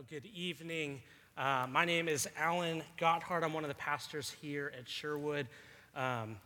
Well, 0.00 0.06
good 0.08 0.30
evening. 0.34 1.02
Uh, 1.36 1.66
my 1.68 1.84
name 1.84 2.08
is 2.08 2.26
Alan 2.38 2.82
Gotthard. 2.96 3.42
I'm 3.42 3.52
one 3.52 3.64
of 3.64 3.68
the 3.68 3.74
pastors 3.74 4.34
here 4.40 4.72
at 4.78 4.88
Sherwood. 4.88 5.46
Um, 5.94 6.36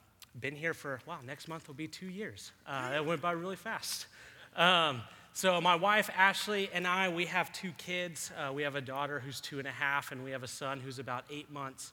been 0.41 0.57
here 0.57 0.75
for, 0.75 0.99
wow, 1.07 1.19
next 1.25 1.47
month 1.47 1.69
will 1.69 1.77
be 1.77 1.87
two 1.87 2.09
years. 2.09 2.51
Uh, 2.67 2.91
that 2.91 3.07
went 3.07 3.23
by 3.23 3.31
really 3.31 3.55
fast. 3.55 4.07
Um, 4.57 5.03
so, 5.35 5.61
my 5.61 5.77
wife 5.77 6.11
Ashley 6.17 6.69
and 6.75 6.85
I, 6.85 7.11
we 7.11 7.27
have 7.27 7.53
two 7.53 7.71
kids. 7.79 8.33
Uh, 8.37 8.53
we 8.53 8.65
have 8.65 8.75
a 8.75 8.81
daughter 8.81 9.21
who's 9.21 9.41
two 9.41 9.61
and 9.61 9.69
a 9.69 9.71
half, 9.71 10.11
and 10.11 10.25
we 10.25 10.33
have 10.33 10.43
a 10.43 10.49
son 10.49 10.81
who's 10.81 10.99
about 10.99 11.25
eight 11.31 11.53
months. 11.53 11.93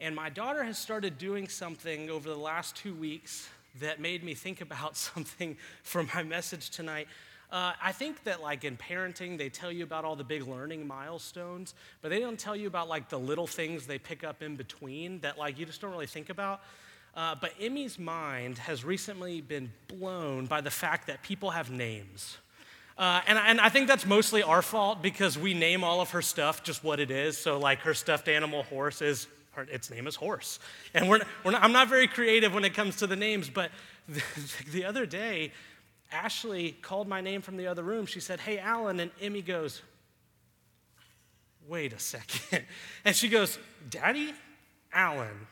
And 0.00 0.14
my 0.14 0.28
daughter 0.28 0.62
has 0.64 0.76
started 0.76 1.16
doing 1.16 1.48
something 1.48 2.10
over 2.10 2.28
the 2.28 2.36
last 2.36 2.76
two 2.76 2.94
weeks 2.94 3.48
that 3.80 4.00
made 4.00 4.22
me 4.22 4.34
think 4.34 4.60
about 4.60 4.96
something 4.98 5.56
for 5.82 6.02
my 6.14 6.22
message 6.22 6.68
tonight. 6.68 7.08
Uh, 7.52 7.72
I 7.82 7.90
think 7.92 8.22
that, 8.24 8.40
like 8.40 8.64
in 8.64 8.76
parenting, 8.76 9.36
they 9.36 9.48
tell 9.48 9.72
you 9.72 9.82
about 9.82 10.04
all 10.04 10.14
the 10.14 10.24
big 10.24 10.46
learning 10.46 10.86
milestones, 10.86 11.74
but 12.00 12.10
they 12.10 12.20
don't 12.20 12.38
tell 12.38 12.54
you 12.54 12.68
about 12.68 12.88
like 12.88 13.08
the 13.08 13.18
little 13.18 13.46
things 13.46 13.86
they 13.86 13.98
pick 13.98 14.22
up 14.22 14.42
in 14.42 14.54
between 14.56 15.18
that, 15.20 15.36
like, 15.36 15.58
you 15.58 15.66
just 15.66 15.80
don't 15.80 15.90
really 15.90 16.06
think 16.06 16.30
about. 16.30 16.60
Uh, 17.16 17.34
but 17.40 17.52
Emmy's 17.60 17.98
mind 17.98 18.58
has 18.58 18.84
recently 18.84 19.40
been 19.40 19.72
blown 19.88 20.46
by 20.46 20.60
the 20.60 20.70
fact 20.70 21.08
that 21.08 21.22
people 21.22 21.50
have 21.50 21.70
names. 21.70 22.38
Uh, 22.96 23.20
and, 23.26 23.38
and 23.38 23.60
I 23.60 23.68
think 23.68 23.88
that's 23.88 24.06
mostly 24.06 24.42
our 24.42 24.62
fault 24.62 25.02
because 25.02 25.38
we 25.38 25.54
name 25.54 25.82
all 25.82 26.00
of 26.00 26.10
her 26.10 26.22
stuff 26.22 26.62
just 26.62 26.84
what 26.84 27.00
it 27.00 27.10
is. 27.10 27.36
So, 27.36 27.58
like, 27.58 27.80
her 27.80 27.94
stuffed 27.94 28.28
animal 28.28 28.62
horse 28.64 29.02
is, 29.02 29.26
her, 29.52 29.62
its 29.62 29.90
name 29.90 30.06
is 30.06 30.14
Horse. 30.14 30.60
And 30.94 31.08
we're, 31.08 31.20
we're 31.42 31.52
not, 31.52 31.64
I'm 31.64 31.72
not 31.72 31.88
very 31.88 32.06
creative 32.06 32.54
when 32.54 32.64
it 32.64 32.74
comes 32.74 32.96
to 32.96 33.06
the 33.06 33.16
names, 33.16 33.48
but 33.48 33.70
the, 34.08 34.22
the 34.70 34.84
other 34.84 35.06
day, 35.06 35.52
Ashley 36.12 36.72
called 36.82 37.08
my 37.08 37.20
name 37.20 37.42
from 37.42 37.56
the 37.56 37.66
other 37.66 37.82
room. 37.82 38.06
She 38.06 38.20
said, 38.20 38.40
Hey, 38.40 38.58
Alan. 38.58 39.00
And 39.00 39.10
Emmy 39.20 39.42
goes, 39.42 39.82
Wait 41.68 41.92
a 41.92 41.98
second. 41.98 42.64
And 43.04 43.14
she 43.14 43.28
goes, 43.28 43.58
Daddy? 43.88 44.34
Alan. 44.92 45.46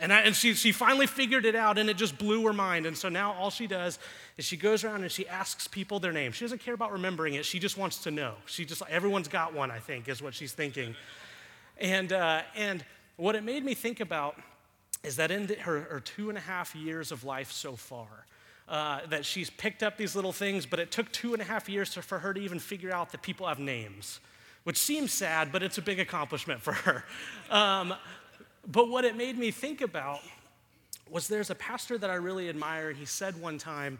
And, 0.00 0.12
I, 0.12 0.20
and 0.20 0.34
she, 0.34 0.54
she 0.54 0.72
finally 0.72 1.06
figured 1.06 1.44
it 1.44 1.54
out, 1.54 1.76
and 1.76 1.90
it 1.90 1.96
just 1.98 2.16
blew 2.16 2.42
her 2.46 2.54
mind. 2.54 2.86
And 2.86 2.96
so 2.96 3.10
now 3.10 3.34
all 3.34 3.50
she 3.50 3.66
does 3.66 3.98
is 4.38 4.46
she 4.46 4.56
goes 4.56 4.82
around 4.82 5.02
and 5.02 5.12
she 5.12 5.28
asks 5.28 5.68
people 5.68 6.00
their 6.00 6.12
name. 6.12 6.32
She 6.32 6.44
doesn't 6.44 6.62
care 6.62 6.72
about 6.72 6.92
remembering 6.92 7.34
it. 7.34 7.44
She 7.44 7.58
just 7.58 7.76
wants 7.76 7.98
to 8.04 8.10
know. 8.10 8.34
She 8.46 8.64
just 8.64 8.82
everyone's 8.88 9.28
got 9.28 9.52
one, 9.52 9.70
I 9.70 9.78
think, 9.78 10.08
is 10.08 10.22
what 10.22 10.34
she's 10.34 10.52
thinking. 10.52 10.94
And 11.78 12.12
uh, 12.12 12.42
and 12.56 12.82
what 13.16 13.34
it 13.34 13.44
made 13.44 13.62
me 13.62 13.74
think 13.74 14.00
about 14.00 14.36
is 15.04 15.16
that 15.16 15.30
in 15.30 15.46
the, 15.46 15.54
her, 15.56 15.82
her 15.82 16.00
two 16.00 16.30
and 16.30 16.38
a 16.38 16.40
half 16.40 16.74
years 16.74 17.12
of 17.12 17.24
life 17.24 17.52
so 17.52 17.76
far, 17.76 18.26
uh, 18.70 19.00
that 19.08 19.24
she's 19.24 19.50
picked 19.50 19.82
up 19.82 19.96
these 19.96 20.14
little 20.14 20.32
things, 20.32 20.64
but 20.64 20.78
it 20.78 20.92
took 20.92 21.10
two 21.10 21.32
and 21.32 21.42
a 21.42 21.44
half 21.44 21.68
years 21.68 21.92
for 21.92 22.20
her 22.20 22.32
to 22.32 22.40
even 22.40 22.60
figure 22.60 22.92
out 22.92 23.10
that 23.10 23.20
people 23.20 23.48
have 23.48 23.58
names, 23.58 24.20
which 24.62 24.78
seems 24.78 25.12
sad, 25.12 25.50
but 25.50 25.60
it's 25.60 25.76
a 25.76 25.82
big 25.82 25.98
accomplishment 25.98 26.62
for 26.62 26.72
her. 26.72 27.04
Um, 27.50 27.94
but 28.70 28.88
what 28.88 29.04
it 29.04 29.16
made 29.16 29.36
me 29.36 29.50
think 29.50 29.80
about 29.80 30.20
was 31.10 31.26
there's 31.26 31.50
a 31.50 31.54
pastor 31.56 31.98
that 31.98 32.10
I 32.10 32.14
really 32.14 32.48
admire, 32.48 32.92
he 32.92 33.06
said 33.06 33.40
one 33.40 33.58
time, 33.58 33.98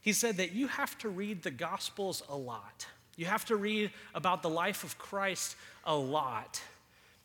he 0.00 0.12
said 0.12 0.36
that 0.36 0.52
you 0.52 0.68
have 0.68 0.96
to 0.98 1.08
read 1.08 1.42
the 1.42 1.50
Gospels 1.50 2.22
a 2.28 2.36
lot. 2.36 2.86
You 3.16 3.26
have 3.26 3.44
to 3.46 3.56
read 3.56 3.90
about 4.14 4.42
the 4.42 4.50
life 4.50 4.84
of 4.84 4.96
Christ 4.98 5.56
a 5.84 5.96
lot 5.96 6.62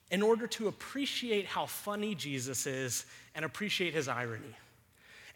in 0.09 0.23
order 0.23 0.47
to 0.47 0.67
appreciate 0.67 1.45
how 1.45 1.67
funny 1.67 2.15
Jesus 2.15 2.65
is 2.65 3.05
and 3.35 3.45
appreciate 3.45 3.93
his 3.93 4.07
irony. 4.07 4.55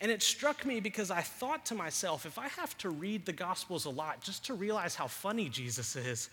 And 0.02 0.12
it 0.12 0.24
struck 0.24 0.66
me 0.66 0.80
because 0.80 1.12
I 1.12 1.22
thought 1.22 1.68
to 1.68 1.76
myself, 1.76 2.26
if 2.26 2.40
I 2.40 2.48
have 2.48 2.76
to 2.80 2.90
read 2.90 3.26
the 3.26 3.34
Gospels 3.34 3.86
a 3.86 3.90
lot 3.90 4.20
just 4.22 4.44
to 4.48 4.56
realize 4.56 4.96
how 4.96 5.08
funny 5.08 5.48
Jesus 5.48 5.96
is, 5.96 6.30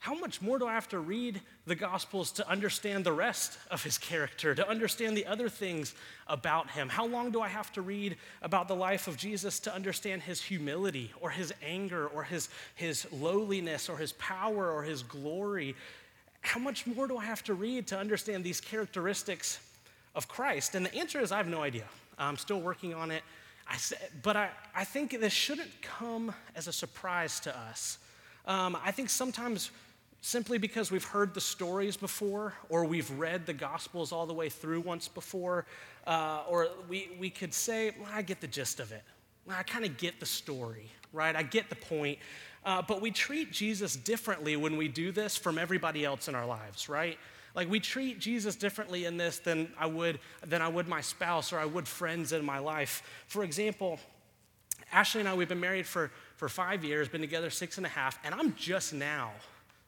how 0.00 0.14
much 0.14 0.42
more 0.42 0.58
do 0.58 0.66
I 0.66 0.72
have 0.72 0.88
to 0.88 0.98
read 0.98 1.40
the 1.66 1.74
Gospels 1.76 2.32
to 2.32 2.48
understand 2.48 3.04
the 3.04 3.12
rest 3.12 3.58
of 3.70 3.84
his 3.84 3.96
character, 3.96 4.54
to 4.54 4.68
understand 4.68 5.16
the 5.16 5.26
other 5.26 5.48
things 5.48 5.94
about 6.26 6.70
him? 6.70 6.88
How 6.88 7.06
long 7.06 7.30
do 7.30 7.40
I 7.42 7.48
have 7.48 7.70
to 7.74 7.82
read 7.82 8.16
about 8.42 8.66
the 8.66 8.74
life 8.74 9.06
of 9.06 9.16
Jesus 9.16 9.60
to 9.60 9.74
understand 9.74 10.22
his 10.22 10.42
humility 10.42 11.12
or 11.20 11.30
his 11.30 11.52
anger 11.62 12.08
or 12.08 12.24
his, 12.24 12.48
his 12.74 13.06
lowliness 13.12 13.88
or 13.88 13.98
his 13.98 14.12
power 14.12 14.70
or 14.72 14.82
his 14.82 15.02
glory? 15.02 15.76
How 16.40 16.58
much 16.58 16.86
more 16.86 17.06
do 17.06 17.18
I 17.18 17.24
have 17.26 17.44
to 17.44 17.54
read 17.54 17.86
to 17.88 17.98
understand 17.98 18.42
these 18.42 18.60
characteristics 18.60 19.60
of 20.14 20.26
Christ? 20.26 20.74
And 20.74 20.86
the 20.86 20.94
answer 20.94 21.20
is 21.20 21.30
I 21.30 21.36
have 21.36 21.46
no 21.46 21.62
idea. 21.62 21.84
I'm 22.20 22.36
still 22.36 22.60
working 22.60 22.94
on 22.94 23.10
it. 23.10 23.22
I, 23.68 23.76
but 24.22 24.36
I, 24.36 24.50
I 24.74 24.84
think 24.84 25.18
this 25.18 25.32
shouldn't 25.32 25.80
come 25.82 26.34
as 26.56 26.66
a 26.66 26.72
surprise 26.72 27.40
to 27.40 27.56
us. 27.56 27.98
Um, 28.46 28.76
I 28.84 28.90
think 28.90 29.10
sometimes 29.10 29.70
simply 30.22 30.58
because 30.58 30.90
we've 30.90 31.04
heard 31.04 31.32
the 31.34 31.40
stories 31.40 31.96
before, 31.96 32.52
or 32.68 32.84
we've 32.84 33.10
read 33.18 33.46
the 33.46 33.52
Gospels 33.52 34.12
all 34.12 34.26
the 34.26 34.34
way 34.34 34.48
through 34.48 34.80
once 34.80 35.08
before, 35.08 35.66
uh, 36.06 36.42
or 36.48 36.68
we, 36.88 37.10
we 37.18 37.30
could 37.30 37.54
say, 37.54 37.92
well, 37.98 38.10
I 38.12 38.22
get 38.22 38.40
the 38.40 38.46
gist 38.46 38.80
of 38.80 38.92
it. 38.92 39.02
I 39.48 39.62
kind 39.62 39.84
of 39.84 39.96
get 39.96 40.20
the 40.20 40.26
story, 40.26 40.90
right? 41.12 41.34
I 41.34 41.42
get 41.42 41.70
the 41.70 41.76
point. 41.76 42.18
Uh, 42.64 42.82
but 42.82 43.00
we 43.00 43.10
treat 43.10 43.50
Jesus 43.50 43.96
differently 43.96 44.56
when 44.56 44.76
we 44.76 44.88
do 44.88 45.12
this 45.12 45.36
from 45.36 45.58
everybody 45.58 46.04
else 46.04 46.28
in 46.28 46.34
our 46.34 46.46
lives, 46.46 46.88
right? 46.88 47.18
Like 47.54 47.68
we 47.68 47.80
treat 47.80 48.18
Jesus 48.18 48.56
differently 48.56 49.04
in 49.04 49.16
this 49.16 49.38
than 49.38 49.72
I 49.78 49.86
would 49.86 50.20
than 50.46 50.62
I 50.62 50.68
would 50.68 50.88
my 50.88 51.00
spouse 51.00 51.52
or 51.52 51.58
I 51.58 51.64
would 51.64 51.88
friends 51.88 52.32
in 52.32 52.44
my 52.44 52.58
life. 52.58 53.02
For 53.26 53.42
example, 53.42 53.98
Ashley 54.92 55.20
and 55.20 55.28
I 55.28 55.34
we've 55.34 55.48
been 55.48 55.60
married 55.60 55.86
for 55.86 56.10
for 56.36 56.48
five 56.48 56.84
years, 56.84 57.08
been 57.08 57.20
together 57.20 57.50
six 57.50 57.76
and 57.76 57.86
a 57.86 57.90
half, 57.90 58.18
and 58.24 58.34
I'm 58.34 58.54
just 58.54 58.94
now 58.94 59.32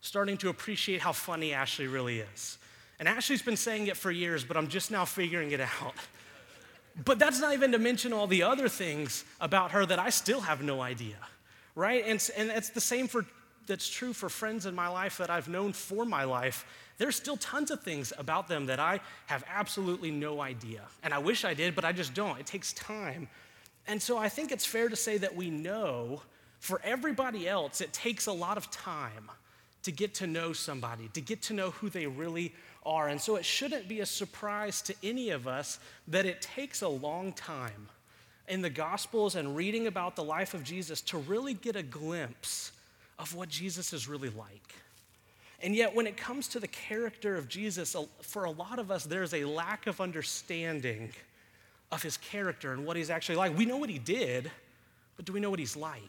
starting 0.01 0.37
to 0.39 0.49
appreciate 0.49 1.01
how 1.01 1.13
funny 1.13 1.53
Ashley 1.53 1.87
really 1.87 2.21
is. 2.21 2.59
And 2.99 3.09
Ashley's 3.09 3.43
been 3.43 3.57
saying 3.57 3.87
it 3.87 3.97
for 3.97 4.11
years, 4.11 4.45
but 4.45 4.57
I'm 4.57 4.69
just 4.69 4.91
now 4.91 5.05
figuring 5.05 5.53
it 5.53 5.61
out. 5.61 5.95
But 7.07 7.19
that's 7.19 7.41
not 7.41 7.55
even 7.55 7.73
to 7.73 7.79
mention 7.79 8.13
all 8.13 8.27
the 8.27 8.43
other 8.43 8.69
things 8.69 9.25
about 9.41 9.71
her 9.71 9.87
that 9.87 9.99
I 9.99 10.11
still 10.11 10.43
have 10.43 10.63
no 10.63 10.83
idea, 10.83 11.17
right? 11.75 12.05
And, 12.07 12.31
and 12.37 12.51
it's 12.51 12.69
the 12.69 12.83
same 12.83 13.09
for 13.09 13.25
that's 13.67 13.89
true 13.89 14.13
for 14.13 14.29
friends 14.29 14.67
in 14.67 14.75
my 14.75 14.89
life 14.89 15.19
that 15.19 15.31
I've 15.31 15.49
known 15.49 15.73
for 15.73 16.05
my 16.05 16.25
life 16.25 16.65
there's 17.03 17.17
still 17.17 17.37
tons 17.37 17.73
of 17.73 17.83
things 17.83 18.13
about 18.17 18.47
them 18.47 18.67
that 18.67 18.79
I 18.79 19.01
have 19.27 19.43
absolutely 19.53 20.13
no 20.13 20.41
idea. 20.41 20.83
And 21.03 21.13
I 21.13 21.19
wish 21.19 21.45
I 21.45 21.53
did, 21.53 21.75
but 21.75 21.85
I 21.85 21.91
just 21.91 22.15
don't. 22.15 22.39
It 22.39 22.47
takes 22.47 22.73
time. 22.75 23.29
And 23.89 24.01
so 24.01 24.19
I 24.19 24.29
think 24.29 24.53
it's 24.53 24.65
fair 24.65 24.89
to 24.89 24.95
say 24.95 25.19
that 25.19 25.35
we 25.35 25.51
know 25.51 26.23
for 26.61 26.81
everybody 26.85 27.49
else, 27.49 27.81
it 27.81 27.93
takes 27.93 28.27
a 28.27 28.33
lot 28.33 28.57
of 28.57 28.71
time 28.71 29.31
to 29.83 29.91
get 29.91 30.15
to 30.15 30.29
know 30.29 30.53
somebody, 30.53 31.09
to 31.15 31.21
get 31.21 31.43
to 31.43 31.55
know 31.55 31.71
who 31.73 31.91
they 31.91 32.07
really 32.07 32.55
are. 32.87 33.09
And 33.09 33.21
so 33.21 33.35
it 33.35 33.45
shouldn't 33.45 33.89
be 33.89 33.99
a 33.99 34.07
surprise 34.07 34.81
to 34.83 34.95
any 35.03 35.31
of 35.31 35.49
us 35.49 35.81
that 36.07 36.25
it 36.25 36.41
takes 36.41 36.83
a 36.83 36.89
long 36.89 37.33
time 37.33 37.89
in 38.47 38.63
the 38.63 38.71
Gospels 38.71 39.35
and 39.35 39.57
reading 39.57 39.89
about 39.89 40.15
the 40.15 40.23
life 40.23 40.55
of 40.55 40.63
Jesus 40.63 41.01
to 41.01 41.19
really 41.19 41.55
get 41.55 41.75
a 41.75 41.83
glimpse 41.83 42.71
of 43.23 43.35
what 43.37 43.49
Jesus 43.49 43.93
is 43.93 44.09
really 44.09 44.31
like. 44.31 44.75
And 45.63 45.77
yet, 45.77 45.95
when 45.95 46.09
it 46.09 46.17
comes 46.17 46.49
to 46.49 46.61
the 46.61 46.67
character 46.67 47.37
of 47.37 47.49
Jesus, 47.49 47.95
for 48.21 48.45
a 48.45 48.51
lot 48.51 48.81
of 48.81 48.91
us, 48.91 49.05
there's 49.05 49.33
a 49.33 49.45
lack 49.45 49.87
of 49.87 50.01
understanding 50.01 51.11
of 51.93 52.03
his 52.03 52.17
character 52.17 52.73
and 52.73 52.85
what 52.85 52.97
he's 52.97 53.11
actually 53.11 53.37
like. 53.37 53.57
We 53.57 53.65
know 53.65 53.77
what 53.77 53.89
he 53.89 54.01
did, 54.01 54.51
but 55.17 55.25
do 55.25 55.33
we 55.33 55.39
know 55.39 55.51
what 55.51 55.61
he's 55.61 55.77
like? 55.77 56.01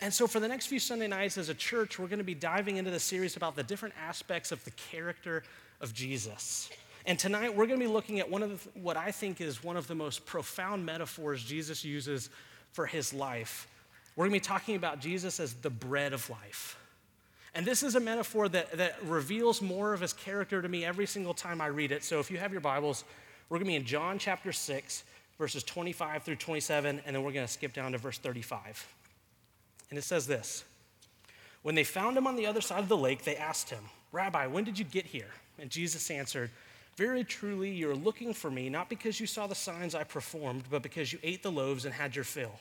And 0.00 0.14
so, 0.14 0.26
for 0.26 0.40
the 0.40 0.48
next 0.48 0.68
few 0.68 0.78
Sunday 0.78 1.08
nights 1.08 1.36
as 1.36 1.50
a 1.50 1.54
church, 1.54 1.98
we're 1.98 2.08
going 2.08 2.18
to 2.20 2.24
be 2.24 2.34
diving 2.34 2.78
into 2.78 2.90
the 2.90 2.98
series 2.98 3.36
about 3.36 3.54
the 3.54 3.62
different 3.62 3.94
aspects 4.02 4.50
of 4.50 4.64
the 4.64 4.70
character 4.70 5.42
of 5.82 5.92
Jesus. 5.92 6.70
And 7.04 7.18
tonight, 7.18 7.54
we're 7.54 7.66
going 7.66 7.78
to 7.78 7.86
be 7.86 7.92
looking 7.92 8.18
at 8.18 8.30
one 8.30 8.42
of 8.42 8.64
the, 8.64 8.80
what 8.80 8.96
I 8.96 9.10
think 9.10 9.42
is 9.42 9.62
one 9.62 9.76
of 9.76 9.88
the 9.88 9.94
most 9.94 10.24
profound 10.24 10.86
metaphors 10.86 11.44
Jesus 11.44 11.84
uses 11.84 12.30
for 12.72 12.86
his 12.86 13.12
life. 13.12 13.66
We're 14.16 14.28
going 14.28 14.40
to 14.40 14.44
be 14.44 14.52
talking 14.52 14.76
about 14.76 15.00
Jesus 15.00 15.40
as 15.40 15.54
the 15.54 15.70
bread 15.70 16.12
of 16.12 16.28
life. 16.28 16.76
And 17.54 17.66
this 17.66 17.82
is 17.82 17.96
a 17.96 18.00
metaphor 18.00 18.48
that, 18.48 18.72
that 18.72 19.02
reveals 19.04 19.60
more 19.60 19.92
of 19.92 20.00
his 20.00 20.12
character 20.12 20.62
to 20.62 20.68
me 20.68 20.84
every 20.84 21.06
single 21.06 21.34
time 21.34 21.60
I 21.60 21.66
read 21.66 21.90
it. 21.90 22.04
So 22.04 22.20
if 22.20 22.30
you 22.30 22.38
have 22.38 22.52
your 22.52 22.60
Bibles, 22.60 23.04
we're 23.48 23.56
going 23.56 23.66
to 23.66 23.70
be 23.70 23.76
in 23.76 23.84
John 23.84 24.18
chapter 24.18 24.52
6, 24.52 25.04
verses 25.38 25.64
25 25.64 26.22
through 26.22 26.36
27, 26.36 27.00
and 27.04 27.16
then 27.16 27.22
we're 27.22 27.32
going 27.32 27.46
to 27.46 27.52
skip 27.52 27.72
down 27.72 27.92
to 27.92 27.98
verse 27.98 28.18
35. 28.18 28.86
And 29.90 29.98
it 29.98 30.02
says 30.02 30.26
this 30.26 30.64
When 31.62 31.74
they 31.74 31.84
found 31.84 32.16
him 32.16 32.26
on 32.26 32.36
the 32.36 32.46
other 32.46 32.60
side 32.60 32.80
of 32.80 32.88
the 32.88 32.96
lake, 32.96 33.24
they 33.24 33.36
asked 33.36 33.70
him, 33.70 33.84
Rabbi, 34.12 34.46
when 34.46 34.64
did 34.64 34.78
you 34.78 34.84
get 34.84 35.06
here? 35.06 35.30
And 35.58 35.70
Jesus 35.70 36.10
answered, 36.10 36.50
Very 36.96 37.24
truly, 37.24 37.70
you're 37.70 37.96
looking 37.96 38.32
for 38.32 38.50
me, 38.50 38.68
not 38.68 38.88
because 38.88 39.18
you 39.18 39.26
saw 39.26 39.48
the 39.48 39.54
signs 39.56 39.96
I 39.96 40.04
performed, 40.04 40.64
but 40.70 40.82
because 40.82 41.12
you 41.12 41.18
ate 41.24 41.42
the 41.42 41.50
loaves 41.50 41.84
and 41.84 41.92
had 41.92 42.14
your 42.14 42.24
fill. 42.24 42.52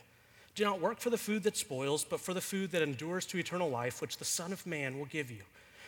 Do 0.59 0.65
not 0.65 0.81
work 0.81 0.99
for 0.99 1.09
the 1.09 1.17
food 1.17 1.43
that 1.43 1.55
spoils, 1.55 2.03
but 2.03 2.19
for 2.19 2.33
the 2.33 2.41
food 2.41 2.71
that 2.71 2.81
endures 2.81 3.25
to 3.27 3.37
eternal 3.37 3.69
life, 3.69 4.01
which 4.01 4.17
the 4.17 4.25
Son 4.25 4.51
of 4.51 4.67
Man 4.67 4.99
will 4.99 5.05
give 5.05 5.31
you. 5.31 5.43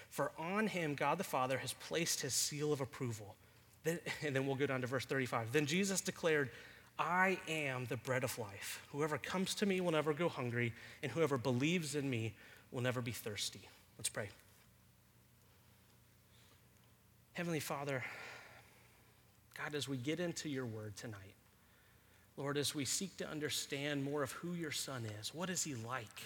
For 0.10 0.32
on 0.40 0.66
him 0.66 0.96
God 0.96 1.18
the 1.18 1.26
Father 1.26 1.58
has 1.58 1.74
placed 1.74 2.22
his 2.22 2.34
seal 2.34 2.72
of 2.72 2.80
approval. 2.80 3.36
Then, 3.84 4.00
and 4.26 4.34
then 4.34 4.48
we'll 4.48 4.56
go 4.56 4.66
down 4.66 4.80
to 4.80 4.88
verse 4.88 5.04
35. 5.04 5.52
Then 5.52 5.66
Jesus 5.66 6.00
declared, 6.00 6.52
I 6.98 7.38
am 7.50 7.86
the 7.88 7.98
bread 7.98 8.24
of 8.24 8.40
life. 8.40 8.82
Whoever 8.94 9.18
comes 9.18 9.56
to 9.56 9.66
me 9.66 9.82
will 9.82 9.92
never 9.92 10.14
go 10.14 10.30
hungry, 10.30 10.72
and 11.04 11.12
whoever 11.12 11.38
believes 11.38 11.96
in 11.96 12.10
me 12.10 12.34
will 12.72 12.82
never 12.82 13.02
be 13.02 13.12
thirsty. 13.12 13.60
Let's 13.98 14.08
pray. 14.08 14.30
Heavenly 17.34 17.60
Father, 17.60 18.06
God, 19.62 19.76
as 19.76 19.90
we 19.90 19.98
get 19.98 20.22
into 20.22 20.48
your 20.48 20.66
word 20.66 20.96
tonight, 20.96 21.36
Lord, 22.38 22.58
as 22.58 22.74
we 22.74 22.86
seek 22.86 23.18
to 23.18 23.30
understand 23.30 24.04
more 24.04 24.24
of 24.24 24.32
who 24.32 24.54
your 24.54 24.72
son 24.72 25.06
is, 25.20 25.34
what 25.34 25.50
is 25.50 25.64
he 25.64 25.76
like? 25.76 26.22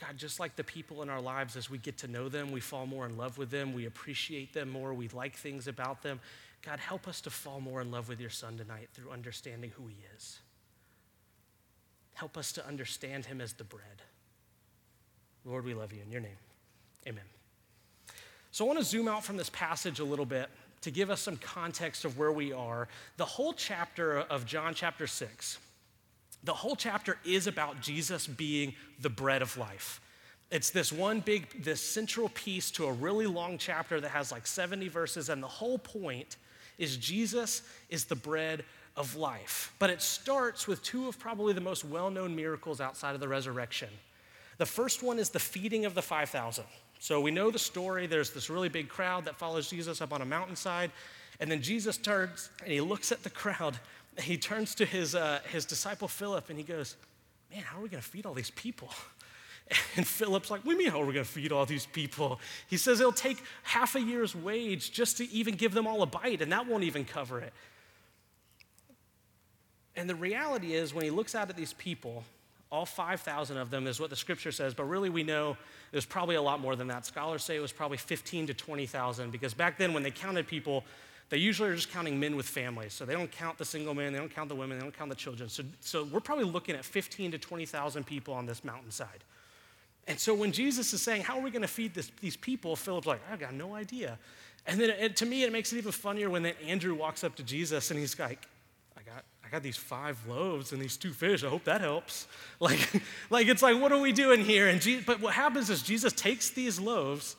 God, 0.00 0.16
just 0.16 0.40
like 0.40 0.56
the 0.56 0.64
people 0.64 1.02
in 1.02 1.08
our 1.08 1.20
lives, 1.20 1.56
as 1.56 1.70
we 1.70 1.78
get 1.78 1.98
to 1.98 2.08
know 2.08 2.28
them, 2.28 2.50
we 2.50 2.60
fall 2.60 2.86
more 2.86 3.06
in 3.06 3.16
love 3.16 3.38
with 3.38 3.50
them, 3.50 3.72
we 3.72 3.86
appreciate 3.86 4.52
them 4.52 4.68
more, 4.68 4.92
we 4.92 5.08
like 5.08 5.36
things 5.36 5.68
about 5.68 6.02
them. 6.02 6.20
God, 6.62 6.80
help 6.80 7.06
us 7.06 7.20
to 7.22 7.30
fall 7.30 7.60
more 7.60 7.80
in 7.80 7.90
love 7.90 8.08
with 8.08 8.20
your 8.20 8.30
son 8.30 8.56
tonight 8.56 8.88
through 8.92 9.10
understanding 9.10 9.70
who 9.76 9.86
he 9.86 9.96
is. 10.16 10.38
Help 12.14 12.36
us 12.36 12.52
to 12.52 12.66
understand 12.66 13.26
him 13.26 13.40
as 13.40 13.52
the 13.52 13.64
bread. 13.64 14.02
Lord, 15.44 15.64
we 15.64 15.74
love 15.74 15.92
you 15.92 16.00
in 16.02 16.10
your 16.10 16.22
name. 16.22 16.38
Amen. 17.06 17.24
So 18.50 18.64
I 18.64 18.68
want 18.68 18.78
to 18.78 18.84
zoom 18.84 19.08
out 19.08 19.24
from 19.24 19.36
this 19.36 19.50
passage 19.50 20.00
a 20.00 20.04
little 20.04 20.26
bit 20.26 20.48
to 20.84 20.90
give 20.90 21.10
us 21.10 21.20
some 21.20 21.38
context 21.38 22.04
of 22.04 22.18
where 22.18 22.30
we 22.30 22.52
are. 22.52 22.88
The 23.16 23.24
whole 23.24 23.54
chapter 23.54 24.18
of 24.18 24.44
John 24.44 24.74
chapter 24.74 25.06
6, 25.06 25.58
the 26.44 26.52
whole 26.52 26.76
chapter 26.76 27.16
is 27.24 27.46
about 27.46 27.80
Jesus 27.80 28.26
being 28.26 28.74
the 29.00 29.08
bread 29.08 29.40
of 29.40 29.56
life. 29.56 30.02
It's 30.50 30.68
this 30.68 30.92
one 30.92 31.20
big, 31.20 31.64
this 31.64 31.80
central 31.80 32.28
piece 32.28 32.70
to 32.72 32.84
a 32.84 32.92
really 32.92 33.26
long 33.26 33.56
chapter 33.56 33.98
that 33.98 34.10
has 34.10 34.30
like 34.30 34.46
70 34.46 34.88
verses, 34.88 35.30
and 35.30 35.42
the 35.42 35.48
whole 35.48 35.78
point 35.78 36.36
is 36.76 36.98
Jesus 36.98 37.62
is 37.88 38.04
the 38.04 38.14
bread 38.14 38.62
of 38.94 39.16
life. 39.16 39.72
But 39.78 39.88
it 39.88 40.02
starts 40.02 40.68
with 40.68 40.82
two 40.82 41.08
of 41.08 41.18
probably 41.18 41.54
the 41.54 41.62
most 41.62 41.84
well 41.84 42.10
known 42.10 42.36
miracles 42.36 42.80
outside 42.80 43.14
of 43.14 43.20
the 43.20 43.28
resurrection. 43.28 43.88
The 44.58 44.66
first 44.66 45.02
one 45.02 45.18
is 45.18 45.30
the 45.30 45.40
feeding 45.40 45.86
of 45.86 45.94
the 45.94 46.02
5,000. 46.02 46.64
So 47.04 47.20
we 47.20 47.30
know 47.30 47.50
the 47.50 47.58
story. 47.58 48.06
There's 48.06 48.30
this 48.30 48.48
really 48.48 48.70
big 48.70 48.88
crowd 48.88 49.26
that 49.26 49.36
follows 49.36 49.68
Jesus 49.68 50.00
up 50.00 50.10
on 50.10 50.22
a 50.22 50.24
mountainside. 50.24 50.90
And 51.38 51.50
then 51.50 51.60
Jesus 51.60 51.98
turns 51.98 52.48
and 52.62 52.72
he 52.72 52.80
looks 52.80 53.12
at 53.12 53.22
the 53.22 53.28
crowd. 53.28 53.78
He 54.20 54.38
turns 54.38 54.76
to 54.76 54.86
his, 54.86 55.14
uh, 55.16 55.40
his 55.50 55.66
disciple 55.66 56.06
Philip 56.08 56.48
and 56.48 56.56
he 56.56 56.64
goes, 56.64 56.96
Man, 57.52 57.62
how 57.62 57.78
are 57.78 57.82
we 57.82 57.88
going 57.90 58.02
to 58.02 58.08
feed 58.08 58.24
all 58.24 58.32
these 58.32 58.52
people? 58.52 58.88
And 59.96 60.06
Philip's 60.06 60.50
like, 60.50 60.64
What 60.64 60.72
do 60.72 60.78
you 60.78 60.84
mean, 60.84 60.92
how 60.92 61.02
are 61.02 61.04
we 61.04 61.12
going 61.12 61.26
to 61.26 61.30
feed 61.30 61.52
all 61.52 61.66
these 61.66 61.84
people? 61.84 62.40
He 62.68 62.78
says 62.78 63.00
it'll 63.00 63.12
take 63.12 63.42
half 63.64 63.96
a 63.96 64.00
year's 64.00 64.34
wage 64.34 64.92
just 64.92 65.18
to 65.18 65.30
even 65.30 65.56
give 65.56 65.74
them 65.74 65.86
all 65.86 66.00
a 66.02 66.06
bite, 66.06 66.40
and 66.40 66.52
that 66.52 66.66
won't 66.66 66.84
even 66.84 67.04
cover 67.04 67.40
it. 67.40 67.52
And 69.96 70.08
the 70.08 70.14
reality 70.14 70.74
is, 70.74 70.94
when 70.94 71.04
he 71.04 71.10
looks 71.10 71.34
out 71.34 71.50
at 71.50 71.56
these 71.56 71.72
people, 71.72 72.24
all 72.70 72.86
5,000 72.86 73.56
of 73.56 73.70
them 73.70 73.86
is 73.86 74.00
what 74.00 74.10
the 74.10 74.16
scripture 74.16 74.52
says, 74.52 74.74
but 74.74 74.84
really 74.84 75.10
we 75.10 75.22
know 75.22 75.56
was 75.94 76.04
probably 76.04 76.34
a 76.34 76.42
lot 76.42 76.60
more 76.60 76.76
than 76.76 76.88
that. 76.88 77.06
Scholars 77.06 77.44
say 77.44 77.56
it 77.56 77.60
was 77.60 77.72
probably 77.72 77.96
15 77.96 78.48
to 78.48 78.54
20,000 78.54 79.30
because 79.30 79.54
back 79.54 79.78
then 79.78 79.92
when 79.92 80.02
they 80.02 80.10
counted 80.10 80.46
people, 80.46 80.84
they 81.30 81.38
usually 81.38 81.70
are 81.70 81.74
just 81.74 81.90
counting 81.90 82.18
men 82.18 82.36
with 82.36 82.46
families. 82.46 82.92
So 82.92 83.04
they 83.04 83.14
don't 83.14 83.30
count 83.30 83.58
the 83.58 83.64
single 83.64 83.94
men, 83.94 84.12
they 84.12 84.18
don't 84.18 84.34
count 84.34 84.48
the 84.48 84.54
women, 84.54 84.78
they 84.78 84.82
don't 84.82 84.96
count 84.96 85.10
the 85.10 85.16
children. 85.16 85.48
So, 85.48 85.62
so 85.80 86.04
we're 86.04 86.20
probably 86.20 86.44
looking 86.44 86.74
at 86.74 86.84
15 86.84 87.32
to 87.32 87.38
20,000 87.38 88.04
people 88.04 88.34
on 88.34 88.46
this 88.46 88.64
mountainside. 88.64 89.24
And 90.06 90.18
so 90.18 90.34
when 90.34 90.52
Jesus 90.52 90.92
is 90.92 91.00
saying, 91.00 91.22
How 91.22 91.38
are 91.38 91.42
we 91.42 91.50
going 91.50 91.62
to 91.62 91.68
feed 91.68 91.94
this, 91.94 92.10
these 92.20 92.36
people? 92.36 92.76
Philip's 92.76 93.06
like, 93.06 93.20
"I've 93.32 93.40
got 93.40 93.54
no 93.54 93.74
idea. 93.74 94.18
And 94.66 94.80
then 94.80 94.90
it, 94.90 95.16
to 95.16 95.26
me, 95.26 95.44
it 95.44 95.52
makes 95.52 95.72
it 95.72 95.78
even 95.78 95.92
funnier 95.92 96.28
when 96.28 96.42
then 96.42 96.54
Andrew 96.66 96.94
walks 96.94 97.24
up 97.24 97.36
to 97.36 97.42
Jesus 97.42 97.90
and 97.90 97.98
he's 97.98 98.18
like, 98.18 98.46
got, 99.54 99.62
these 99.62 99.76
five 99.76 100.18
loaves 100.28 100.72
and 100.72 100.82
these 100.82 100.96
two 100.96 101.12
fish. 101.12 101.44
I 101.44 101.48
hope 101.48 101.64
that 101.64 101.80
helps. 101.80 102.26
Like, 102.60 103.02
like 103.28 103.48
it's 103.48 103.62
like, 103.62 103.78
what 103.78 103.92
are 103.92 103.98
we 103.98 104.12
doing 104.12 104.42
here? 104.42 104.68
And 104.68 104.80
but 105.04 105.20
what 105.20 105.34
happens 105.34 105.68
is 105.68 105.82
Jesus 105.82 106.14
takes 106.14 106.50
these 106.50 106.80
loaves, 106.80 107.36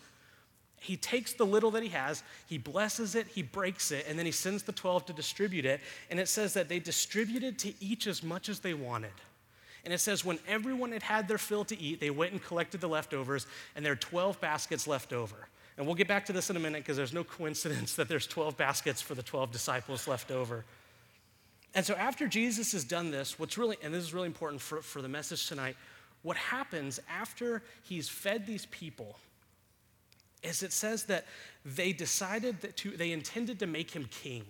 he 0.79 0.97
takes 0.97 1.33
the 1.33 1.45
little 1.45 1.71
that 1.71 1.81
he 1.81 1.89
has, 1.89 2.21
he 2.47 2.59
blesses 2.59 3.15
it, 3.15 3.25
he 3.27 3.41
breaks 3.41 3.91
it, 3.91 4.05
and 4.07 4.19
then 4.19 4.25
he 4.27 4.31
sends 4.31 4.61
the 4.61 4.71
12 4.71 5.07
to 5.07 5.13
distribute 5.13 5.65
it. 5.65 5.81
And 6.11 6.19
it 6.19 6.27
says 6.27 6.53
that 6.53 6.69
they 6.69 6.77
distributed 6.77 7.57
to 7.59 7.73
each 7.83 8.05
as 8.05 8.21
much 8.21 8.49
as 8.49 8.59
they 8.59 8.75
wanted. 8.75 9.13
And 9.83 9.93
it 9.93 9.99
says, 9.99 10.23
when 10.23 10.37
everyone 10.47 10.91
had 10.91 11.03
had 11.03 11.27
their 11.27 11.39
fill 11.39 11.65
to 11.65 11.79
eat, 11.79 11.99
they 11.99 12.11
went 12.11 12.33
and 12.33 12.43
collected 12.43 12.81
the 12.81 12.89
leftovers, 12.89 13.47
and 13.75 13.83
there 13.83 13.93
are 13.93 13.97
12 13.97 14.39
baskets 14.41 14.85
left 14.85 15.11
over. 15.11 15.47
And 15.77 15.85
we'll 15.85 15.95
get 15.95 16.07
back 16.07 16.25
to 16.25 16.33
this 16.33 16.49
in 16.49 16.55
a 16.55 16.59
minute 16.59 16.83
because 16.83 16.97
there's 16.97 17.13
no 17.13 17.23
coincidence 17.23 17.95
that 17.95 18.07
there's 18.07 18.27
12 18.27 18.55
baskets 18.57 19.01
for 19.01 19.15
the 19.15 19.23
12 19.23 19.51
disciples 19.51 20.07
left 20.07 20.29
over. 20.29 20.65
And 21.75 21.85
so 21.85 21.93
after 21.95 22.27
Jesus 22.27 22.71
has 22.71 22.85
done 22.85 23.11
this, 23.11 23.37
what's 23.37 23.57
really, 23.57 23.75
and 23.83 23.93
this 23.93 24.03
is 24.03 24.13
really 24.13 24.27
important 24.27 24.61
for, 24.61 24.81
for 24.81 25.01
the 25.01 25.09
message 25.09 25.47
tonight, 25.47 25.75
what 26.23 26.37
happens 26.37 26.99
after 27.09 27.61
he's 27.83 28.09
fed 28.09 28.47
these 28.47 28.65
people 28.67 29.17
is 30.41 30.63
it 30.63 30.71
says 30.71 31.03
that 31.05 31.25
they 31.65 31.91
decided 31.91 32.61
that 32.61 32.77
to, 32.77 32.91
they 32.91 33.11
intended 33.11 33.59
to 33.59 33.67
make 33.67 33.91
him 33.91 34.05
king. 34.09 34.45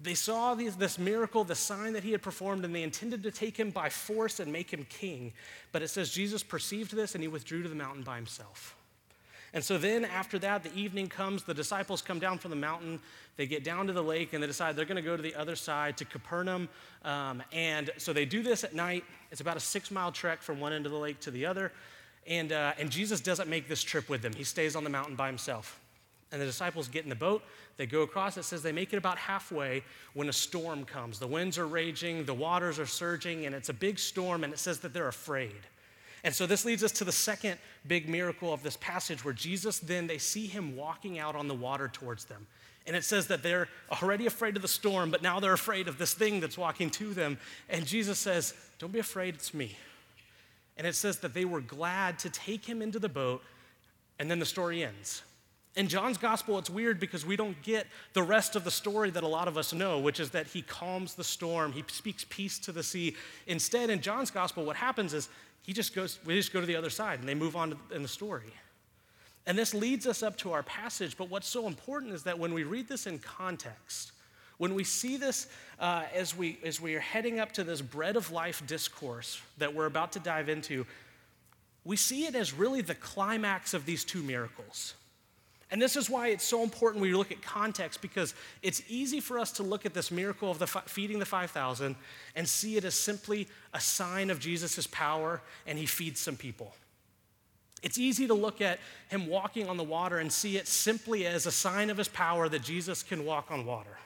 They 0.00 0.14
saw 0.14 0.54
these, 0.54 0.76
this 0.76 0.98
miracle, 0.98 1.42
the 1.42 1.56
sign 1.56 1.92
that 1.94 2.04
he 2.04 2.12
had 2.12 2.22
performed, 2.22 2.64
and 2.64 2.74
they 2.74 2.84
intended 2.84 3.24
to 3.24 3.32
take 3.32 3.56
him 3.56 3.70
by 3.70 3.88
force 3.88 4.38
and 4.38 4.52
make 4.52 4.70
him 4.72 4.86
king. 4.88 5.32
But 5.72 5.82
it 5.82 5.88
says 5.88 6.10
Jesus 6.10 6.44
perceived 6.44 6.94
this 6.94 7.14
and 7.14 7.22
he 7.22 7.28
withdrew 7.28 7.64
to 7.64 7.68
the 7.68 7.74
mountain 7.74 8.04
by 8.04 8.16
himself. 8.16 8.76
And 9.54 9.64
so 9.64 9.78
then, 9.78 10.04
after 10.04 10.38
that, 10.40 10.62
the 10.62 10.74
evening 10.74 11.08
comes, 11.08 11.42
the 11.42 11.54
disciples 11.54 12.02
come 12.02 12.18
down 12.18 12.38
from 12.38 12.50
the 12.50 12.56
mountain, 12.56 13.00
they 13.36 13.46
get 13.46 13.64
down 13.64 13.86
to 13.86 13.92
the 13.92 14.02
lake, 14.02 14.34
and 14.34 14.42
they 14.42 14.46
decide 14.46 14.76
they're 14.76 14.84
going 14.84 14.96
to 14.96 15.02
go 15.02 15.16
to 15.16 15.22
the 15.22 15.34
other 15.34 15.56
side 15.56 15.96
to 15.98 16.04
Capernaum. 16.04 16.68
Um, 17.04 17.42
and 17.52 17.90
so 17.96 18.12
they 18.12 18.26
do 18.26 18.42
this 18.42 18.62
at 18.62 18.74
night. 18.74 19.04
It's 19.30 19.40
about 19.40 19.56
a 19.56 19.60
six 19.60 19.90
mile 19.90 20.12
trek 20.12 20.42
from 20.42 20.60
one 20.60 20.72
end 20.72 20.84
of 20.84 20.92
the 20.92 20.98
lake 20.98 21.20
to 21.20 21.30
the 21.30 21.46
other. 21.46 21.72
And, 22.26 22.52
uh, 22.52 22.74
and 22.78 22.90
Jesus 22.90 23.20
doesn't 23.20 23.48
make 23.48 23.68
this 23.68 23.82
trip 23.82 24.08
with 24.08 24.20
them, 24.22 24.34
he 24.34 24.44
stays 24.44 24.76
on 24.76 24.84
the 24.84 24.90
mountain 24.90 25.16
by 25.16 25.28
himself. 25.28 25.80
And 26.30 26.42
the 26.42 26.46
disciples 26.46 26.88
get 26.88 27.04
in 27.04 27.08
the 27.08 27.14
boat, 27.14 27.42
they 27.78 27.86
go 27.86 28.02
across. 28.02 28.36
It 28.36 28.42
says 28.42 28.62
they 28.62 28.72
make 28.72 28.92
it 28.92 28.98
about 28.98 29.16
halfway 29.16 29.82
when 30.12 30.28
a 30.28 30.32
storm 30.32 30.84
comes. 30.84 31.18
The 31.18 31.26
winds 31.26 31.56
are 31.56 31.66
raging, 31.66 32.26
the 32.26 32.34
waters 32.34 32.78
are 32.78 32.86
surging, 32.86 33.46
and 33.46 33.54
it's 33.54 33.70
a 33.70 33.74
big 33.74 33.98
storm, 33.98 34.44
and 34.44 34.52
it 34.52 34.58
says 34.58 34.78
that 34.80 34.92
they're 34.92 35.08
afraid. 35.08 35.56
And 36.24 36.34
so 36.34 36.46
this 36.46 36.64
leads 36.64 36.82
us 36.82 36.92
to 36.92 37.04
the 37.04 37.12
second 37.12 37.58
big 37.86 38.08
miracle 38.08 38.52
of 38.52 38.62
this 38.62 38.76
passage 38.76 39.24
where 39.24 39.34
Jesus 39.34 39.78
then, 39.78 40.06
they 40.06 40.18
see 40.18 40.46
him 40.46 40.76
walking 40.76 41.18
out 41.18 41.36
on 41.36 41.48
the 41.48 41.54
water 41.54 41.88
towards 41.88 42.24
them. 42.24 42.46
And 42.86 42.96
it 42.96 43.04
says 43.04 43.26
that 43.26 43.42
they're 43.42 43.68
already 44.02 44.26
afraid 44.26 44.56
of 44.56 44.62
the 44.62 44.68
storm, 44.68 45.10
but 45.10 45.22
now 45.22 45.40
they're 45.40 45.52
afraid 45.52 45.88
of 45.88 45.98
this 45.98 46.14
thing 46.14 46.40
that's 46.40 46.56
walking 46.56 46.88
to 46.90 47.12
them. 47.12 47.38
And 47.68 47.86
Jesus 47.86 48.18
says, 48.18 48.54
Don't 48.78 48.92
be 48.92 48.98
afraid, 48.98 49.34
it's 49.34 49.52
me. 49.52 49.76
And 50.78 50.86
it 50.86 50.94
says 50.94 51.18
that 51.18 51.34
they 51.34 51.44
were 51.44 51.60
glad 51.60 52.18
to 52.20 52.30
take 52.30 52.64
him 52.64 52.80
into 52.80 52.98
the 52.98 53.08
boat, 53.08 53.42
and 54.18 54.30
then 54.30 54.38
the 54.38 54.46
story 54.46 54.82
ends. 54.82 55.22
In 55.76 55.86
John's 55.86 56.18
gospel, 56.18 56.58
it's 56.58 56.70
weird 56.70 56.98
because 56.98 57.26
we 57.26 57.36
don't 57.36 57.60
get 57.62 57.86
the 58.12 58.22
rest 58.22 58.56
of 58.56 58.64
the 58.64 58.70
story 58.70 59.10
that 59.10 59.22
a 59.22 59.28
lot 59.28 59.48
of 59.48 59.56
us 59.56 59.72
know, 59.72 59.98
which 59.98 60.18
is 60.18 60.30
that 60.30 60.46
he 60.46 60.62
calms 60.62 61.14
the 61.14 61.22
storm, 61.22 61.72
he 61.72 61.84
speaks 61.88 62.24
peace 62.28 62.58
to 62.60 62.72
the 62.72 62.82
sea. 62.82 63.14
Instead, 63.46 63.90
in 63.90 64.00
John's 64.00 64.30
gospel, 64.30 64.64
what 64.64 64.76
happens 64.76 65.14
is 65.14 65.28
he 65.68 65.74
just 65.74 65.94
goes, 65.94 66.18
we 66.24 66.34
just 66.34 66.50
go 66.50 66.62
to 66.62 66.66
the 66.66 66.76
other 66.76 66.88
side 66.88 67.20
and 67.20 67.28
they 67.28 67.34
move 67.34 67.54
on 67.54 67.76
in 67.94 68.00
the 68.00 68.08
story. 68.08 68.54
And 69.46 69.58
this 69.58 69.74
leads 69.74 70.06
us 70.06 70.22
up 70.22 70.34
to 70.38 70.52
our 70.52 70.62
passage, 70.62 71.14
but 71.18 71.28
what's 71.28 71.46
so 71.46 71.66
important 71.66 72.14
is 72.14 72.22
that 72.22 72.38
when 72.38 72.54
we 72.54 72.64
read 72.64 72.88
this 72.88 73.06
in 73.06 73.18
context, 73.18 74.12
when 74.56 74.72
we 74.72 74.82
see 74.82 75.18
this 75.18 75.46
uh, 75.78 76.04
as, 76.14 76.34
we, 76.34 76.58
as 76.64 76.80
we 76.80 76.94
are 76.94 77.00
heading 77.00 77.38
up 77.38 77.52
to 77.52 77.64
this 77.64 77.82
bread 77.82 78.16
of 78.16 78.32
life 78.32 78.66
discourse 78.66 79.42
that 79.58 79.74
we're 79.74 79.84
about 79.84 80.12
to 80.12 80.20
dive 80.20 80.48
into, 80.48 80.86
we 81.84 81.96
see 81.96 82.24
it 82.24 82.34
as 82.34 82.54
really 82.54 82.80
the 82.80 82.94
climax 82.94 83.74
of 83.74 83.84
these 83.84 84.04
two 84.04 84.22
miracles. 84.22 84.94
And 85.70 85.82
this 85.82 85.96
is 85.96 86.08
why 86.08 86.28
it's 86.28 86.44
so 86.44 86.62
important 86.62 87.04
you 87.04 87.18
look 87.18 87.30
at 87.30 87.42
context 87.42 88.00
because 88.00 88.34
it's 88.62 88.82
easy 88.88 89.20
for 89.20 89.38
us 89.38 89.52
to 89.52 89.62
look 89.62 89.84
at 89.84 89.92
this 89.92 90.10
miracle 90.10 90.50
of 90.50 90.58
the 90.58 90.66
feeding 90.66 91.18
the 91.18 91.26
5,000 91.26 91.94
and 92.34 92.48
see 92.48 92.76
it 92.76 92.84
as 92.84 92.94
simply 92.94 93.48
a 93.74 93.80
sign 93.80 94.30
of 94.30 94.40
Jesus' 94.40 94.86
power 94.86 95.42
and 95.66 95.78
he 95.78 95.84
feeds 95.84 96.20
some 96.20 96.36
people. 96.36 96.74
It's 97.82 97.98
easy 97.98 98.26
to 98.26 98.34
look 98.34 98.60
at 98.60 98.78
him 99.08 99.26
walking 99.26 99.68
on 99.68 99.76
the 99.76 99.84
water 99.84 100.18
and 100.18 100.32
see 100.32 100.56
it 100.56 100.66
simply 100.66 101.26
as 101.26 101.46
a 101.46 101.52
sign 101.52 101.90
of 101.90 101.98
his 101.98 102.08
power 102.08 102.48
that 102.48 102.62
Jesus 102.62 103.02
can 103.02 103.24
walk 103.24 103.50
on 103.50 103.66
water. 103.66 103.98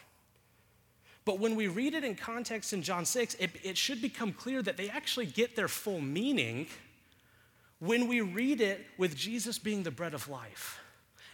But 1.24 1.38
when 1.38 1.54
we 1.54 1.68
read 1.68 1.94
it 1.94 2.02
in 2.02 2.16
context 2.16 2.72
in 2.72 2.82
John 2.82 3.04
6, 3.04 3.36
it, 3.38 3.50
it 3.62 3.78
should 3.78 4.02
become 4.02 4.32
clear 4.32 4.60
that 4.62 4.76
they 4.76 4.90
actually 4.90 5.26
get 5.26 5.54
their 5.54 5.68
full 5.68 6.00
meaning 6.00 6.66
when 7.78 8.08
we 8.08 8.20
read 8.20 8.60
it 8.60 8.84
with 8.98 9.16
Jesus 9.16 9.58
being 9.58 9.84
the 9.84 9.90
bread 9.90 10.14
of 10.14 10.28
life. 10.28 10.81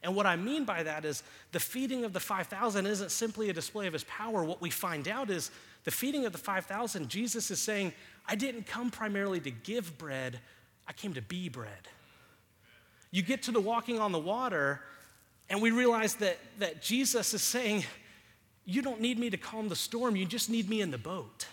And 0.02 0.14
what 0.14 0.26
I 0.26 0.36
mean 0.36 0.64
by 0.64 0.82
that 0.82 1.04
is 1.04 1.22
the 1.52 1.60
feeding 1.60 2.04
of 2.04 2.12
the 2.12 2.20
5,000 2.20 2.86
isn't 2.86 3.10
simply 3.10 3.50
a 3.50 3.52
display 3.52 3.86
of 3.86 3.92
his 3.92 4.04
power. 4.04 4.44
What 4.44 4.60
we 4.60 4.70
find 4.70 5.08
out 5.08 5.30
is 5.30 5.50
the 5.84 5.90
feeding 5.90 6.26
of 6.26 6.32
the 6.32 6.38
5,000, 6.38 7.08
Jesus 7.08 7.50
is 7.50 7.60
saying, 7.60 7.92
I 8.26 8.34
didn't 8.34 8.66
come 8.66 8.90
primarily 8.90 9.40
to 9.40 9.50
give 9.50 9.98
bread, 9.98 10.38
I 10.86 10.92
came 10.92 11.14
to 11.14 11.22
be 11.22 11.48
bread. 11.48 11.88
You 13.10 13.22
get 13.22 13.42
to 13.44 13.52
the 13.52 13.60
walking 13.60 13.98
on 13.98 14.12
the 14.12 14.18
water, 14.18 14.82
and 15.48 15.62
we 15.62 15.70
realize 15.70 16.14
that, 16.16 16.38
that 16.58 16.82
Jesus 16.82 17.32
is 17.32 17.42
saying, 17.42 17.84
You 18.66 18.82
don't 18.82 19.00
need 19.00 19.18
me 19.18 19.30
to 19.30 19.38
calm 19.38 19.68
the 19.68 19.76
storm, 19.76 20.14
you 20.14 20.26
just 20.26 20.50
need 20.50 20.68
me 20.68 20.80
in 20.80 20.90
the 20.90 20.98
boat. 20.98 21.46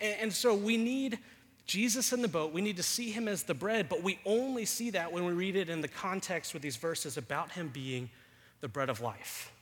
And, 0.00 0.16
and 0.22 0.32
so 0.32 0.54
we 0.54 0.76
need 0.76 1.18
Jesus 1.66 2.12
in 2.12 2.22
the 2.22 2.28
boat, 2.28 2.52
we 2.52 2.60
need 2.60 2.76
to 2.76 2.82
see 2.82 3.10
him 3.10 3.26
as 3.26 3.42
the 3.42 3.54
bread, 3.54 3.88
but 3.88 4.02
we 4.02 4.18
only 4.24 4.64
see 4.64 4.90
that 4.90 5.12
when 5.12 5.24
we 5.24 5.32
read 5.32 5.56
it 5.56 5.68
in 5.68 5.80
the 5.80 5.88
context 5.88 6.52
with 6.52 6.62
these 6.62 6.76
verses 6.76 7.16
about 7.16 7.52
him 7.52 7.68
being 7.68 8.08
the 8.60 8.68
bread 8.68 8.88
of 8.88 9.00
life. 9.00 9.52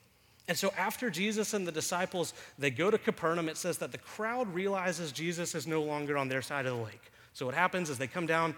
And 0.47 0.59
so 0.59 0.73
after 0.77 1.09
Jesus 1.09 1.55
and 1.55 1.67
the 1.67 1.73
disciples, 1.73 2.35
they 2.59 2.71
go 2.71 2.91
to 2.91 2.99
Capernaum, 2.99 3.49
it 3.49 3.57
says 3.57 3.79
that 3.79 3.93
the 3.93 3.99
crowd 3.99 4.53
realizes 4.53 5.13
Jesus 5.13 5.55
is 5.55 5.67
no 5.67 5.83
longer 5.83 6.19
on 6.19 6.29
their 6.29 6.43
side 6.43 6.67
of 6.67 6.77
the 6.77 6.85
lake. 6.85 7.11
So 7.33 7.47
what 7.47 7.55
happens 7.55 7.89
is 7.89 7.97
they 7.97 8.07
come 8.07 8.27
down 8.27 8.55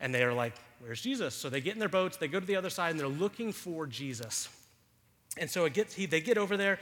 and 0.00 0.14
they're 0.14 0.34
like, 0.34 0.54
Where's 0.80 1.02
Jesus? 1.02 1.34
So 1.34 1.50
they 1.50 1.60
get 1.60 1.74
in 1.74 1.78
their 1.78 1.90
boats, 1.90 2.16
they 2.16 2.28
go 2.28 2.40
to 2.40 2.46
the 2.46 2.56
other 2.56 2.70
side, 2.70 2.90
and 2.90 2.98
they're 2.98 3.06
looking 3.06 3.52
for 3.52 3.86
Jesus. 3.86 4.48
And 5.36 5.48
so 5.48 5.68
gets, 5.68 5.94
he, 5.94 6.06
they 6.06 6.22
get 6.22 6.38
over 6.38 6.56
there 6.56 6.78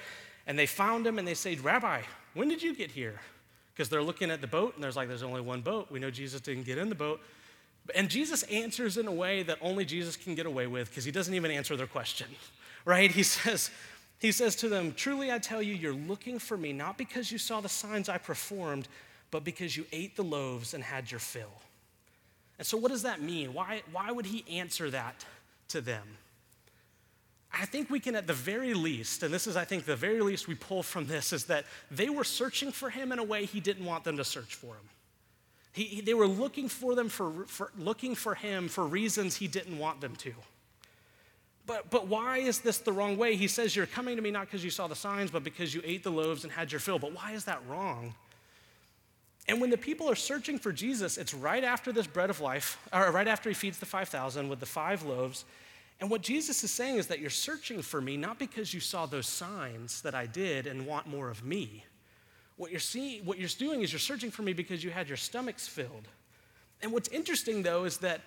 and 0.47 0.59
they 0.59 0.67
found 0.67 1.07
him 1.07 1.19
and 1.19 1.27
they 1.27 1.35
say, 1.35 1.57
Rabbi, 1.57 2.03
when 2.35 2.49
did 2.49 2.63
you 2.63 2.75
get 2.75 2.91
here? 2.93 3.21
Because 3.79 3.89
they're 3.89 4.03
looking 4.03 4.33
at 4.33 4.41
the 4.41 4.49
boat 4.49 4.75
and 4.75 4.83
there's 4.83 4.97
like, 4.97 5.07
There's 5.07 5.23
only 5.23 5.41
one 5.41 5.61
boat. 5.61 5.87
We 5.89 6.01
know 6.01 6.11
Jesus 6.11 6.41
didn't 6.41 6.65
get 6.65 6.79
in 6.79 6.89
the 6.89 6.97
boat. 6.97 7.21
And 7.95 8.11
Jesus 8.11 8.43
answers 8.43 8.97
in 8.97 9.07
a 9.07 9.13
way 9.13 9.45
that 9.45 9.57
only 9.63 9.85
Jesus 9.85 10.17
can 10.17 10.35
get 10.35 10.47
away 10.47 10.67
with 10.67 10.91
because 10.91 11.05
he 11.05 11.13
doesn't 11.13 11.33
even 11.33 11.53
answer 11.53 11.77
their 11.77 11.87
question, 11.87 12.27
right? 12.85 13.09
He 13.09 13.23
says, 13.23 13.71
he 14.19 14.33
says 14.33 14.57
to 14.57 14.69
them, 14.69 14.95
Truly 14.95 15.31
I 15.31 15.39
tell 15.39 15.63
you, 15.63 15.75
you're 15.75 15.95
looking 15.95 16.41
for 16.41 16.57
me 16.57 16.73
not 16.73 16.99
because 16.99 17.31
you 17.31 17.39
saw 17.39 17.61
the 17.61 17.69
signs 17.69 18.09
I 18.09 18.19
performed, 18.19 18.89
but 19.31 19.45
because 19.45 19.77
you 19.77 19.87
ate 19.93 20.17
the 20.17 20.25
loaves 20.25 20.75
and 20.75 20.83
had 20.83 21.09
your 21.09 21.21
fill. 21.21 21.63
And 22.59 22.67
so, 22.67 22.77
what 22.77 22.91
does 22.91 23.05
that 23.05 23.23
mean? 23.23 23.55
Why, 23.55 23.83
why 23.93 24.11
would 24.11 24.27
he 24.27 24.45
answer 24.59 24.91
that 24.91 25.25
to 25.69 25.81
them? 25.81 26.03
I 27.53 27.65
think 27.65 27.91
we 27.91 27.99
can, 27.99 28.15
at 28.15 28.27
the 28.27 28.35
very 28.35 28.75
least, 28.75 29.23
and 29.23 29.33
this 29.33 29.47
is, 29.47 29.57
I 29.57 29.65
think, 29.65 29.85
the 29.85 29.97
very 29.97 30.21
least 30.21 30.49
we 30.49 30.55
pull 30.55 30.83
from 30.83 31.07
this, 31.07 31.33
is 31.33 31.45
that 31.45 31.65
they 31.91 32.11
were 32.11 32.25
searching 32.25 32.73
for 32.73 32.91
him 32.91 33.11
in 33.11 33.19
a 33.19 33.25
way 33.25 33.47
he 33.47 33.61
didn't 33.61 33.85
want 33.85 34.05
them 34.05 34.17
to 34.19 34.25
search 34.25 34.55
for 34.55 34.75
him. 34.75 34.89
He, 35.73 35.85
he, 35.85 36.01
they 36.01 36.15
were 36.15 36.27
looking 36.27 36.69
for 36.69 36.95
them 36.95 37.09
for, 37.09 37.31
for 37.47 37.71
looking 37.79 38.15
for 38.15 38.35
him 38.35 38.69
for 38.69 38.85
reasons 38.85 39.37
he 39.37 39.49
didn't 39.49 39.79
want 39.79 40.01
them 40.01 40.17
to. 40.17 40.35
But, 41.67 41.91
but 41.91 42.07
why 42.07 42.39
is 42.39 42.61
this 42.61 42.79
the 42.79 42.93
wrong 42.93 43.19
way? 43.19 43.37
He 43.37 43.47
says, 43.47 43.77
You're 43.77 43.87
coming 43.87 44.17
to 44.17 44.23
me 44.23 44.31
not 44.31 44.47
because 44.47 44.65
you 44.65 44.71
saw 44.71 44.87
the 44.87 44.97
signs, 44.97 45.31
but 45.31 45.45
because 45.45 45.75
you 45.75 45.83
ate 45.85 46.03
the 46.03 46.11
loaves 46.11 46.45
and 46.45 46.53
had 46.53 46.73
your 46.73 46.81
fill. 46.81 46.99
But 46.99 47.15
why 47.15 47.33
is 47.33 47.45
that 47.45 47.61
wrong? 47.69 48.15
And 49.47 49.61
when 49.61 49.71
the 49.71 49.79
people 49.79 50.11
are 50.11 50.15
searching 50.15 50.59
for 50.59 50.73
Jesus, 50.73 51.17
it's 51.17 51.33
right 51.33 51.65
after 51.65 51.93
this 51.93 52.07
bread 52.07 52.31
of 52.31 52.41
life, 52.41 52.79
or 52.93 53.11
right 53.11 53.29
after 53.29 53.49
he 53.49 53.55
feeds 53.55 53.79
the 53.79 53.87
5,000 53.87 54.49
with 54.49 54.61
the 54.61 54.67
five 54.67 55.03
loaves. 55.05 55.45
And 56.01 56.11
what 56.11 56.23
Jesus 56.23 56.63
is 56.63 56.71
saying 56.71 56.97
is 56.97 57.09
that 57.09 57.19
you're 57.19 57.31
searching 57.31 57.83
for 57.83 58.01
me 58.01 58.17
not 58.17 58.39
because 58.39 58.73
you 58.73 58.81
saw 58.81 59.07
those 59.07 59.27
signs 59.27 60.01
that 60.03 60.15
I 60.15 60.27
did 60.27 60.67
and 60.67 60.87
want 60.87 61.07
more 61.07 61.29
of 61.29 61.45
me. 61.45 61.85
What 62.57 62.71
you're 62.71 62.81
seeing, 62.81 63.25
what 63.25 63.39
you're 63.39 63.49
doing 63.49 63.83
is 63.83 63.93
you're 63.93 63.99
searching 63.99 64.31
for 64.31 64.43
me 64.43 64.53
because 64.53 64.85
you 64.85 64.91
had 64.91 65.09
your 65.09 65.17
stomachs 65.17 65.67
filled. 65.67 66.09
And 66.83 66.93
what's 66.93 67.09
interesting 67.09 67.63
though 67.63 67.85
is 67.85 67.99
that 67.99 68.21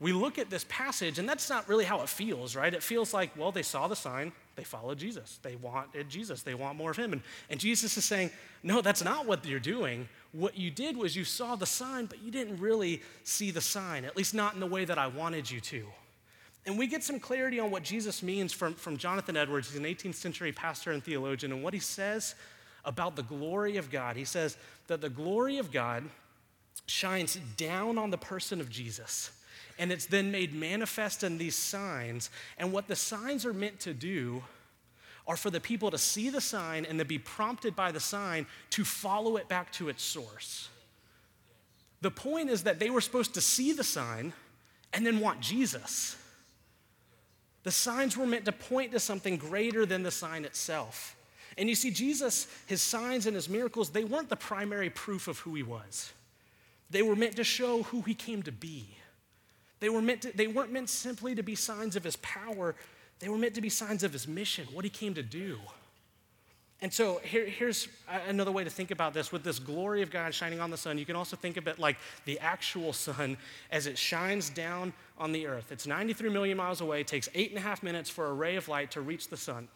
we 0.00 0.12
look 0.12 0.38
at 0.38 0.48
this 0.48 0.64
passage, 0.68 1.18
and 1.18 1.28
that's 1.28 1.50
not 1.50 1.68
really 1.68 1.84
how 1.84 2.02
it 2.02 2.08
feels, 2.08 2.54
right? 2.54 2.72
It 2.72 2.84
feels 2.84 3.12
like, 3.12 3.36
well, 3.36 3.50
they 3.50 3.62
saw 3.62 3.88
the 3.88 3.96
sign, 3.96 4.32
they 4.54 4.62
followed 4.62 4.98
Jesus. 4.98 5.40
They 5.42 5.56
wanted 5.56 6.08
Jesus, 6.08 6.42
they 6.42 6.54
want 6.54 6.76
more 6.76 6.92
of 6.92 6.96
him. 6.96 7.12
And, 7.12 7.22
and 7.50 7.58
Jesus 7.58 7.96
is 7.96 8.04
saying, 8.04 8.30
no, 8.62 8.80
that's 8.80 9.02
not 9.02 9.26
what 9.26 9.44
you're 9.44 9.58
doing. 9.58 10.08
What 10.32 10.56
you 10.56 10.70
did 10.70 10.96
was 10.96 11.16
you 11.16 11.24
saw 11.24 11.56
the 11.56 11.66
sign, 11.66 12.06
but 12.06 12.22
you 12.22 12.30
didn't 12.30 12.58
really 12.58 13.02
see 13.24 13.50
the 13.50 13.60
sign, 13.60 14.04
at 14.04 14.16
least 14.16 14.34
not 14.34 14.54
in 14.54 14.60
the 14.60 14.66
way 14.66 14.84
that 14.84 14.98
I 14.98 15.08
wanted 15.08 15.50
you 15.50 15.60
to. 15.60 15.86
And 16.68 16.78
we 16.78 16.86
get 16.86 17.02
some 17.02 17.18
clarity 17.18 17.58
on 17.58 17.70
what 17.70 17.82
Jesus 17.82 18.22
means 18.22 18.52
from, 18.52 18.74
from 18.74 18.98
Jonathan 18.98 19.38
Edwards. 19.38 19.70
He's 19.70 19.78
an 19.78 19.86
18th 19.86 20.16
century 20.16 20.52
pastor 20.52 20.92
and 20.92 21.02
theologian, 21.02 21.50
and 21.50 21.62
what 21.64 21.72
he 21.72 21.80
says 21.80 22.34
about 22.84 23.16
the 23.16 23.22
glory 23.22 23.78
of 23.78 23.90
God. 23.90 24.16
He 24.16 24.26
says 24.26 24.58
that 24.86 25.00
the 25.00 25.08
glory 25.08 25.56
of 25.56 25.72
God 25.72 26.04
shines 26.84 27.36
down 27.56 27.96
on 27.96 28.10
the 28.10 28.18
person 28.18 28.60
of 28.60 28.68
Jesus 28.68 29.30
and 29.78 29.90
it's 29.90 30.04
then 30.04 30.30
made 30.30 30.52
manifest 30.52 31.22
in 31.22 31.38
these 31.38 31.56
signs. 31.56 32.28
And 32.58 32.70
what 32.70 32.86
the 32.86 32.96
signs 32.96 33.46
are 33.46 33.54
meant 33.54 33.80
to 33.80 33.94
do 33.94 34.42
are 35.26 35.38
for 35.38 35.48
the 35.48 35.60
people 35.60 35.90
to 35.90 35.96
see 35.96 36.28
the 36.28 36.40
sign 36.42 36.84
and 36.84 36.98
to 36.98 37.04
be 37.06 37.18
prompted 37.18 37.74
by 37.74 37.92
the 37.92 38.00
sign 38.00 38.46
to 38.70 38.84
follow 38.84 39.38
it 39.38 39.48
back 39.48 39.72
to 39.72 39.88
its 39.88 40.02
source. 40.02 40.68
The 42.02 42.10
point 42.10 42.50
is 42.50 42.64
that 42.64 42.78
they 42.78 42.90
were 42.90 43.00
supposed 43.00 43.32
to 43.34 43.40
see 43.40 43.72
the 43.72 43.84
sign 43.84 44.34
and 44.92 45.06
then 45.06 45.20
want 45.20 45.40
Jesus. 45.40 46.16
The 47.68 47.72
signs 47.72 48.16
were 48.16 48.24
meant 48.24 48.46
to 48.46 48.52
point 48.52 48.92
to 48.92 48.98
something 48.98 49.36
greater 49.36 49.84
than 49.84 50.02
the 50.02 50.10
sign 50.10 50.46
itself. 50.46 51.14
And 51.58 51.68
you 51.68 51.74
see, 51.74 51.90
Jesus, 51.90 52.46
his 52.64 52.80
signs 52.80 53.26
and 53.26 53.36
his 53.36 53.46
miracles, 53.46 53.90
they 53.90 54.04
weren't 54.04 54.30
the 54.30 54.36
primary 54.36 54.88
proof 54.88 55.28
of 55.28 55.40
who 55.40 55.54
he 55.54 55.62
was. 55.62 56.10
They 56.88 57.02
were 57.02 57.14
meant 57.14 57.36
to 57.36 57.44
show 57.44 57.82
who 57.82 58.00
he 58.00 58.14
came 58.14 58.42
to 58.44 58.52
be. 58.52 58.88
They, 59.80 59.90
were 59.90 60.00
meant 60.00 60.22
to, 60.22 60.34
they 60.34 60.46
weren't 60.46 60.72
meant 60.72 60.88
simply 60.88 61.34
to 61.34 61.42
be 61.42 61.54
signs 61.54 61.94
of 61.94 62.04
his 62.04 62.16
power, 62.16 62.74
they 63.18 63.28
were 63.28 63.36
meant 63.36 63.54
to 63.56 63.60
be 63.60 63.68
signs 63.68 64.02
of 64.02 64.14
his 64.14 64.26
mission, 64.26 64.66
what 64.72 64.86
he 64.86 64.90
came 64.90 65.12
to 65.12 65.22
do. 65.22 65.58
And 66.80 66.92
so 66.92 67.20
here, 67.24 67.44
here's 67.44 67.88
another 68.28 68.52
way 68.52 68.62
to 68.62 68.70
think 68.70 68.92
about 68.92 69.12
this. 69.12 69.32
With 69.32 69.42
this 69.42 69.58
glory 69.58 70.02
of 70.02 70.12
God 70.12 70.32
shining 70.32 70.60
on 70.60 70.70
the 70.70 70.76
sun, 70.76 70.96
you 70.96 71.04
can 71.04 71.16
also 71.16 71.36
think 71.36 71.56
of 71.56 71.66
it 71.66 71.78
like 71.80 71.96
the 72.24 72.38
actual 72.38 72.92
sun 72.92 73.36
as 73.72 73.86
it 73.86 73.98
shines 73.98 74.48
down 74.48 74.92
on 75.18 75.32
the 75.32 75.46
earth. 75.46 75.72
It's 75.72 75.88
93 75.88 76.30
million 76.30 76.56
miles 76.56 76.80
away, 76.80 77.00
it 77.00 77.08
takes 77.08 77.28
eight 77.34 77.50
and 77.50 77.58
a 77.58 77.62
half 77.62 77.82
minutes 77.82 78.08
for 78.08 78.26
a 78.26 78.32
ray 78.32 78.54
of 78.54 78.68
light 78.68 78.92
to 78.92 79.00
reach 79.00 79.28
the 79.28 79.36
sun. 79.36 79.66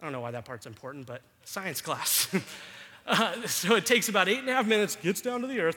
I 0.00 0.06
don't 0.06 0.12
know 0.12 0.20
why 0.20 0.30
that 0.30 0.46
part's 0.46 0.64
important, 0.64 1.06
but 1.06 1.20
science 1.44 1.82
class. 1.82 2.34
uh, 3.06 3.46
so 3.46 3.76
it 3.76 3.84
takes 3.84 4.08
about 4.08 4.26
eight 4.26 4.38
and 4.38 4.48
a 4.48 4.54
half 4.54 4.66
minutes, 4.66 4.96
gets 4.96 5.20
down 5.20 5.42
to 5.42 5.46
the 5.46 5.60
earth. 5.60 5.76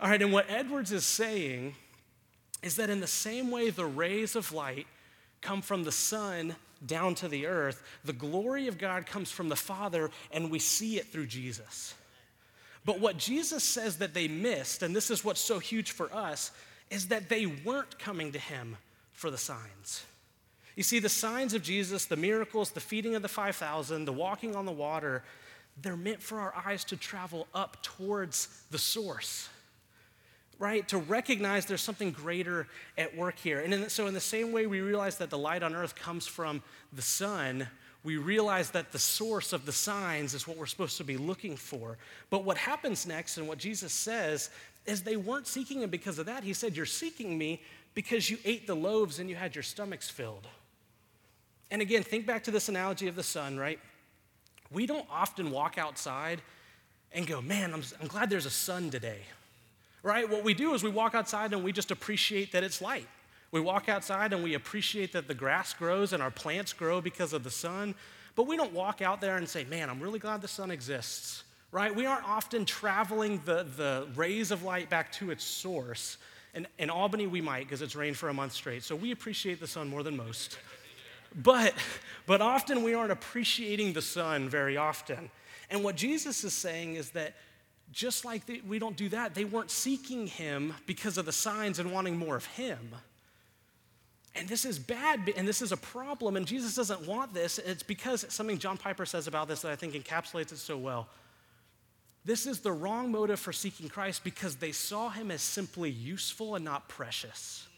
All 0.00 0.08
right, 0.08 0.22
and 0.22 0.32
what 0.32 0.46
Edwards 0.48 0.92
is 0.92 1.04
saying 1.04 1.74
is 2.62 2.76
that 2.76 2.88
in 2.88 3.00
the 3.00 3.06
same 3.08 3.50
way 3.50 3.70
the 3.70 3.84
rays 3.84 4.36
of 4.36 4.52
light 4.52 4.86
come 5.40 5.60
from 5.60 5.82
the 5.82 5.92
sun 5.92 6.54
down 6.86 7.14
to 7.16 7.28
the 7.28 7.46
earth, 7.46 7.82
the 8.04 8.12
glory 8.12 8.68
of 8.68 8.78
God 8.78 9.06
comes 9.06 9.30
from 9.30 9.48
the 9.48 9.56
Father, 9.56 10.10
and 10.30 10.50
we 10.50 10.58
see 10.58 10.98
it 10.98 11.06
through 11.06 11.26
Jesus. 11.26 11.94
But 12.84 13.00
what 13.00 13.16
Jesus 13.16 13.64
says 13.64 13.98
that 13.98 14.14
they 14.14 14.28
missed, 14.28 14.82
and 14.82 14.94
this 14.94 15.10
is 15.10 15.24
what's 15.24 15.40
so 15.40 15.58
huge 15.58 15.92
for 15.92 16.12
us, 16.14 16.50
is 16.90 17.08
that 17.08 17.28
they 17.28 17.46
weren't 17.46 17.98
coming 17.98 18.32
to 18.32 18.38
him 18.38 18.76
for 19.12 19.30
the 19.30 19.38
signs. 19.38 20.04
You 20.76 20.82
see, 20.82 20.98
the 20.98 21.08
signs 21.08 21.54
of 21.54 21.62
Jesus, 21.62 22.04
the 22.04 22.16
miracles, 22.16 22.70
the 22.70 22.80
feeding 22.80 23.14
of 23.14 23.22
the 23.22 23.28
5,000, 23.28 24.04
the 24.04 24.12
walking 24.12 24.54
on 24.56 24.66
the 24.66 24.72
water, 24.72 25.22
they're 25.80 25.96
meant 25.96 26.22
for 26.22 26.40
our 26.40 26.54
eyes 26.66 26.84
to 26.84 26.96
travel 26.96 27.46
up 27.54 27.82
towards 27.82 28.64
the 28.70 28.78
source 28.78 29.48
right? 30.58 30.86
To 30.88 30.98
recognize 30.98 31.66
there's 31.66 31.82
something 31.82 32.10
greater 32.10 32.66
at 32.96 33.16
work 33.16 33.38
here. 33.38 33.60
And 33.60 33.74
in, 33.74 33.88
so, 33.88 34.06
in 34.06 34.14
the 34.14 34.20
same 34.20 34.52
way 34.52 34.66
we 34.66 34.80
realize 34.80 35.18
that 35.18 35.30
the 35.30 35.38
light 35.38 35.62
on 35.62 35.74
earth 35.74 35.94
comes 35.94 36.26
from 36.26 36.62
the 36.92 37.02
sun, 37.02 37.68
we 38.02 38.16
realize 38.18 38.70
that 38.70 38.92
the 38.92 38.98
source 38.98 39.52
of 39.52 39.64
the 39.64 39.72
signs 39.72 40.34
is 40.34 40.46
what 40.46 40.56
we're 40.56 40.66
supposed 40.66 40.98
to 40.98 41.04
be 41.04 41.16
looking 41.16 41.56
for. 41.56 41.96
But 42.30 42.44
what 42.44 42.58
happens 42.58 43.06
next, 43.06 43.38
and 43.38 43.48
what 43.48 43.58
Jesus 43.58 43.92
says, 43.92 44.50
is 44.86 45.02
they 45.02 45.16
weren't 45.16 45.46
seeking 45.46 45.80
him 45.82 45.90
because 45.90 46.18
of 46.18 46.26
that. 46.26 46.44
He 46.44 46.52
said, 46.52 46.76
You're 46.76 46.86
seeking 46.86 47.36
me 47.36 47.62
because 47.94 48.28
you 48.28 48.38
ate 48.44 48.66
the 48.66 48.76
loaves 48.76 49.18
and 49.18 49.30
you 49.30 49.36
had 49.36 49.54
your 49.54 49.62
stomachs 49.62 50.10
filled. 50.10 50.46
And 51.70 51.80
again, 51.80 52.02
think 52.02 52.26
back 52.26 52.44
to 52.44 52.50
this 52.50 52.68
analogy 52.68 53.08
of 53.08 53.16
the 53.16 53.22
sun, 53.22 53.58
right? 53.58 53.80
We 54.70 54.86
don't 54.86 55.06
often 55.10 55.50
walk 55.50 55.78
outside 55.78 56.42
and 57.12 57.26
go, 57.26 57.40
Man, 57.40 57.72
I'm, 57.72 57.82
I'm 58.00 58.06
glad 58.06 58.28
there's 58.28 58.46
a 58.46 58.50
sun 58.50 58.90
today 58.90 59.20
right? 60.04 60.28
What 60.28 60.44
we 60.44 60.54
do 60.54 60.74
is 60.74 60.84
we 60.84 60.90
walk 60.90 61.16
outside 61.16 61.52
and 61.52 61.64
we 61.64 61.72
just 61.72 61.90
appreciate 61.90 62.52
that 62.52 62.62
it's 62.62 62.80
light. 62.80 63.08
We 63.50 63.60
walk 63.60 63.88
outside 63.88 64.32
and 64.32 64.44
we 64.44 64.54
appreciate 64.54 65.12
that 65.14 65.26
the 65.26 65.34
grass 65.34 65.72
grows 65.72 66.12
and 66.12 66.22
our 66.22 66.30
plants 66.30 66.72
grow 66.72 67.00
because 67.00 67.32
of 67.32 67.42
the 67.42 67.50
sun. 67.50 67.94
But 68.36 68.46
we 68.46 68.56
don't 68.56 68.72
walk 68.72 69.00
out 69.00 69.20
there 69.20 69.38
and 69.38 69.48
say, 69.48 69.64
man, 69.64 69.88
I'm 69.88 70.00
really 70.00 70.18
glad 70.18 70.42
the 70.42 70.48
sun 70.48 70.70
exists, 70.70 71.44
right? 71.72 71.94
We 71.94 72.04
aren't 72.04 72.28
often 72.28 72.64
traveling 72.64 73.40
the, 73.44 73.66
the 73.76 74.06
rays 74.14 74.50
of 74.50 74.62
light 74.62 74.90
back 74.90 75.10
to 75.12 75.30
its 75.30 75.42
source. 75.42 76.18
And 76.52 76.66
in 76.78 76.90
Albany, 76.90 77.26
we 77.26 77.40
might 77.40 77.64
because 77.64 77.80
it's 77.80 77.96
rained 77.96 78.16
for 78.16 78.28
a 78.28 78.34
month 78.34 78.52
straight. 78.52 78.82
So 78.82 78.94
we 78.94 79.10
appreciate 79.10 79.58
the 79.58 79.66
sun 79.66 79.88
more 79.88 80.02
than 80.02 80.16
most. 80.16 80.58
But, 81.34 81.74
but 82.26 82.40
often 82.40 82.82
we 82.82 82.92
aren't 82.92 83.10
appreciating 83.10 83.94
the 83.94 84.02
sun 84.02 84.48
very 84.48 84.76
often. 84.76 85.30
And 85.70 85.82
what 85.82 85.96
Jesus 85.96 86.44
is 86.44 86.52
saying 86.52 86.96
is 86.96 87.10
that 87.10 87.34
just 87.94 88.24
like 88.24 88.44
they, 88.46 88.60
we 88.66 88.78
don't 88.78 88.96
do 88.96 89.08
that, 89.10 89.34
they 89.34 89.44
weren't 89.44 89.70
seeking 89.70 90.26
him 90.26 90.74
because 90.86 91.16
of 91.16 91.26
the 91.26 91.32
signs 91.32 91.78
and 91.78 91.92
wanting 91.92 92.16
more 92.16 92.36
of 92.36 92.44
him. 92.44 92.94
And 94.34 94.48
this 94.48 94.64
is 94.64 94.80
bad, 94.80 95.32
and 95.36 95.46
this 95.46 95.62
is 95.62 95.70
a 95.70 95.76
problem, 95.76 96.36
and 96.36 96.44
Jesus 96.44 96.74
doesn't 96.74 97.06
want 97.06 97.32
this. 97.32 97.58
It's 97.58 97.84
because 97.84 98.26
something 98.28 98.58
John 98.58 98.76
Piper 98.76 99.06
says 99.06 99.28
about 99.28 99.46
this 99.46 99.62
that 99.62 99.70
I 99.70 99.76
think 99.76 99.94
encapsulates 99.94 100.50
it 100.50 100.58
so 100.58 100.76
well. 100.76 101.08
This 102.24 102.46
is 102.46 102.60
the 102.60 102.72
wrong 102.72 103.12
motive 103.12 103.38
for 103.38 103.52
seeking 103.52 103.88
Christ 103.88 104.24
because 104.24 104.56
they 104.56 104.72
saw 104.72 105.10
him 105.10 105.30
as 105.30 105.42
simply 105.42 105.90
useful 105.90 106.56
and 106.56 106.64
not 106.64 106.88
precious. 106.88 107.68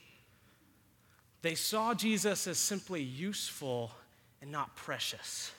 They 1.42 1.56
saw 1.56 1.92
Jesus 1.94 2.46
as 2.46 2.56
simply 2.56 3.02
useful 3.02 3.90
and 4.40 4.50
not 4.50 4.74
precious. 4.76 5.50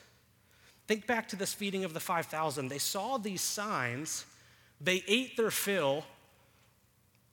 Think 0.88 1.06
back 1.06 1.28
to 1.28 1.36
this 1.36 1.52
feeding 1.54 1.84
of 1.84 1.94
the 1.94 2.00
5,000. 2.00 2.68
They 2.68 2.78
saw 2.78 3.18
these 3.18 3.42
signs 3.42 4.24
they 4.80 5.02
ate 5.06 5.36
their 5.36 5.50
fill, 5.50 6.04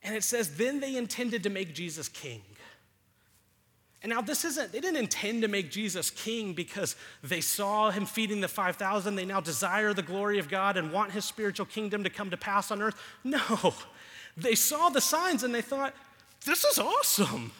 And 0.06 0.14
it 0.14 0.22
says, 0.22 0.56
then 0.56 0.78
they 0.78 0.96
intended 0.96 1.42
to 1.42 1.50
make 1.50 1.74
Jesus 1.74 2.08
king. 2.08 2.40
And 4.02 4.10
now, 4.10 4.20
this 4.20 4.44
isn't, 4.44 4.70
they 4.70 4.78
didn't 4.78 4.98
intend 4.98 5.42
to 5.42 5.48
make 5.48 5.68
Jesus 5.68 6.10
king 6.10 6.52
because 6.52 6.94
they 7.24 7.40
saw 7.40 7.90
him 7.90 8.06
feeding 8.06 8.40
the 8.40 8.46
5,000. 8.46 9.16
They 9.16 9.24
now 9.24 9.40
desire 9.40 9.92
the 9.92 10.02
glory 10.02 10.38
of 10.38 10.48
God 10.48 10.76
and 10.76 10.92
want 10.92 11.10
his 11.10 11.24
spiritual 11.24 11.66
kingdom 11.66 12.04
to 12.04 12.10
come 12.10 12.30
to 12.30 12.36
pass 12.36 12.70
on 12.70 12.80
earth. 12.80 12.94
No, 13.24 13.74
they 14.36 14.54
saw 14.54 14.90
the 14.90 15.00
signs 15.00 15.42
and 15.42 15.52
they 15.52 15.62
thought, 15.62 15.92
this 16.44 16.62
is 16.62 16.78
awesome, 16.78 17.50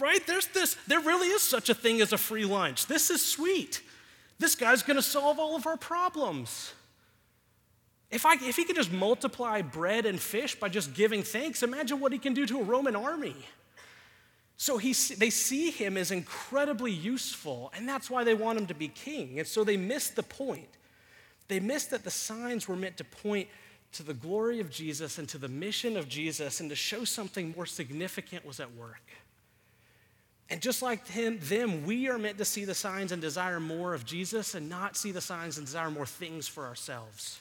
right? 0.00 0.26
There's 0.26 0.48
this, 0.48 0.76
there 0.88 1.00
really 1.00 1.28
is 1.28 1.42
such 1.42 1.68
a 1.68 1.74
thing 1.74 2.00
as 2.00 2.12
a 2.12 2.18
free 2.18 2.44
lunch. 2.44 2.86
This 2.86 3.08
is 3.10 3.24
sweet. 3.24 3.80
This 4.40 4.56
guy's 4.56 4.82
gonna 4.82 5.02
solve 5.02 5.38
all 5.38 5.54
of 5.54 5.64
our 5.66 5.76
problems. 5.76 6.72
If, 8.10 8.24
I, 8.24 8.34
if 8.34 8.56
he 8.56 8.64
could 8.64 8.76
just 8.76 8.92
multiply 8.92 9.60
bread 9.60 10.06
and 10.06 10.18
fish 10.18 10.54
by 10.54 10.68
just 10.68 10.94
giving 10.94 11.22
thanks, 11.22 11.62
imagine 11.62 12.00
what 12.00 12.12
he 12.12 12.18
can 12.18 12.32
do 12.32 12.46
to 12.46 12.60
a 12.60 12.64
Roman 12.64 12.96
army. 12.96 13.36
So 14.56 14.78
he, 14.78 14.92
they 14.92 15.30
see 15.30 15.70
him 15.70 15.96
as 15.96 16.10
incredibly 16.10 16.90
useful, 16.90 17.70
and 17.76 17.88
that's 17.88 18.10
why 18.10 18.24
they 18.24 18.34
want 18.34 18.58
him 18.58 18.66
to 18.66 18.74
be 18.74 18.88
king. 18.88 19.38
And 19.38 19.46
so 19.46 19.62
they 19.62 19.76
miss 19.76 20.10
the 20.10 20.22
point. 20.22 20.68
They 21.48 21.60
miss 21.60 21.86
that 21.86 22.02
the 22.02 22.10
signs 22.10 22.66
were 22.66 22.76
meant 22.76 22.96
to 22.96 23.04
point 23.04 23.48
to 23.92 24.02
the 24.02 24.14
glory 24.14 24.60
of 24.60 24.70
Jesus 24.70 25.18
and 25.18 25.28
to 25.28 25.38
the 25.38 25.48
mission 25.48 25.96
of 25.96 26.08
Jesus 26.08 26.60
and 26.60 26.68
to 26.70 26.76
show 26.76 27.04
something 27.04 27.54
more 27.56 27.66
significant 27.66 28.44
was 28.44 28.58
at 28.58 28.74
work. 28.74 29.02
And 30.50 30.60
just 30.62 30.82
like 30.82 31.06
him, 31.06 31.38
them, 31.42 31.84
we 31.84 32.08
are 32.08 32.18
meant 32.18 32.38
to 32.38 32.44
see 32.44 32.64
the 32.64 32.74
signs 32.74 33.12
and 33.12 33.20
desire 33.20 33.60
more 33.60 33.94
of 33.94 34.04
Jesus 34.04 34.54
and 34.54 34.68
not 34.68 34.96
see 34.96 35.12
the 35.12 35.20
signs 35.20 35.58
and 35.58 35.66
desire 35.66 35.90
more 35.90 36.06
things 36.06 36.48
for 36.48 36.66
ourselves. 36.66 37.40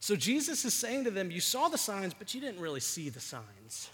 So 0.00 0.16
Jesus 0.16 0.64
is 0.64 0.74
saying 0.74 1.04
to 1.04 1.10
them, 1.10 1.30
You 1.30 1.40
saw 1.40 1.68
the 1.68 1.78
signs, 1.78 2.14
but 2.14 2.34
you 2.34 2.40
didn't 2.40 2.60
really 2.60 2.80
see 2.80 3.08
the 3.08 3.20
signs. 3.20 3.90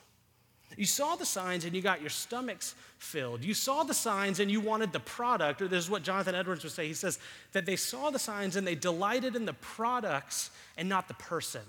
You 0.77 0.87
saw 0.87 1.17
the 1.17 1.27
signs 1.27 1.65
and 1.65 1.75
you 1.75 1.83
got 1.83 2.01
your 2.01 2.11
stomachs 2.11 2.75
filled. 2.99 3.45
You 3.45 3.55
saw 3.55 3.83
the 3.83 3.95
signs 3.95 4.41
and 4.41 4.51
you 4.51 4.61
wanted 4.61 4.93
the 4.93 5.01
product, 5.01 5.61
or 5.61 5.69
this 5.69 5.85
is 5.85 5.91
what 5.91 6.03
Jonathan 6.03 6.35
Edwards 6.35 6.63
would 6.65 6.73
say. 6.73 6.87
He 6.87 6.95
says 6.95 7.19
that 7.53 7.67
they 7.67 7.77
saw 7.77 8.11
the 8.11 8.19
signs 8.19 8.57
and 8.57 8.67
they 8.67 8.75
delighted 8.75 9.37
in 9.37 9.45
the 9.45 9.53
products 9.55 10.51
and 10.77 10.89
not 10.89 11.09
the 11.09 11.15
person. 11.15 11.63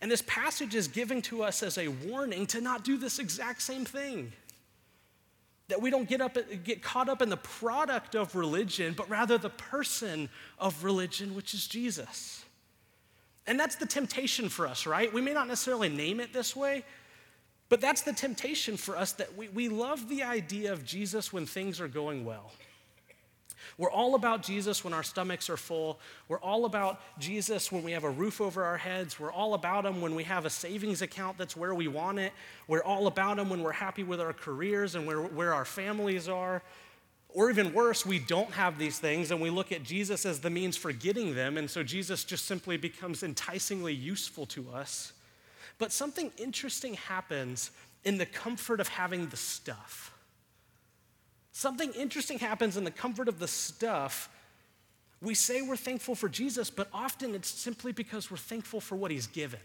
And 0.00 0.10
this 0.10 0.22
passage 0.26 0.74
is 0.74 0.88
giving 0.88 1.20
to 1.22 1.42
us 1.42 1.62
as 1.62 1.76
a 1.76 1.88
warning 1.88 2.46
to 2.48 2.60
not 2.60 2.84
do 2.84 2.96
this 2.96 3.18
exact 3.18 3.60
same 3.60 3.84
thing. 3.84 4.32
That 5.68 5.82
we 5.82 5.90
don't 5.90 6.08
get, 6.08 6.20
up, 6.20 6.36
get 6.64 6.82
caught 6.82 7.08
up 7.08 7.20
in 7.20 7.28
the 7.28 7.36
product 7.36 8.14
of 8.16 8.34
religion, 8.34 8.94
but 8.96 9.08
rather 9.10 9.36
the 9.36 9.50
person 9.50 10.30
of 10.58 10.82
religion, 10.82 11.34
which 11.34 11.52
is 11.52 11.68
Jesus. 11.68 12.44
And 13.50 13.58
that's 13.58 13.74
the 13.74 13.84
temptation 13.84 14.48
for 14.48 14.68
us, 14.68 14.86
right? 14.86 15.12
We 15.12 15.20
may 15.20 15.32
not 15.32 15.48
necessarily 15.48 15.88
name 15.88 16.20
it 16.20 16.32
this 16.32 16.54
way, 16.54 16.84
but 17.68 17.80
that's 17.80 18.02
the 18.02 18.12
temptation 18.12 18.76
for 18.76 18.96
us 18.96 19.10
that 19.14 19.36
we, 19.36 19.48
we 19.48 19.68
love 19.68 20.08
the 20.08 20.22
idea 20.22 20.72
of 20.72 20.84
Jesus 20.84 21.32
when 21.32 21.46
things 21.46 21.80
are 21.80 21.88
going 21.88 22.24
well. 22.24 22.52
We're 23.76 23.90
all 23.90 24.14
about 24.14 24.44
Jesus 24.44 24.84
when 24.84 24.94
our 24.94 25.02
stomachs 25.02 25.50
are 25.50 25.56
full. 25.56 25.98
We're 26.28 26.38
all 26.38 26.64
about 26.64 27.00
Jesus 27.18 27.72
when 27.72 27.82
we 27.82 27.90
have 27.90 28.04
a 28.04 28.10
roof 28.10 28.40
over 28.40 28.62
our 28.62 28.78
heads. 28.78 29.18
We're 29.18 29.32
all 29.32 29.54
about 29.54 29.84
Him 29.84 30.00
when 30.00 30.14
we 30.14 30.22
have 30.22 30.46
a 30.46 30.50
savings 30.50 31.02
account 31.02 31.36
that's 31.36 31.56
where 31.56 31.74
we 31.74 31.88
want 31.88 32.20
it. 32.20 32.32
We're 32.68 32.84
all 32.84 33.08
about 33.08 33.40
Him 33.40 33.50
when 33.50 33.64
we're 33.64 33.72
happy 33.72 34.04
with 34.04 34.20
our 34.20 34.32
careers 34.32 34.94
and 34.94 35.08
where, 35.08 35.22
where 35.22 35.52
our 35.52 35.64
families 35.64 36.28
are. 36.28 36.62
Or 37.32 37.50
even 37.50 37.72
worse, 37.72 38.04
we 38.04 38.18
don't 38.18 38.50
have 38.52 38.78
these 38.78 38.98
things 38.98 39.30
and 39.30 39.40
we 39.40 39.50
look 39.50 39.72
at 39.72 39.82
Jesus 39.82 40.26
as 40.26 40.40
the 40.40 40.50
means 40.50 40.76
for 40.76 40.92
getting 40.92 41.34
them, 41.34 41.58
and 41.58 41.70
so 41.70 41.82
Jesus 41.82 42.24
just 42.24 42.46
simply 42.46 42.76
becomes 42.76 43.22
enticingly 43.22 43.94
useful 43.94 44.46
to 44.46 44.70
us. 44.70 45.12
But 45.78 45.92
something 45.92 46.32
interesting 46.36 46.94
happens 46.94 47.70
in 48.04 48.18
the 48.18 48.26
comfort 48.26 48.80
of 48.80 48.88
having 48.88 49.28
the 49.28 49.36
stuff. 49.36 50.12
Something 51.52 51.92
interesting 51.92 52.38
happens 52.38 52.76
in 52.76 52.84
the 52.84 52.90
comfort 52.90 53.28
of 53.28 53.38
the 53.38 53.48
stuff. 53.48 54.28
We 55.22 55.34
say 55.34 55.62
we're 55.62 55.76
thankful 55.76 56.14
for 56.14 56.28
Jesus, 56.28 56.70
but 56.70 56.88
often 56.92 57.34
it's 57.34 57.48
simply 57.48 57.92
because 57.92 58.30
we're 58.30 58.38
thankful 58.38 58.80
for 58.80 58.96
what 58.96 59.10
he's 59.10 59.26
given. 59.26 59.60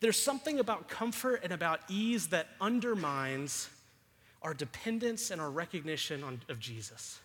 There's 0.00 0.20
something 0.20 0.60
about 0.60 0.88
comfort 0.88 1.40
and 1.42 1.52
about 1.52 1.80
ease 1.88 2.28
that 2.28 2.48
undermines 2.60 3.68
our 4.42 4.54
dependence 4.54 5.30
and 5.30 5.40
our 5.40 5.50
recognition 5.50 6.22
on, 6.22 6.40
of 6.48 6.60
Jesus. 6.60 7.20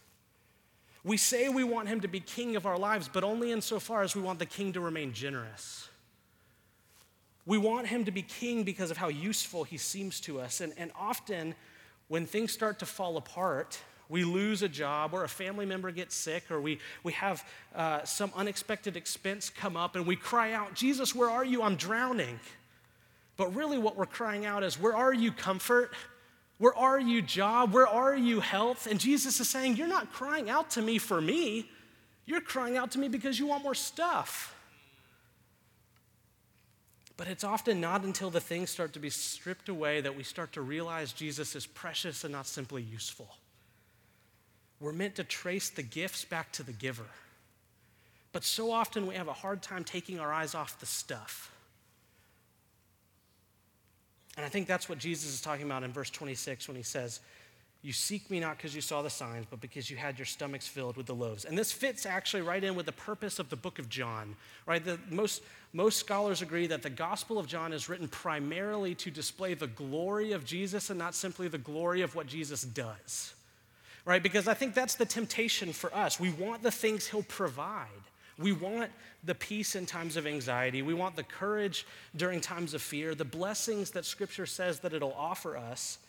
We 1.03 1.17
say 1.17 1.49
we 1.49 1.63
want 1.63 1.89
him 1.89 2.01
to 2.01 2.07
be 2.07 2.19
king 2.19 2.55
of 2.55 2.65
our 2.65 2.77
lives, 2.77 3.09
but 3.11 3.23
only 3.23 3.51
insofar 3.51 4.03
as 4.03 4.15
we 4.15 4.21
want 4.21 4.39
the 4.39 4.45
king 4.45 4.73
to 4.73 4.79
remain 4.79 5.13
generous. 5.13 5.89
We 7.45 7.57
want 7.57 7.87
him 7.87 8.05
to 8.05 8.11
be 8.11 8.21
king 8.21 8.63
because 8.63 8.89
of 8.89 8.97
how 8.97 9.09
useful 9.09 9.65
he 9.65 9.77
seems 9.77 10.21
to 10.21 10.39
us. 10.39 10.61
And, 10.61 10.73
and 10.77 10.91
often, 10.97 11.55
when 12.07 12.25
things 12.25 12.53
start 12.53 12.79
to 12.79 12.85
fall 12.85 13.17
apart, 13.17 13.79
we 14.07 14.23
lose 14.23 14.61
a 14.61 14.69
job, 14.69 15.13
or 15.13 15.23
a 15.23 15.29
family 15.29 15.65
member 15.65 15.91
gets 15.91 16.15
sick, 16.15 16.49
or 16.51 16.61
we, 16.61 16.79
we 17.03 17.13
have 17.13 17.45
uh, 17.75 18.03
some 18.03 18.31
unexpected 18.35 18.95
expense 18.95 19.49
come 19.49 19.75
up, 19.75 19.95
and 19.95 20.05
we 20.05 20.15
cry 20.15 20.53
out, 20.53 20.73
Jesus, 20.73 21.13
where 21.13 21.29
are 21.29 21.43
you? 21.43 21.63
I'm 21.63 21.75
drowning. 21.75 22.39
But 23.35 23.55
really, 23.55 23.77
what 23.77 23.97
we're 23.97 24.05
crying 24.05 24.45
out 24.45 24.63
is, 24.63 24.79
Where 24.79 24.95
are 24.95 25.13
you, 25.13 25.31
comfort? 25.31 25.91
Where 26.57 26.75
are 26.75 26.99
you, 26.99 27.21
job? 27.21 27.73
Where 27.73 27.87
are 27.87 28.15
you, 28.15 28.39
health? 28.39 28.87
And 28.87 28.99
Jesus 28.99 29.39
is 29.39 29.49
saying, 29.49 29.75
You're 29.75 29.87
not 29.87 30.11
crying 30.13 30.49
out 30.49 30.69
to 30.71 30.81
me 30.81 30.97
for 30.97 31.19
me. 31.19 31.69
You're 32.25 32.41
crying 32.41 32.77
out 32.77 32.91
to 32.91 32.99
me 32.99 33.07
because 33.07 33.37
you 33.37 33.47
want 33.47 33.63
more 33.63 33.75
stuff. 33.75 34.55
But 37.15 37.27
it's 37.27 37.43
often 37.43 37.79
not 37.79 38.03
until 38.03 38.29
the 38.29 38.39
things 38.39 38.69
start 38.69 38.93
to 38.93 38.99
be 38.99 39.09
stripped 39.09 39.69
away 39.69 40.01
that 40.01 40.15
we 40.15 40.23
start 40.23 40.53
to 40.53 40.61
realize 40.61 41.13
Jesus 41.13 41.55
is 41.55 41.65
precious 41.65 42.23
and 42.23 42.33
not 42.33 42.47
simply 42.47 42.81
useful. 42.81 43.35
We're 44.79 44.93
meant 44.93 45.15
to 45.15 45.23
trace 45.23 45.69
the 45.69 45.83
gifts 45.83 46.25
back 46.25 46.51
to 46.53 46.63
the 46.63 46.73
giver. 46.73 47.05
But 48.31 48.43
so 48.43 48.71
often 48.71 49.05
we 49.05 49.15
have 49.15 49.27
a 49.27 49.33
hard 49.33 49.61
time 49.61 49.83
taking 49.83 50.19
our 50.19 50.33
eyes 50.33 50.55
off 50.55 50.79
the 50.79 50.85
stuff. 50.85 51.52
And 54.37 54.45
I 54.45 54.49
think 54.49 54.67
that's 54.67 54.89
what 54.89 54.97
Jesus 54.97 55.33
is 55.33 55.41
talking 55.41 55.65
about 55.65 55.83
in 55.83 55.91
verse 55.91 56.09
26 56.09 56.67
when 56.67 56.75
he 56.75 56.83
says, 56.83 57.19
You 57.83 57.93
seek 57.93 58.31
me 58.31 58.39
not 58.39 58.57
because 58.57 58.73
you 58.73 58.81
saw 58.81 59.01
the 59.01 59.09
signs, 59.09 59.45
but 59.49 59.61
because 59.61 59.91
you 59.91 59.97
had 59.97 60.17
your 60.17 60.25
stomachs 60.25 60.67
filled 60.67 60.97
with 60.97 61.05
the 61.05 61.13
loaves. 61.13 61.45
And 61.45 61.57
this 61.57 61.71
fits 61.71 62.05
actually 62.05 62.41
right 62.41 62.63
in 62.63 62.73
with 62.75 62.87
the 62.87 62.93
purpose 62.93 63.37
of 63.37 63.49
the 63.49 63.55
book 63.55 63.77
of 63.77 63.89
John, 63.89 64.35
right? 64.65 64.83
The, 64.83 64.97
most, 65.11 65.43
most 65.71 65.99
scholars 65.99 66.41
agree 66.41 66.65
that 66.67 66.81
the 66.81 66.89
Gospel 66.89 67.37
of 67.37 67.45
John 67.45 67.73
is 67.73 67.89
written 67.89 68.07
primarily 68.07 68.95
to 68.95 69.11
display 69.11 69.53
the 69.53 69.67
glory 69.67 70.31
of 70.31 70.45
Jesus 70.45 70.89
and 70.89 70.97
not 70.97 71.13
simply 71.13 71.47
the 71.47 71.59
glory 71.59 72.01
of 72.01 72.15
what 72.15 72.25
Jesus 72.25 72.63
does, 72.63 73.35
right? 74.03 74.23
Because 74.23 74.47
I 74.47 74.55
think 74.55 74.73
that's 74.73 74.95
the 74.95 75.05
temptation 75.05 75.73
for 75.73 75.93
us. 75.95 76.19
We 76.19 76.31
want 76.31 76.63
the 76.63 76.71
things 76.71 77.05
he'll 77.05 77.21
provide. 77.23 77.87
We 78.37 78.51
want 78.51 78.89
the 79.23 79.35
peace 79.35 79.75
in 79.75 79.85
times 79.85 80.17
of 80.17 80.25
anxiety. 80.25 80.81
We 80.81 80.93
want 80.93 81.15
the 81.15 81.23
courage 81.23 81.85
during 82.15 82.41
times 82.41 82.73
of 82.73 82.81
fear, 82.81 83.13
the 83.13 83.25
blessings 83.25 83.91
that 83.91 84.05
Scripture 84.05 84.45
says 84.45 84.79
that 84.79 84.93
it'll 84.93 85.13
offer 85.13 85.55
us. 85.55 85.99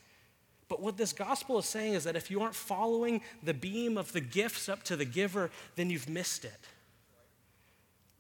But 0.69 0.81
what 0.81 0.97
this 0.97 1.13
gospel 1.13 1.59
is 1.59 1.67
saying 1.67 1.93
is 1.93 2.05
that 2.05 2.17
if 2.17 2.31
you 2.31 2.41
aren't 2.41 2.55
following 2.55 3.21
the 3.43 3.53
beam 3.53 3.99
of 3.99 4.13
the 4.13 4.21
gifts 4.21 4.69
up 4.69 4.83
to 4.85 4.97
the 4.97 5.05
giver, 5.05 5.51
then 5.77 5.91
you've 5.91 6.09
missed 6.09 6.45
it. 6.45 6.69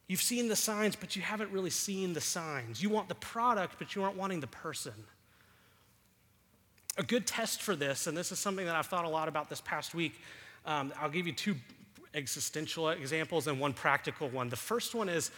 You've 0.07 0.21
seen 0.21 0.49
the 0.49 0.57
signs, 0.57 0.97
but 0.97 1.17
you 1.17 1.23
haven't 1.23 1.51
really 1.51 1.71
seen 1.71 2.12
the 2.12 2.21
signs. 2.21 2.83
You 2.83 2.90
want 2.90 3.09
the 3.09 3.14
product, 3.14 3.77
but 3.79 3.95
you 3.95 4.03
aren't 4.03 4.17
wanting 4.17 4.40
the 4.40 4.47
person. 4.47 4.93
A 6.99 7.03
good 7.03 7.27
test 7.27 7.62
for 7.62 7.75
this, 7.75 8.07
and 8.07 8.17
this 8.17 8.31
is 8.31 8.38
something 8.38 8.67
that 8.67 8.77
I've 8.77 8.87
thought 8.87 9.07
a 9.07 9.09
lot 9.09 9.29
about 9.29 9.49
this 9.49 9.62
past 9.62 9.95
week, 9.95 10.21
um, 10.67 10.93
I'll 11.01 11.11
give 11.11 11.27
you 11.27 11.33
two 11.33 11.57
existential 12.14 12.88
examples 12.90 13.46
and 13.46 13.61
one 13.61 13.72
practical 13.72 14.29
one. 14.29 14.48
The 14.48 14.57
first 14.57 14.94
one 14.94 15.09
is 15.09 15.31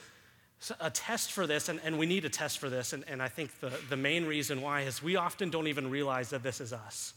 a 0.80 0.90
test 0.90 1.32
for 1.32 1.46
this, 1.46 1.68
and, 1.68 1.80
and 1.84 1.98
we 1.98 2.06
need 2.06 2.24
a 2.24 2.30
test 2.30 2.58
for 2.58 2.70
this, 2.70 2.92
and, 2.92 3.04
and 3.08 3.22
I 3.22 3.28
think 3.28 3.58
the, 3.60 3.72
the 3.90 3.96
main 3.96 4.24
reason 4.24 4.62
why 4.62 4.82
is 4.82 5.02
we 5.02 5.16
often 5.16 5.50
don't 5.50 5.66
even 5.66 5.90
realize 5.90 6.30
that 6.30 6.42
this 6.42 6.60
is 6.60 6.72
us. 6.72 7.14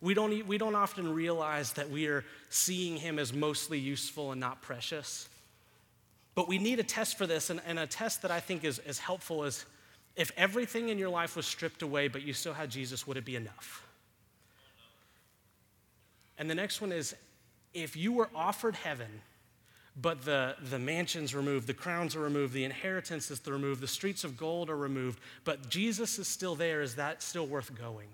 We 0.00 0.14
don't, 0.14 0.46
we 0.46 0.56
don't 0.56 0.74
often 0.74 1.12
realize 1.12 1.74
that 1.74 1.90
we 1.90 2.06
are 2.06 2.24
seeing 2.48 2.96
him 2.96 3.18
as 3.18 3.34
mostly 3.34 3.78
useful 3.78 4.32
and 4.32 4.40
not 4.40 4.62
precious. 4.62 5.28
But 6.34 6.48
we 6.48 6.56
need 6.56 6.80
a 6.80 6.82
test 6.82 7.18
for 7.18 7.26
this, 7.26 7.50
and, 7.50 7.60
and 7.66 7.78
a 7.78 7.86
test 7.86 8.22
that 8.22 8.30
I 8.30 8.40
think 8.40 8.64
is, 8.64 8.78
is 8.80 8.98
helpful 8.98 9.44
is 9.44 9.66
if 10.16 10.32
everything 10.36 10.88
in 10.88 10.98
your 10.98 11.10
life 11.10 11.36
was 11.36 11.46
stripped 11.46 11.82
away, 11.82 12.08
but 12.08 12.22
you 12.22 12.32
still 12.32 12.54
had 12.54 12.70
Jesus, 12.70 13.06
would 13.06 13.16
it 13.18 13.24
be 13.24 13.36
enough? 13.36 13.86
And 16.38 16.48
the 16.48 16.54
next 16.54 16.80
one 16.80 16.92
is 16.92 17.14
if 17.72 17.96
you 17.96 18.12
were 18.12 18.28
offered 18.34 18.74
heaven, 18.74 19.22
but 20.00 20.24
the, 20.24 20.56
the 20.70 20.78
mansions 20.78 21.34
removed, 21.34 21.66
the 21.66 21.74
crowns 21.74 22.16
are 22.16 22.20
removed, 22.20 22.52
the 22.52 22.64
inheritance 22.64 23.30
is 23.30 23.40
removed, 23.46 23.80
the 23.80 23.88
streets 23.88 24.24
of 24.24 24.36
gold 24.36 24.70
are 24.70 24.76
removed, 24.76 25.20
but 25.44 25.68
Jesus 25.68 26.18
is 26.18 26.28
still 26.28 26.54
there, 26.54 26.82
is 26.82 26.94
that 26.96 27.22
still 27.22 27.46
worth 27.46 27.74
going? 27.78 28.08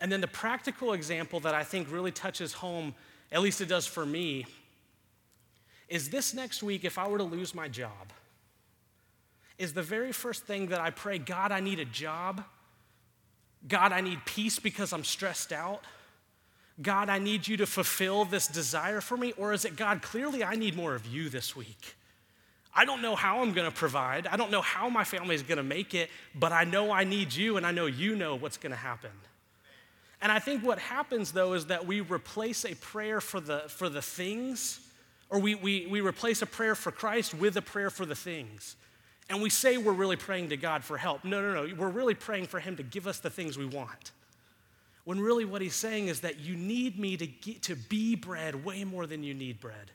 And 0.00 0.10
then 0.10 0.20
the 0.20 0.28
practical 0.28 0.92
example 0.92 1.40
that 1.40 1.54
I 1.54 1.62
think 1.62 1.90
really 1.90 2.12
touches 2.12 2.54
home, 2.54 2.94
at 3.30 3.42
least 3.42 3.60
it 3.60 3.66
does 3.66 3.86
for 3.86 4.06
me, 4.06 4.46
is 5.88 6.08
this 6.08 6.32
next 6.32 6.62
week 6.62 6.84
if 6.84 6.96
I 6.96 7.06
were 7.08 7.18
to 7.18 7.24
lose 7.24 7.54
my 7.54 7.68
job, 7.68 8.12
is 9.58 9.74
the 9.74 9.82
very 9.82 10.12
first 10.12 10.44
thing 10.44 10.68
that 10.68 10.80
I 10.80 10.90
pray 10.90 11.18
God, 11.18 11.52
I 11.52 11.60
need 11.60 11.80
a 11.80 11.84
job. 11.84 12.44
God, 13.68 13.92
I 13.92 14.00
need 14.00 14.24
peace 14.24 14.58
because 14.58 14.94
I'm 14.94 15.04
stressed 15.04 15.52
out. 15.52 15.84
God, 16.82 17.08
I 17.08 17.18
need 17.18 17.46
you 17.46 17.56
to 17.58 17.66
fulfill 17.66 18.24
this 18.24 18.46
desire 18.46 19.00
for 19.00 19.16
me? 19.16 19.32
Or 19.36 19.52
is 19.52 19.64
it, 19.64 19.76
God, 19.76 20.02
clearly 20.02 20.42
I 20.42 20.54
need 20.54 20.76
more 20.76 20.94
of 20.94 21.06
you 21.06 21.28
this 21.28 21.54
week? 21.54 21.96
I 22.74 22.84
don't 22.84 23.02
know 23.02 23.16
how 23.16 23.42
I'm 23.42 23.52
gonna 23.52 23.70
provide. 23.70 24.26
I 24.26 24.36
don't 24.36 24.50
know 24.50 24.60
how 24.60 24.88
my 24.88 25.04
family 25.04 25.34
is 25.34 25.42
gonna 25.42 25.62
make 25.62 25.94
it, 25.94 26.08
but 26.34 26.52
I 26.52 26.64
know 26.64 26.92
I 26.92 27.04
need 27.04 27.34
you 27.34 27.56
and 27.56 27.66
I 27.66 27.72
know 27.72 27.86
you 27.86 28.14
know 28.14 28.36
what's 28.36 28.56
gonna 28.56 28.76
happen. 28.76 29.10
And 30.22 30.30
I 30.30 30.38
think 30.38 30.62
what 30.64 30.78
happens 30.78 31.32
though 31.32 31.54
is 31.54 31.66
that 31.66 31.86
we 31.86 32.00
replace 32.00 32.64
a 32.64 32.74
prayer 32.76 33.20
for 33.20 33.40
the, 33.40 33.64
for 33.68 33.88
the 33.88 34.02
things, 34.02 34.80
or 35.30 35.38
we, 35.38 35.54
we, 35.54 35.86
we 35.86 36.00
replace 36.00 36.42
a 36.42 36.46
prayer 36.46 36.74
for 36.74 36.92
Christ 36.92 37.34
with 37.34 37.56
a 37.56 37.62
prayer 37.62 37.90
for 37.90 38.06
the 38.06 38.14
things. 38.14 38.76
And 39.28 39.40
we 39.40 39.50
say 39.50 39.76
we're 39.76 39.92
really 39.92 40.16
praying 40.16 40.48
to 40.48 40.56
God 40.56 40.84
for 40.84 40.96
help. 40.96 41.24
No, 41.24 41.40
no, 41.40 41.64
no. 41.64 41.74
We're 41.74 41.88
really 41.88 42.14
praying 42.14 42.46
for 42.46 42.58
Him 42.58 42.76
to 42.76 42.82
give 42.82 43.06
us 43.06 43.20
the 43.20 43.30
things 43.30 43.56
we 43.56 43.64
want. 43.64 44.10
When 45.04 45.20
really 45.20 45.44
what 45.44 45.62
He's 45.62 45.74
saying 45.74 46.08
is 46.08 46.20
that 46.20 46.40
you 46.40 46.56
need 46.56 46.98
me 46.98 47.16
to, 47.16 47.26
get, 47.26 47.62
to 47.62 47.76
be 47.76 48.14
bread 48.14 48.64
way 48.64 48.84
more 48.84 49.06
than 49.06 49.22
you 49.22 49.34
need 49.34 49.60
bread. 49.60 49.90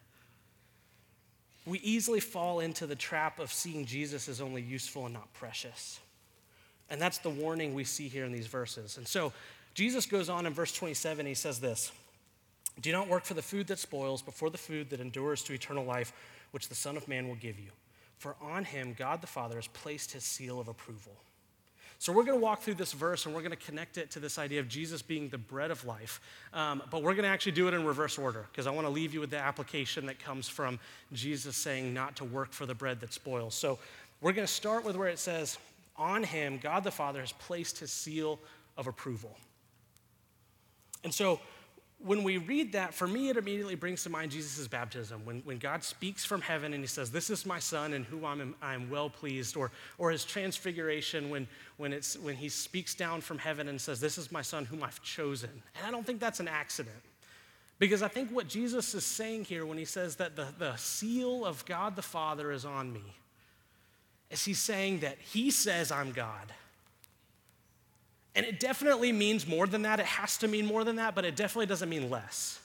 We 1.65 1.79
easily 1.79 2.19
fall 2.19 2.59
into 2.59 2.85
the 2.85 2.95
trap 2.95 3.39
of 3.39 3.51
seeing 3.51 3.85
Jesus 3.85 4.29
as 4.29 4.39
only 4.39 4.61
useful 4.61 5.05
and 5.05 5.13
not 5.13 5.33
precious. 5.33 5.99
And 6.89 7.01
that's 7.01 7.17
the 7.17 7.29
warning 7.29 7.73
we 7.73 7.83
see 7.83 8.07
here 8.07 8.25
in 8.25 8.31
these 8.31 8.47
verses. 8.47 8.97
And 8.97 9.07
so 9.07 9.33
Jesus 9.73 10.05
goes 10.05 10.29
on 10.29 10.45
in 10.45 10.53
verse 10.53 10.71
27, 10.71 11.25
he 11.25 11.33
says 11.33 11.59
this 11.59 11.91
Do 12.81 12.91
not 12.91 13.07
work 13.07 13.25
for 13.25 13.33
the 13.33 13.41
food 13.41 13.67
that 13.67 13.79
spoils, 13.79 14.21
but 14.21 14.33
for 14.33 14.49
the 14.49 14.57
food 14.57 14.89
that 14.91 14.99
endures 14.99 15.43
to 15.43 15.53
eternal 15.53 15.83
life, 15.83 16.13
which 16.51 16.69
the 16.69 16.75
Son 16.75 16.97
of 16.97 17.07
Man 17.07 17.27
will 17.27 17.35
give 17.35 17.59
you. 17.59 17.71
For 18.17 18.35
on 18.41 18.63
him 18.63 18.95
God 18.97 19.21
the 19.21 19.27
Father 19.27 19.55
has 19.55 19.67
placed 19.67 20.11
his 20.11 20.23
seal 20.23 20.59
of 20.59 20.67
approval. 20.67 21.13
So 22.05 22.13
we're 22.13 22.23
going 22.23 22.37
to 22.37 22.43
walk 22.43 22.61
through 22.61 22.75
this 22.75 22.93
verse 22.93 23.25
and 23.25 23.33
we're 23.33 23.41
going 23.41 23.49
to 23.49 23.57
connect 23.57 23.97
it 23.97 24.11
to 24.11 24.19
this 24.19 24.37
idea 24.37 24.59
of 24.59 24.67
Jesus 24.67 25.01
being 25.01 25.27
the 25.27 25.39
bread 25.39 25.71
of 25.71 25.83
life. 25.85 26.21
Um, 26.53 26.83
but 26.91 27.01
we're 27.01 27.15
going 27.15 27.23
to 27.23 27.29
actually 27.29 27.53
do 27.53 27.67
it 27.67 27.73
in 27.73 27.83
reverse 27.83 28.19
order 28.19 28.45
because 28.51 28.67
I 28.67 28.69
want 28.69 28.85
to 28.85 28.91
leave 28.91 29.11
you 29.11 29.19
with 29.19 29.31
the 29.31 29.39
application 29.39 30.05
that 30.05 30.19
comes 30.19 30.47
from 30.47 30.77
Jesus 31.13 31.55
saying 31.57 31.95
not 31.95 32.15
to 32.17 32.23
work 32.23 32.51
for 32.51 32.67
the 32.67 32.75
bread 32.75 32.99
that 32.99 33.11
spoils. 33.11 33.55
So 33.55 33.79
we're 34.21 34.33
going 34.33 34.45
to 34.45 34.53
start 34.53 34.85
with 34.85 34.95
where 34.95 35.07
it 35.07 35.17
says, 35.17 35.57
On 35.97 36.21
him, 36.21 36.59
God 36.61 36.83
the 36.83 36.91
Father 36.91 37.21
has 37.21 37.31
placed 37.31 37.79
his 37.79 37.91
seal 37.91 38.37
of 38.77 38.85
approval. 38.85 39.35
And 41.03 41.11
so 41.11 41.39
when 42.05 42.23
we 42.23 42.37
read 42.37 42.73
that, 42.73 42.93
for 42.93 43.07
me, 43.07 43.29
it 43.29 43.37
immediately 43.37 43.73
brings 43.73 44.03
to 44.03 44.09
mind 44.11 44.31
Jesus' 44.31 44.67
baptism. 44.67 45.25
When, 45.25 45.41
when 45.41 45.57
God 45.57 45.83
speaks 45.83 46.23
from 46.23 46.39
heaven 46.39 46.73
and 46.73 46.83
he 46.83 46.87
says, 46.87 47.09
This 47.09 47.31
is 47.31 47.47
my 47.47 47.57
son 47.57 47.93
in 47.93 48.03
whom 48.03 48.23
I'm, 48.23 48.55
I'm 48.61 48.89
well 48.91 49.09
pleased, 49.09 49.57
or, 49.57 49.71
or 49.97 50.11
his 50.11 50.23
transfiguration 50.23 51.31
when, 51.31 51.47
when, 51.77 51.93
it's, 51.93 52.15
when 52.19 52.35
he 52.35 52.47
speaks 52.47 52.93
down 52.93 53.21
from 53.21 53.39
heaven 53.39 53.67
and 53.67 53.81
says, 53.81 53.99
This 53.99 54.19
is 54.19 54.31
my 54.31 54.43
son 54.43 54.65
whom 54.65 54.83
I've 54.83 55.01
chosen. 55.01 55.49
And 55.77 55.87
I 55.87 55.89
don't 55.89 56.05
think 56.05 56.19
that's 56.19 56.39
an 56.39 56.47
accident. 56.47 56.95
Because 57.79 58.03
I 58.03 58.07
think 58.07 58.29
what 58.29 58.47
Jesus 58.47 58.93
is 58.93 59.03
saying 59.03 59.45
here 59.45 59.65
when 59.65 59.79
he 59.79 59.85
says 59.85 60.15
that 60.17 60.35
the, 60.35 60.47
the 60.59 60.75
seal 60.77 61.43
of 61.43 61.65
God 61.65 61.95
the 61.95 62.03
Father 62.03 62.51
is 62.51 62.65
on 62.65 62.93
me, 62.93 63.15
is 64.29 64.45
he's 64.45 64.59
saying 64.59 64.99
that 64.99 65.17
he 65.19 65.49
says 65.49 65.91
I'm 65.91 66.11
God. 66.11 66.53
And 68.35 68.45
it 68.45 68.59
definitely 68.59 69.11
means 69.11 69.47
more 69.47 69.65
than 69.65 69.83
that. 69.83 69.99
It 69.99 70.05
has 70.05 70.37
to 70.39 70.47
mean 70.47 70.65
more 70.65 70.83
than 70.83 70.97
that, 70.97 71.15
but 71.15 71.23
it 71.23 71.35
definitely 71.35 71.67
doesn't 71.67 71.89
mean 71.89 72.09
less. 72.09 72.59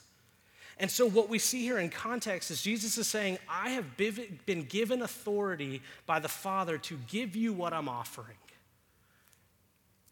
And 0.77 0.89
so, 0.89 1.07
what 1.07 1.29
we 1.29 1.39
see 1.39 1.61
here 1.61 1.77
in 1.77 1.89
context 1.89 2.51
is 2.51 2.61
Jesus 2.61 2.97
is 2.97 3.07
saying, 3.07 3.37
I 3.47 3.69
have 3.69 3.95
been 3.95 4.63
given 4.63 5.01
authority 5.01 5.81
by 6.05 6.19
the 6.19 6.27
Father 6.27 6.77
to 6.79 6.97
give 7.07 7.35
you 7.35 7.53
what 7.53 7.71
I'm 7.71 7.87
offering. 7.87 8.37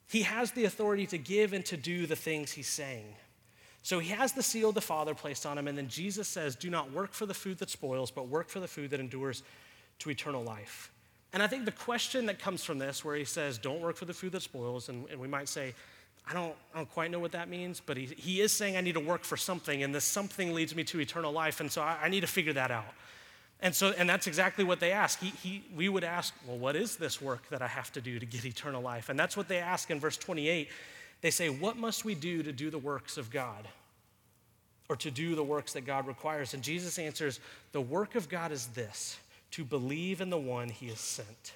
He 0.07 0.21
has 0.21 0.51
the 0.51 0.65
authority 0.65 1.05
to 1.07 1.17
give 1.17 1.53
and 1.53 1.65
to 1.65 1.77
do 1.77 2.07
the 2.07 2.15
things 2.15 2.51
he's 2.51 2.67
saying. 2.67 3.15
So 3.81 3.99
he 3.99 4.09
has 4.09 4.33
the 4.33 4.43
seal 4.43 4.69
of 4.69 4.75
the 4.75 4.81
Father 4.81 5.13
placed 5.13 5.45
on 5.45 5.57
him, 5.57 5.67
and 5.67 5.77
then 5.77 5.87
Jesus 5.87 6.27
says, 6.27 6.55
Do 6.55 6.69
not 6.69 6.91
work 6.91 7.13
for 7.13 7.25
the 7.25 7.33
food 7.33 7.57
that 7.59 7.69
spoils, 7.69 8.11
but 8.11 8.27
work 8.27 8.49
for 8.49 8.59
the 8.59 8.67
food 8.67 8.91
that 8.91 8.99
endures 8.99 9.43
to 9.99 10.09
eternal 10.09 10.43
life. 10.43 10.91
And 11.33 11.43
I 11.43 11.47
think 11.47 11.65
the 11.65 11.71
question 11.71 12.25
that 12.25 12.39
comes 12.39 12.63
from 12.63 12.79
this, 12.79 13.05
where 13.05 13.15
he 13.15 13.25
says, 13.25 13.57
don't 13.57 13.81
work 13.81 13.95
for 13.95 14.05
the 14.05 14.13
food 14.13 14.31
that 14.31 14.41
spoils, 14.41 14.89
and, 14.89 15.07
and 15.09 15.19
we 15.19 15.27
might 15.27 15.47
say, 15.47 15.75
I 16.27 16.33
don't, 16.33 16.55
I 16.73 16.77
don't 16.77 16.91
quite 16.91 17.11
know 17.11 17.19
what 17.19 17.31
that 17.33 17.49
means, 17.49 17.81
but 17.83 17.97
he, 17.97 18.05
he 18.05 18.41
is 18.41 18.51
saying 18.51 18.77
I 18.77 18.81
need 18.81 18.93
to 18.93 18.99
work 18.99 19.23
for 19.23 19.37
something, 19.37 19.83
and 19.83 19.93
this 19.93 20.05
something 20.05 20.53
leads 20.53 20.75
me 20.75 20.83
to 20.85 20.99
eternal 20.99 21.31
life, 21.31 21.59
and 21.59 21.71
so 21.71 21.81
I, 21.81 21.97
I 22.03 22.09
need 22.09 22.21
to 22.21 22.27
figure 22.27 22.53
that 22.53 22.71
out. 22.71 22.93
And 23.61 23.75
so, 23.75 23.93
and 23.97 24.09
that's 24.09 24.25
exactly 24.25 24.63
what 24.63 24.79
they 24.79 24.91
ask. 24.91 25.19
He, 25.19 25.29
he, 25.29 25.63
we 25.75 25.89
would 25.89 26.03
ask, 26.03 26.33
well, 26.47 26.57
what 26.57 26.75
is 26.75 26.95
this 26.95 27.21
work 27.21 27.49
that 27.49 27.61
I 27.61 27.67
have 27.67 27.91
to 27.93 28.01
do 28.01 28.17
to 28.17 28.25
get 28.25 28.45
eternal 28.45 28.81
life? 28.81 29.09
And 29.09 29.19
that's 29.19 29.35
what 29.35 29.47
they 29.47 29.57
ask 29.57 29.91
in 29.91 29.99
verse 29.99 30.17
28. 30.17 30.69
They 31.21 31.31
say, 31.31 31.49
What 31.49 31.75
must 31.77 32.05
we 32.05 32.15
do 32.15 32.43
to 32.43 32.53
do 32.53 32.69
the 32.69 32.77
works 32.77 33.17
of 33.17 33.29
God? 33.29 33.67
Or 34.87 34.95
to 34.95 35.11
do 35.11 35.35
the 35.35 35.43
works 35.43 35.73
that 35.73 35.85
God 35.85 36.07
requires? 36.07 36.53
And 36.53 36.63
Jesus 36.63 36.97
answers, 36.97 37.39
The 37.73 37.81
work 37.81 38.15
of 38.15 38.29
God 38.29 38.51
is 38.51 38.67
this 38.67 39.17
to 39.51 39.63
believe 39.63 40.21
in 40.21 40.29
the 40.29 40.37
one 40.37 40.69
he 40.69 40.87
has 40.87 40.99
sent. 40.99 41.53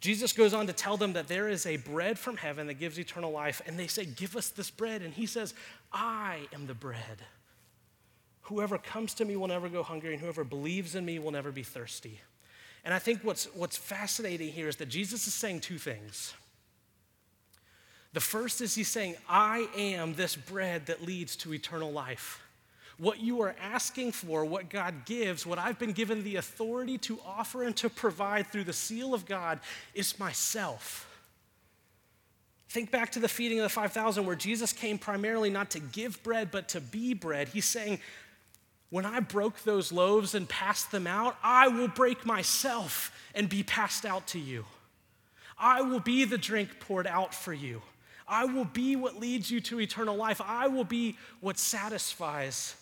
Jesus 0.00 0.32
goes 0.32 0.54
on 0.54 0.66
to 0.66 0.72
tell 0.72 0.96
them 0.96 1.12
that 1.12 1.28
there 1.28 1.48
is 1.48 1.66
a 1.66 1.76
bread 1.76 2.18
from 2.18 2.38
heaven 2.38 2.66
that 2.68 2.74
gives 2.74 2.98
eternal 2.98 3.30
life, 3.30 3.60
and 3.66 3.78
they 3.78 3.86
say, 3.86 4.06
Give 4.06 4.34
us 4.34 4.48
this 4.48 4.70
bread. 4.70 5.02
And 5.02 5.12
he 5.12 5.26
says, 5.26 5.54
I 5.92 6.48
am 6.54 6.66
the 6.66 6.74
bread. 6.74 7.22
Whoever 8.42 8.78
comes 8.78 9.14
to 9.14 9.24
me 9.24 9.36
will 9.36 9.48
never 9.48 9.68
go 9.68 9.82
hungry, 9.82 10.12
and 10.12 10.20
whoever 10.20 10.42
believes 10.42 10.94
in 10.94 11.04
me 11.04 11.18
will 11.18 11.30
never 11.30 11.52
be 11.52 11.62
thirsty. 11.62 12.20
And 12.82 12.94
I 12.94 12.98
think 12.98 13.22
what's, 13.22 13.44
what's 13.54 13.76
fascinating 13.76 14.50
here 14.52 14.68
is 14.68 14.76
that 14.76 14.88
Jesus 14.88 15.26
is 15.26 15.34
saying 15.34 15.60
two 15.60 15.76
things. 15.76 16.32
The 18.14 18.20
first 18.20 18.62
is 18.62 18.74
he's 18.74 18.88
saying, 18.88 19.16
I 19.28 19.68
am 19.76 20.14
this 20.14 20.34
bread 20.34 20.86
that 20.86 21.04
leads 21.04 21.36
to 21.36 21.52
eternal 21.52 21.92
life 21.92 22.42
what 23.00 23.18
you 23.18 23.40
are 23.40 23.56
asking 23.58 24.12
for, 24.12 24.44
what 24.44 24.68
God 24.68 25.06
gives, 25.06 25.46
what 25.46 25.58
I've 25.58 25.78
been 25.78 25.92
given 25.92 26.22
the 26.22 26.36
authority 26.36 26.98
to 26.98 27.18
offer 27.26 27.62
and 27.62 27.74
to 27.78 27.88
provide 27.88 28.48
through 28.48 28.64
the 28.64 28.74
seal 28.74 29.14
of 29.14 29.24
God 29.24 29.58
is 29.94 30.18
myself. 30.18 31.08
Think 32.68 32.90
back 32.90 33.12
to 33.12 33.18
the 33.18 33.26
feeding 33.26 33.58
of 33.58 33.62
the 33.62 33.70
5,000 33.70 34.26
where 34.26 34.36
Jesus 34.36 34.74
came 34.74 34.98
primarily 34.98 35.48
not 35.48 35.70
to 35.70 35.80
give 35.80 36.22
bread, 36.22 36.50
but 36.50 36.68
to 36.68 36.80
be 36.80 37.14
bread. 37.14 37.48
He's 37.48 37.64
saying, 37.64 38.00
when 38.90 39.06
I 39.06 39.20
broke 39.20 39.62
those 39.62 39.90
loaves 39.90 40.34
and 40.34 40.46
passed 40.46 40.90
them 40.90 41.06
out, 41.06 41.36
I 41.42 41.68
will 41.68 41.88
break 41.88 42.26
myself 42.26 43.12
and 43.34 43.48
be 43.48 43.62
passed 43.62 44.04
out 44.04 44.26
to 44.28 44.38
you. 44.38 44.66
I 45.58 45.80
will 45.80 46.00
be 46.00 46.26
the 46.26 46.38
drink 46.38 46.80
poured 46.80 47.06
out 47.06 47.34
for 47.34 47.54
you. 47.54 47.80
I 48.28 48.44
will 48.44 48.66
be 48.66 48.94
what 48.94 49.18
leads 49.18 49.50
you 49.50 49.60
to 49.62 49.80
eternal 49.80 50.16
life. 50.16 50.40
I 50.44 50.68
will 50.68 50.84
be 50.84 51.16
what 51.40 51.58
satisfies. 51.58 52.76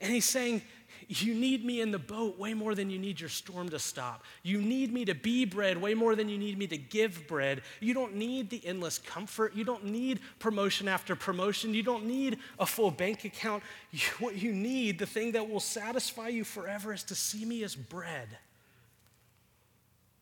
And 0.00 0.12
he's 0.12 0.24
saying, 0.24 0.62
You 1.08 1.34
need 1.34 1.64
me 1.64 1.80
in 1.80 1.90
the 1.90 1.98
boat 1.98 2.38
way 2.38 2.54
more 2.54 2.74
than 2.74 2.90
you 2.90 2.98
need 2.98 3.20
your 3.20 3.28
storm 3.28 3.68
to 3.70 3.78
stop. 3.78 4.24
You 4.42 4.60
need 4.60 4.92
me 4.92 5.04
to 5.06 5.14
be 5.14 5.44
bread 5.44 5.80
way 5.80 5.94
more 5.94 6.14
than 6.14 6.28
you 6.28 6.38
need 6.38 6.58
me 6.58 6.66
to 6.68 6.76
give 6.76 7.26
bread. 7.26 7.62
You 7.80 7.94
don't 7.94 8.14
need 8.14 8.50
the 8.50 8.64
endless 8.64 8.98
comfort. 8.98 9.54
You 9.54 9.64
don't 9.64 9.84
need 9.84 10.20
promotion 10.38 10.88
after 10.88 11.16
promotion. 11.16 11.74
You 11.74 11.82
don't 11.82 12.06
need 12.06 12.38
a 12.58 12.66
full 12.66 12.90
bank 12.90 13.24
account. 13.24 13.62
You, 13.90 14.00
what 14.18 14.36
you 14.36 14.52
need, 14.52 14.98
the 14.98 15.06
thing 15.06 15.32
that 15.32 15.48
will 15.48 15.60
satisfy 15.60 16.28
you 16.28 16.44
forever, 16.44 16.92
is 16.92 17.02
to 17.04 17.14
see 17.14 17.44
me 17.44 17.64
as 17.64 17.74
bread. 17.74 18.28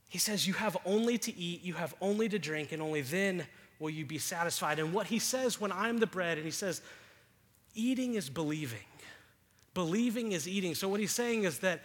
He 0.09 0.19
says, 0.19 0.47
You 0.47 0.55
have 0.55 0.77
only 0.85 1.19
to 1.19 1.37
eat, 1.37 1.63
you 1.63 1.75
have 1.75 1.95
only 2.01 2.29
to 2.29 2.39
drink, 2.39 2.73
and 2.73 2.81
only 2.81 3.03
then 3.03 3.47
will 3.79 3.91
you 3.91 4.07
be 4.07 4.19
satisfied. 4.19 4.79
And 4.79 4.93
what 4.93 5.07
he 5.07 5.19
says 5.19 5.61
when 5.61 5.73
I'm 5.73 5.99
the 5.99 6.07
bread, 6.07 6.39
and 6.39 6.45
he 6.45 6.51
says, 6.51 6.81
Eating 7.75 8.15
is 8.15 8.31
believing. 8.31 8.79
Believing 9.77 10.33
is 10.33 10.49
eating. 10.49 10.75
So, 10.75 10.89
what 10.89 11.01
he's 11.01 11.13
saying 11.13 11.45
is 11.45 11.59
that 11.59 11.83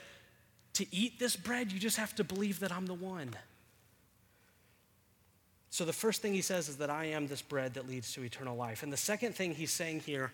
to 0.76 0.86
eat 0.96 1.20
this 1.20 1.36
bread, 1.36 1.74
you 1.74 1.78
just 1.78 1.98
have 1.98 2.16
to 2.16 2.24
believe 2.24 2.62
that 2.62 2.72
I'm 2.72 2.86
the 2.86 2.94
one. 2.94 3.32
So, 5.72 5.84
the 5.84 5.92
first 5.92 6.22
thing 6.22 6.34
he 6.34 6.42
says 6.42 6.70
is 6.70 6.78
that 6.78 6.90
I 6.90 7.08
am 7.08 7.28
this 7.28 7.42
bread 7.42 7.74
that 7.74 7.90
leads 7.90 8.14
to 8.14 8.24
eternal 8.24 8.56
life. 8.56 8.82
And 8.82 8.94
the 8.94 8.98
second 8.98 9.36
thing 9.36 9.54
he's 9.54 9.74
saying 9.74 10.00
here 10.00 10.32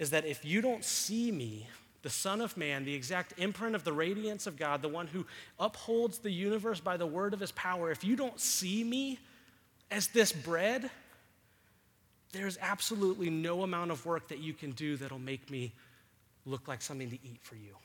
is 0.00 0.10
that 0.10 0.26
if 0.26 0.44
you 0.44 0.60
don't 0.60 0.84
see 0.84 1.30
me, 1.30 1.68
the 2.02 2.10
Son 2.10 2.40
of 2.40 2.56
Man, 2.56 2.84
the 2.84 2.94
exact 2.94 3.34
imprint 3.38 3.76
of 3.76 3.84
the 3.84 3.92
radiance 3.92 4.48
of 4.48 4.56
God, 4.56 4.82
the 4.82 4.88
one 4.88 5.06
who 5.06 5.24
upholds 5.60 6.18
the 6.18 6.32
universe 6.32 6.80
by 6.80 6.96
the 6.96 7.06
word 7.06 7.34
of 7.34 7.38
his 7.38 7.52
power, 7.52 7.92
if 7.92 8.02
you 8.02 8.16
don't 8.16 8.40
see 8.40 8.82
me 8.82 9.20
as 9.92 10.08
this 10.08 10.32
bread, 10.32 10.90
there's 12.32 12.58
absolutely 12.60 13.30
no 13.30 13.62
amount 13.62 13.92
of 13.92 14.04
work 14.04 14.26
that 14.26 14.40
you 14.40 14.52
can 14.52 14.72
do 14.72 14.96
that'll 14.96 15.20
make 15.20 15.48
me 15.52 15.72
look 16.46 16.68
like 16.68 16.80
something 16.80 17.10
to 17.10 17.18
eat 17.22 17.40
for 17.42 17.56
you. 17.56 17.76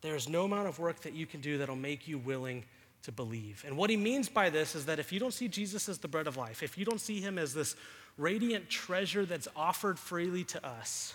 There's 0.00 0.28
no 0.28 0.44
amount 0.44 0.68
of 0.68 0.78
work 0.78 1.00
that 1.00 1.14
you 1.14 1.26
can 1.26 1.40
do 1.40 1.58
that'll 1.58 1.76
make 1.76 2.06
you 2.06 2.18
willing 2.18 2.64
to 3.02 3.12
believe. 3.12 3.64
And 3.66 3.76
what 3.76 3.90
he 3.90 3.96
means 3.96 4.28
by 4.28 4.50
this 4.50 4.74
is 4.74 4.86
that 4.86 4.98
if 4.98 5.12
you 5.12 5.20
don't 5.20 5.34
see 5.34 5.48
Jesus 5.48 5.88
as 5.88 5.98
the 5.98 6.08
bread 6.08 6.26
of 6.26 6.36
life, 6.36 6.62
if 6.62 6.78
you 6.78 6.84
don't 6.84 7.00
see 7.00 7.20
him 7.20 7.38
as 7.38 7.52
this 7.54 7.76
radiant 8.16 8.68
treasure 8.68 9.24
that's 9.24 9.48
offered 9.56 9.98
freely 9.98 10.44
to 10.44 10.66
us, 10.66 11.14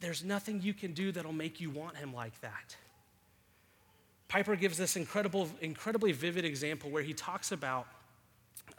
there's 0.00 0.24
nothing 0.24 0.60
you 0.62 0.74
can 0.74 0.92
do 0.92 1.12
that'll 1.12 1.32
make 1.32 1.60
you 1.60 1.70
want 1.70 1.96
him 1.96 2.14
like 2.14 2.38
that. 2.40 2.76
Piper 4.28 4.56
gives 4.56 4.76
this 4.76 4.96
incredible, 4.96 5.48
incredibly 5.60 6.12
vivid 6.12 6.44
example 6.44 6.90
where 6.90 7.02
he 7.02 7.14
talks 7.14 7.50
about 7.52 7.86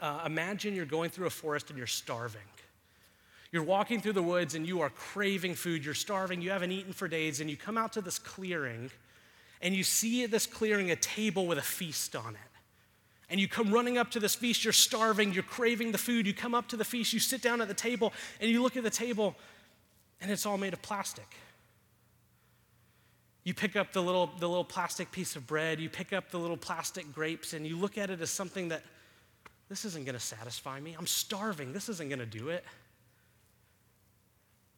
uh, 0.00 0.22
imagine 0.24 0.74
you're 0.74 0.86
going 0.86 1.10
through 1.10 1.26
a 1.26 1.30
forest 1.30 1.68
and 1.68 1.76
you're 1.76 1.86
starving. 1.86 2.40
You're 3.52 3.64
walking 3.64 4.00
through 4.00 4.12
the 4.12 4.22
woods 4.22 4.54
and 4.54 4.66
you 4.66 4.80
are 4.80 4.90
craving 4.90 5.54
food, 5.54 5.84
you're 5.84 5.94
starving, 5.94 6.40
you 6.40 6.50
haven't 6.50 6.72
eaten 6.72 6.92
for 6.92 7.08
days, 7.08 7.40
and 7.40 7.50
you 7.50 7.56
come 7.56 7.76
out 7.76 7.92
to 7.94 8.00
this 8.00 8.18
clearing 8.18 8.90
and 9.62 9.74
you 9.74 9.82
see 9.82 10.26
this 10.26 10.46
clearing 10.46 10.90
a 10.90 10.96
table 10.96 11.46
with 11.46 11.58
a 11.58 11.62
feast 11.62 12.16
on 12.16 12.34
it. 12.34 12.40
And 13.28 13.38
you 13.40 13.46
come 13.46 13.72
running 13.72 13.96
up 13.96 14.10
to 14.12 14.20
this 14.20 14.34
feast, 14.34 14.64
you're 14.64 14.72
starving, 14.72 15.32
you're 15.32 15.42
craving 15.44 15.92
the 15.92 15.98
food. 15.98 16.26
You 16.26 16.34
come 16.34 16.54
up 16.54 16.66
to 16.68 16.76
the 16.76 16.84
feast, 16.84 17.12
you 17.12 17.20
sit 17.20 17.40
down 17.40 17.60
at 17.60 17.68
the 17.68 17.74
table, 17.74 18.12
and 18.40 18.50
you 18.50 18.60
look 18.60 18.76
at 18.76 18.82
the 18.82 18.90
table, 18.90 19.36
and 20.20 20.30
it's 20.30 20.46
all 20.46 20.58
made 20.58 20.72
of 20.72 20.82
plastic. 20.82 21.36
You 23.44 23.54
pick 23.54 23.76
up 23.76 23.92
the 23.92 24.02
little, 24.02 24.30
the 24.38 24.48
little 24.48 24.64
plastic 24.64 25.12
piece 25.12 25.36
of 25.36 25.46
bread, 25.46 25.78
you 25.78 25.88
pick 25.88 26.12
up 26.12 26.30
the 26.30 26.38
little 26.38 26.56
plastic 26.56 27.12
grapes, 27.14 27.52
and 27.52 27.64
you 27.64 27.76
look 27.76 27.98
at 27.98 28.10
it 28.10 28.20
as 28.20 28.30
something 28.30 28.68
that 28.68 28.82
this 29.68 29.84
isn't 29.84 30.04
gonna 30.04 30.18
satisfy 30.18 30.80
me. 30.80 30.96
I'm 30.98 31.06
starving, 31.06 31.72
this 31.72 31.88
isn't 31.88 32.10
gonna 32.10 32.26
do 32.26 32.48
it. 32.48 32.64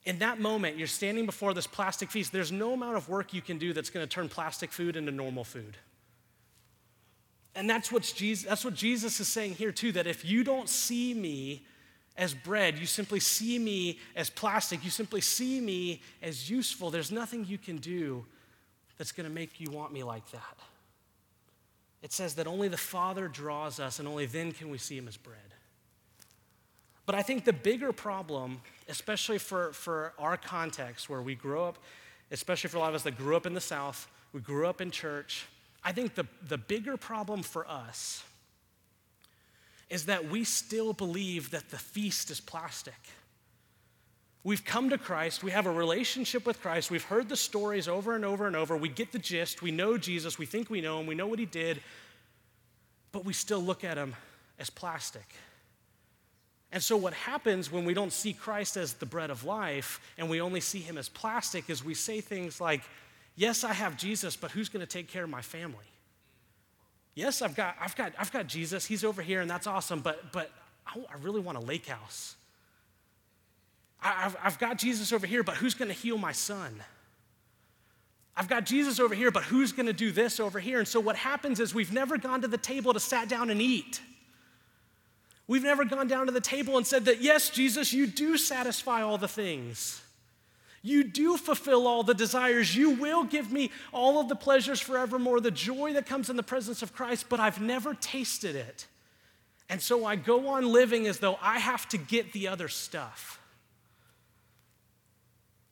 In 0.05 0.19
that 0.19 0.41
moment, 0.41 0.77
you're 0.77 0.89
standing 0.89 1.27
before 1.27 1.55
this 1.55 1.67
plastic 1.67 2.11
feast. 2.11 2.33
There's 2.33 2.51
no 2.51 2.73
amount 2.73 2.97
of 2.97 3.09
work 3.09 3.33
you 3.33 3.43
can 3.43 3.59
do 3.59 3.73
that's 3.73 3.91
gonna 3.91 4.07
turn 4.07 4.29
plastic 4.29 4.73
food 4.73 4.97
into 4.97 5.13
normal 5.13 5.45
food. 5.45 5.77
And 7.55 7.69
that's, 7.69 7.91
Jesus, 8.13 8.49
that's 8.49 8.65
what 8.65 8.75
Jesus 8.75 9.21
is 9.21 9.29
saying 9.29 9.55
here, 9.55 9.73
too, 9.73 9.93
that 9.93 10.07
if 10.07 10.25
you 10.25 10.43
don't 10.43 10.69
see 10.69 11.13
me 11.15 11.67
as 12.17 12.35
bread, 12.35 12.79
you 12.79 12.87
simply 12.87 13.21
see 13.21 13.59
me 13.59 13.99
as 14.17 14.31
plastic, 14.31 14.83
you 14.85 14.91
simply 14.91 15.21
see 15.21 15.61
me 15.61 16.01
as 16.23 16.51
useful, 16.51 16.91
there's 16.91 17.13
nothing 17.13 17.45
you 17.47 17.59
can 17.59 17.77
do 17.77 18.25
that's 18.99 19.13
going 19.13 19.29
to 19.29 19.35
make 19.35 19.61
you 19.61 19.71
want 19.71 19.93
me 19.93 20.03
like 20.03 20.29
that. 20.31 20.59
It 22.03 22.13
says 22.13 22.35
that 22.35 22.47
only 22.47 22.69
the 22.69 22.77
Father 22.77 23.29
draws 23.29 23.79
us, 23.79 23.99
and 23.99 24.09
only 24.09 24.27
then 24.27 24.53
can 24.53 24.71
we 24.71 24.79
see 24.79 24.97
him 24.97 25.07
as 25.07 25.17
bread. 25.17 25.52
But 27.05 27.15
I 27.15 27.23
think 27.23 27.45
the 27.45 27.53
bigger 27.53 27.93
problem, 27.93 28.61
especially 28.89 29.39
for, 29.39 29.73
for 29.73 30.13
our 30.19 30.37
context 30.37 31.11
where 31.11 31.23
we 31.23 31.35
grow 31.35 31.67
up, 31.67 31.79
especially 32.31 32.71
for 32.71 32.77
a 32.77 32.81
lot 32.81 32.91
of 32.91 32.95
us 32.95 33.03
that 33.03 33.19
grew 33.19 33.37
up 33.37 33.47
in 33.47 33.55
the 33.55 33.61
South, 33.61 34.09
we 34.33 34.41
grew 34.41 34.67
up 34.67 34.81
in 34.81 34.91
church, 34.91 35.47
I 35.85 35.93
think 35.93 36.15
the, 36.15 36.27
the 36.47 36.59
bigger 36.59 36.97
problem 36.97 37.43
for 37.43 37.69
us 37.69 38.23
is 39.91 40.07
that 40.07 40.31
we 40.31 40.45
still 40.45 40.93
believe 40.93 41.51
that 41.51 41.69
the 41.71 41.77
feast 41.77 42.31
is 42.31 42.41
plastic. 42.41 42.95
We've 44.45 44.65
come 44.65 44.91
to 44.91 44.99
Christ, 44.99 45.45
we 45.45 45.51
have 45.51 45.67
a 45.67 45.71
relationship 45.71 46.47
with 46.47 46.61
Christ, 46.61 46.91
we've 46.91 47.05
heard 47.05 47.29
the 47.29 47.37
stories 47.37 47.89
over 47.89 48.17
and 48.17 48.25
over 48.25 48.47
and 48.47 48.57
over, 48.57 48.77
we 48.77 48.89
get 48.89 49.13
the 49.13 49.19
gist, 49.19 49.61
we 49.61 49.71
know 49.71 49.99
Jesus, 49.99 50.39
we 50.39 50.47
think 50.47 50.71
we 50.71 50.81
know 50.81 50.99
him, 50.99 51.07
we 51.07 51.15
know 51.15 51.27
what 51.27 51.39
he 51.39 51.47
did, 51.47 51.81
but 53.13 53.25
we 53.25 53.33
still 53.33 53.61
look 53.61 53.85
at 53.85 53.97
him 53.97 54.15
as 54.59 54.71
plastic. 54.71 55.35
And 56.73 56.83
so, 56.83 56.97
what 56.97 57.13
happens 57.13 57.71
when 57.71 57.85
we 57.85 57.93
don't 57.93 58.13
see 58.13 58.33
Christ 58.33 58.77
as 58.77 58.95
the 58.95 59.07
bread 59.07 59.31
of 59.31 59.45
life 59.45 60.01
and 60.17 60.31
we 60.31 60.41
only 60.41 60.61
see 60.61 60.81
him 60.81 60.97
as 60.97 61.09
plastic 61.09 61.69
is 61.69 61.85
we 61.85 61.95
say 61.95 62.21
things 62.21 62.61
like, 62.61 62.81
Yes, 63.35 63.65
I 63.65 63.73
have 63.73 63.97
Jesus, 63.97 64.37
but 64.37 64.51
who's 64.51 64.69
going 64.69 64.85
to 64.85 64.87
take 64.87 65.09
care 65.09 65.25
of 65.25 65.31
my 65.31 65.43
family? 65.43 65.87
Yes, 67.15 67.43
I've 67.43 67.55
got, 67.55 67.77
I've 67.81 67.97
got, 67.97 68.13
I've 68.19 68.33
got 68.33 68.47
Jesus. 68.47 68.87
He's 68.87 69.05
over 69.05 69.23
here, 69.23 69.41
and 69.41 69.51
that's 69.51 69.67
awesome, 69.67 70.01
but, 70.01 70.33
but 70.33 70.51
I, 70.87 70.99
I 70.99 71.17
really 71.23 71.41
want 71.41 71.59
a 71.59 71.61
lake 71.61 71.87
house. 71.87 72.37
I, 74.03 74.27
I've, 74.27 74.37
I've 74.43 74.59
got 74.59 74.79
Jesus 74.79 75.13
over 75.13 75.27
here, 75.27 75.43
but 75.43 75.57
who's 75.57 75.75
going 75.75 75.89
to 75.89 75.95
heal 75.95 76.19
my 76.19 76.33
son? 76.33 76.83
I've 78.35 78.49
got 78.49 78.65
Jesus 78.65 78.99
over 78.99 79.15
here, 79.15 79.31
but 79.31 79.45
who's 79.45 79.73
going 79.73 79.87
to 79.87 79.93
do 79.93 80.11
this 80.11 80.41
over 80.41 80.59
here? 80.59 80.79
And 80.79 80.89
so 80.89 81.01
what 81.01 81.17
happens 81.17 81.61
is 81.61 81.75
we've 81.75 81.93
never 81.93 82.17
gone 82.17 82.41
to 82.43 82.49
the 82.49 82.59
table 82.59 82.95
to 82.95 83.01
sat 83.01 83.29
down 83.29 83.51
and 83.51 83.61
eat. 83.61 84.01
We've 85.53 85.63
never 85.63 85.85
gone 85.85 86.09
down 86.09 86.25
to 86.25 86.33
the 86.33 86.41
table 86.41 86.79
and 86.79 86.87
said 86.87 87.05
that, 87.05 87.21
yes, 87.21 87.51
Jesus, 87.51 87.93
you 87.93 88.07
do 88.07 88.39
satisfy 88.39 89.03
all 89.03 89.19
the 89.19 89.29
things. 89.29 90.01
You 90.81 91.05
do 91.05 91.37
fulfill 91.37 91.87
all 91.87 92.03
the 92.03 92.15
desires. 92.15 92.75
You 92.75 92.93
will 92.93 93.25
give 93.25 93.53
me 93.53 93.71
all 93.93 94.19
of 94.19 94.31
the 94.31 94.35
pleasures 94.35 94.81
forevermore, 94.81 95.41
the 95.41 95.51
joy 95.51 95.93
that 95.93 96.07
comes 96.07 96.31
in 96.31 96.37
the 96.37 96.43
presence 96.43 96.81
of 96.81 96.95
Christ, 96.95 97.27
but 97.29 97.39
I've 97.39 97.61
never 97.61 97.93
tasted 97.93 98.57
it. 98.57 98.87
And 99.69 99.83
so 99.83 100.07
I 100.07 100.17
go 100.17 100.49
on 100.49 100.73
living 100.73 101.07
as 101.07 101.19
though 101.19 101.37
I 101.43 101.59
have 101.59 101.87
to 101.91 101.99
get 101.99 102.33
the 102.33 102.49
other 102.49 102.69
stuff. 102.69 103.39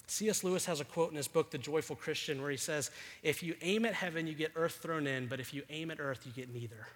C.S. 0.09 0.45
Lewis 0.45 0.66
has 0.66 0.83
a 0.83 0.85
quote 0.85 1.11
in 1.11 1.16
his 1.16 1.27
book, 1.27 1.51
The 1.51 1.57
Joyful 1.57 1.97
Christian, 1.97 2.43
where 2.43 2.51
he 2.51 2.59
says, 2.59 2.90
If 3.23 3.43
you 3.43 3.55
aim 3.62 3.87
at 3.87 3.95
heaven, 3.95 4.27
you 4.27 4.35
get 4.35 4.53
earth 4.57 4.75
thrown 4.83 5.07
in, 5.07 5.27
but 5.27 5.40
if 5.40 5.55
you 5.55 5.62
aim 5.71 5.90
at 5.90 6.01
earth, 6.01 6.27
you 6.27 6.33
get 6.33 6.53
neither. 6.53 6.87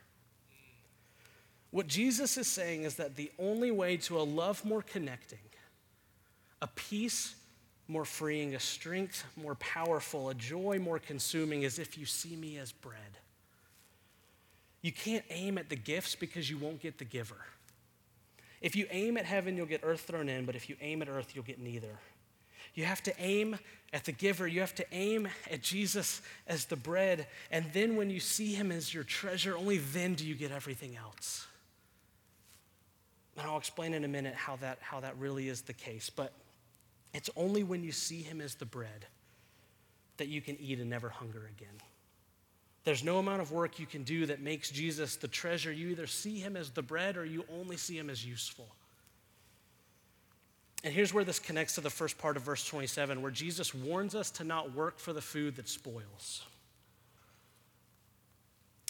What 1.75 1.89
Jesus 1.89 2.39
is 2.39 2.47
saying 2.47 2.85
is 2.85 2.95
that 2.95 3.17
the 3.17 3.33
only 3.37 3.73
way 3.73 3.97
to 3.97 4.21
a 4.21 4.23
love 4.23 4.65
more 4.65 4.81
connecting, 4.81 5.41
a 6.63 6.69
peace 6.69 7.35
more 7.89 8.05
freeing, 8.05 8.55
a 8.55 8.61
strength 8.61 9.25
more 9.37 9.57
powerful, 9.57 10.29
a 10.29 10.35
joy 10.35 10.79
more 10.81 11.01
consuming 11.01 11.65
is 11.65 11.81
if 11.81 11.99
you 11.99 12.07
see 12.07 12.37
me 12.37 12.59
as 12.59 12.71
bread. 12.71 13.19
You 14.83 14.93
can't 14.93 15.25
aim 15.31 15.59
at 15.59 15.69
the 15.69 15.75
gifts 15.75 16.15
because 16.15 16.49
you 16.49 16.59
won't 16.59 16.81
get 16.81 16.99
the 16.99 17.05
giver. 17.05 17.45
If 18.61 18.77
you 18.77 18.87
aim 18.93 19.17
at 19.17 19.25
heaven, 19.25 19.57
you'll 19.57 19.67
get 19.67 19.81
earth 19.83 20.03
thrown 20.03 20.29
in, 20.29 20.45
but 20.45 20.55
if 20.55 20.69
you 20.69 20.77
aim 20.81 21.03
at 21.03 21.09
earth, 21.09 21.33
you'll 21.35 21.43
get 21.43 21.59
neither. 21.59 21.99
You 22.75 22.85
have 22.85 23.03
to 23.03 23.13
aim 23.21 23.59
at 23.93 24.05
the 24.05 24.13
giver. 24.13 24.47
You 24.47 24.61
have 24.61 24.77
to 24.77 24.87
aim 24.93 25.27
at 25.51 25.61
Jesus 25.61 26.23
as 26.47 26.67
the 26.67 26.77
bread. 26.77 27.27
And 27.51 27.67
then 27.73 27.97
when 27.97 28.11
you 28.11 28.21
see 28.21 28.55
him 28.55 28.71
as 28.71 28.95
your 28.95 29.03
treasure, 29.03 29.57
only 29.57 29.79
then 29.79 30.15
do 30.15 30.25
you 30.25 30.37
get 30.37 30.53
everything 30.53 30.97
else. 30.97 31.49
And 33.37 33.47
I'll 33.47 33.59
explain 33.59 33.95
in 33.95 34.05
a 34.05 34.09
minute 34.09 34.35
how 34.35 34.57
that, 34.57 34.79
how 34.81 35.01
that 35.01 35.17
really 35.19 35.49
is 35.49 35.63
the 35.63 35.73
case. 35.73 36.11
But 36.11 36.33
it's 37.13 37.31
only 37.37 37.63
when 37.63 37.83
you 37.83 37.93
see 37.93 38.23
him 38.23 38.41
as 38.41 38.55
the 38.55 38.67
bread 38.67 39.07
that 40.17 40.29
you 40.29 40.41
can 40.41 40.57
eat 40.61 40.79
and 40.79 40.89
never 40.89 41.09
hunger 41.09 41.51
again. 41.57 41.75
There's 42.85 43.03
no 43.03 43.19
amount 43.19 43.41
of 43.41 43.51
work 43.51 43.79
you 43.79 43.87
can 43.87 44.03
do 44.03 44.27
that 44.27 44.41
makes 44.41 44.71
Jesus 44.71 45.17
the 45.17 45.29
treasure. 45.29 45.73
You 45.73 45.89
either 45.89 46.07
see 46.07 46.39
him 46.39 46.57
as 46.57 46.71
the 46.71 46.83
bread 46.83 47.17
or 47.17 47.25
you 47.25 47.45
only 47.53 47.77
see 47.77 47.99
him 47.99 48.11
as 48.11 48.25
useful. 48.25 48.69
And 50.85 50.93
here's 50.93 51.15
where 51.15 51.25
this 51.25 51.39
connects 51.39 51.77
to 51.77 51.81
the 51.81 51.89
first 51.89 52.19
part 52.19 52.37
of 52.37 52.43
verse 52.43 52.67
27, 52.67 53.23
where 53.23 53.31
Jesus 53.31 53.75
warns 53.75 54.15
us 54.15 54.31
to 54.33 54.45
not 54.45 54.75
work 54.75 54.99
for 54.99 55.15
the 55.15 55.23
food 55.23 55.57
that 55.57 55.67
spoils. 55.67 56.45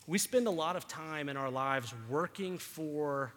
We 0.08 0.18
spend 0.18 0.48
a 0.48 0.50
lot 0.50 0.74
of 0.74 0.88
time 0.88 1.28
in 1.28 1.36
our 1.36 1.50
lives 1.50 1.94
working 2.10 2.58
for 2.58 3.32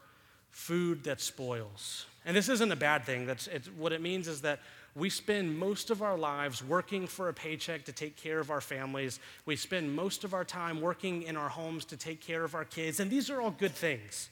food 0.58 1.04
that 1.04 1.22
spoils. 1.22 2.08
And 2.26 2.36
this 2.36 2.50
isn't 2.50 2.72
a 2.72 2.76
bad 2.76 3.06
thing. 3.06 3.28
That's 3.28 3.48
what 3.78 3.94
it 3.94 4.02
means 4.02 4.28
is 4.28 4.42
that 4.42 4.60
we 4.96 5.08
spend 5.08 5.58
most 5.58 5.92
of 5.92 6.02
our 6.02 6.18
lives 6.18 6.64
working 6.64 7.06
for 7.06 7.30
a 7.30 7.34
paycheck 7.34 7.86
to 7.86 7.92
take 7.92 8.18
care 8.18 8.40
of 8.40 8.50
our 8.50 8.60
families. 8.60 9.20
We 9.46 9.56
spend 9.56 9.96
most 9.96 10.24
of 10.24 10.34
our 10.34 10.44
time 10.44 10.82
working 10.82 11.22
in 11.22 11.38
our 11.38 11.48
homes 11.48 11.86
to 11.86 11.96
take 11.96 12.22
care 12.22 12.44
of 12.44 12.56
our 12.56 12.66
kids. 12.66 13.00
And 13.00 13.12
these 13.12 13.30
are 13.30 13.40
all 13.40 13.52
good 13.52 13.72
things. 13.72 14.30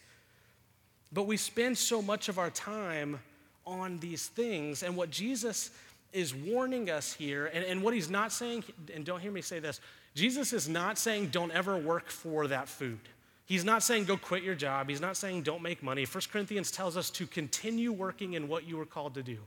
But 1.14 1.28
we 1.28 1.38
spend 1.38 1.78
so 1.78 2.02
much 2.02 2.28
of 2.28 2.40
our 2.40 2.50
time 2.50 3.20
on 3.68 4.00
these 4.00 4.26
things. 4.26 4.82
And 4.82 4.98
what 4.98 5.12
Jesus 5.12 5.70
is 6.12 6.34
warning 6.34 6.90
us 6.90 7.14
here, 7.14 7.52
and, 7.54 7.64
and 7.64 7.84
what 7.84 7.94
he's 7.94 8.10
not 8.10 8.32
saying, 8.32 8.64
and 8.94 9.06
don't 9.06 9.20
hear 9.20 9.32
me 9.32 9.42
say 9.42 9.60
this, 9.60 9.80
Jesus 10.16 10.54
is 10.54 10.68
not 10.68 10.98
saying 10.98 11.28
don't 11.28 11.52
ever 11.52 11.78
work 11.78 12.10
for 12.10 12.48
that 12.48 12.68
food. 12.68 13.00
He's 13.46 13.64
not 13.64 13.84
saying 13.84 14.06
go 14.06 14.18
quit 14.18 14.44
your 14.44 14.56
job. 14.56 14.90
He's 14.90 15.02
not 15.02 15.18
saying 15.18 15.44
don't 15.44 15.62
make 15.62 15.84
money. 15.84 16.06
1 16.06 16.24
Corinthians 16.32 16.72
tells 16.72 16.98
us 16.98 17.10
to 17.12 17.28
continue 17.28 17.92
working 17.92 18.34
in 18.34 18.48
what 18.48 18.68
you 18.68 18.78
were 18.78 18.86
called 18.86 19.14
to 19.16 19.24
do. 19.24 19.38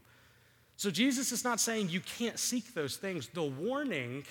So 0.76 0.90
Jesus 0.90 1.32
is 1.32 1.42
not 1.42 1.58
saying 1.58 1.88
you 1.88 2.00
can't 2.00 2.38
seek 2.38 2.72
those 2.74 2.96
things. 2.96 3.28
The 3.34 3.42
warning 3.42 4.24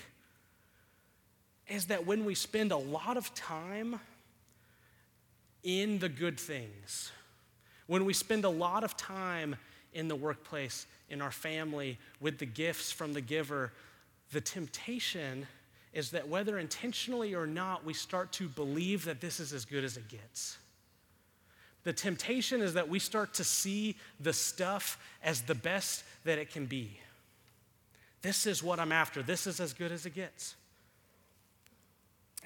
is 1.67 1.87
that 1.87 2.05
when 2.05 2.23
we 2.23 2.33
spend 2.33 2.71
a 2.71 2.77
lot 2.77 3.17
of 3.17 3.33
time 3.35 3.99
in 5.63 5.99
the 5.99 6.07
good 6.07 6.39
things, 6.39 7.11
when 7.87 8.05
we 8.05 8.13
spend 8.13 8.45
a 8.45 8.49
lot 8.49 8.85
of 8.85 8.95
time 8.95 9.57
in 9.93 10.07
the 10.07 10.15
workplace, 10.15 10.85
in 11.09 11.21
our 11.21 11.31
family, 11.31 11.97
with 12.21 12.37
the 12.37 12.45
gifts 12.45 12.93
from 12.93 13.11
the 13.11 13.21
giver, 13.21 13.73
the 14.31 14.39
temptation 14.39 15.47
is 15.97 16.11
that 16.11 16.29
whether 16.29 16.59
intentionally 16.59 17.33
or 17.33 17.47
not, 17.47 17.83
we 17.83 17.91
start 17.91 18.31
to 18.31 18.47
believe 18.47 19.05
that 19.05 19.19
this 19.19 19.39
is 19.39 19.51
as 19.51 19.65
good 19.65 19.83
as 19.83 19.97
it 19.97 20.07
gets. 20.07 20.59
The 21.85 21.91
temptation 21.91 22.61
is 22.61 22.75
that 22.75 22.87
we 22.87 22.99
start 22.99 23.33
to 23.33 23.43
see 23.43 23.95
the 24.19 24.31
stuff 24.31 24.99
as 25.23 25.41
the 25.41 25.55
best 25.55 26.03
that 26.23 26.37
it 26.37 26.51
can 26.51 26.67
be. 26.67 26.99
This 28.21 28.45
is 28.45 28.61
what 28.61 28.79
I'm 28.79 28.91
after. 28.91 29.23
This 29.23 29.47
is 29.47 29.59
as 29.59 29.73
good 29.73 29.91
as 29.91 30.05
it 30.05 30.13
gets. 30.13 30.53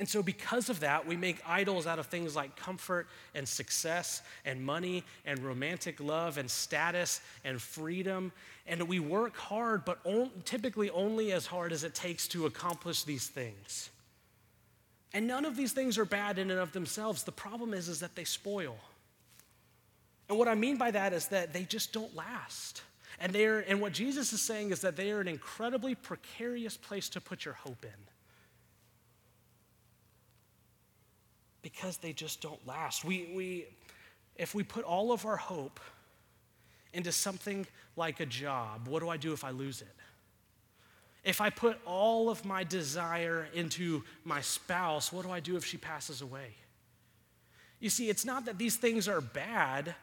And 0.01 0.09
so, 0.09 0.23
because 0.23 0.71
of 0.71 0.79
that, 0.79 1.05
we 1.05 1.15
make 1.15 1.37
idols 1.47 1.85
out 1.85 1.99
of 1.99 2.07
things 2.07 2.35
like 2.35 2.55
comfort 2.55 3.05
and 3.35 3.47
success 3.47 4.23
and 4.45 4.59
money 4.59 5.03
and 5.27 5.37
romantic 5.37 5.99
love 5.99 6.39
and 6.39 6.49
status 6.49 7.21
and 7.45 7.61
freedom. 7.61 8.31
And 8.65 8.81
we 8.87 8.99
work 8.99 9.37
hard, 9.37 9.85
but 9.85 9.99
typically 10.43 10.89
only 10.89 11.31
as 11.31 11.45
hard 11.45 11.71
as 11.71 11.83
it 11.83 11.93
takes 11.93 12.27
to 12.29 12.47
accomplish 12.47 13.03
these 13.03 13.27
things. 13.27 13.91
And 15.13 15.27
none 15.27 15.45
of 15.45 15.55
these 15.55 15.71
things 15.71 15.99
are 15.99 16.05
bad 16.05 16.39
in 16.39 16.49
and 16.49 16.59
of 16.59 16.71
themselves. 16.71 17.21
The 17.21 17.31
problem 17.31 17.71
is, 17.71 17.87
is 17.87 17.99
that 17.99 18.15
they 18.15 18.23
spoil. 18.23 18.77
And 20.29 20.35
what 20.39 20.47
I 20.47 20.55
mean 20.55 20.77
by 20.77 20.89
that 20.89 21.13
is 21.13 21.27
that 21.27 21.53
they 21.53 21.65
just 21.65 21.93
don't 21.93 22.15
last. 22.15 22.81
And, 23.19 23.31
they're, 23.33 23.59
and 23.59 23.79
what 23.79 23.93
Jesus 23.93 24.33
is 24.33 24.41
saying 24.41 24.71
is 24.71 24.81
that 24.81 24.95
they 24.95 25.11
are 25.11 25.21
an 25.21 25.27
incredibly 25.27 25.93
precarious 25.93 26.75
place 26.75 27.07
to 27.09 27.21
put 27.21 27.45
your 27.45 27.53
hope 27.53 27.85
in. 27.85 28.07
Because 31.61 31.97
they 31.97 32.13
just 32.13 32.41
don't 32.41 32.65
last. 32.67 33.05
We, 33.05 33.31
we, 33.35 33.65
if 34.35 34.55
we 34.55 34.63
put 34.63 34.83
all 34.83 35.11
of 35.11 35.25
our 35.25 35.37
hope 35.37 35.79
into 36.93 37.11
something 37.11 37.67
like 37.95 38.19
a 38.19 38.25
job, 38.25 38.87
what 38.87 39.01
do 39.01 39.09
I 39.09 39.17
do 39.17 39.33
if 39.33 39.43
I 39.43 39.51
lose 39.51 39.81
it? 39.81 39.95
If 41.23 41.39
I 41.39 41.51
put 41.51 41.77
all 41.85 42.29
of 42.29 42.45
my 42.45 42.63
desire 42.63 43.47
into 43.53 44.03
my 44.23 44.41
spouse, 44.41 45.13
what 45.13 45.23
do 45.23 45.31
I 45.31 45.39
do 45.39 45.55
if 45.55 45.65
she 45.65 45.77
passes 45.77 46.21
away? 46.21 46.55
You 47.79 47.89
see, 47.89 48.09
it's 48.09 48.25
not 48.25 48.45
that 48.45 48.57
these 48.57 48.75
things 48.75 49.07
are 49.07 49.21
bad, 49.21 49.95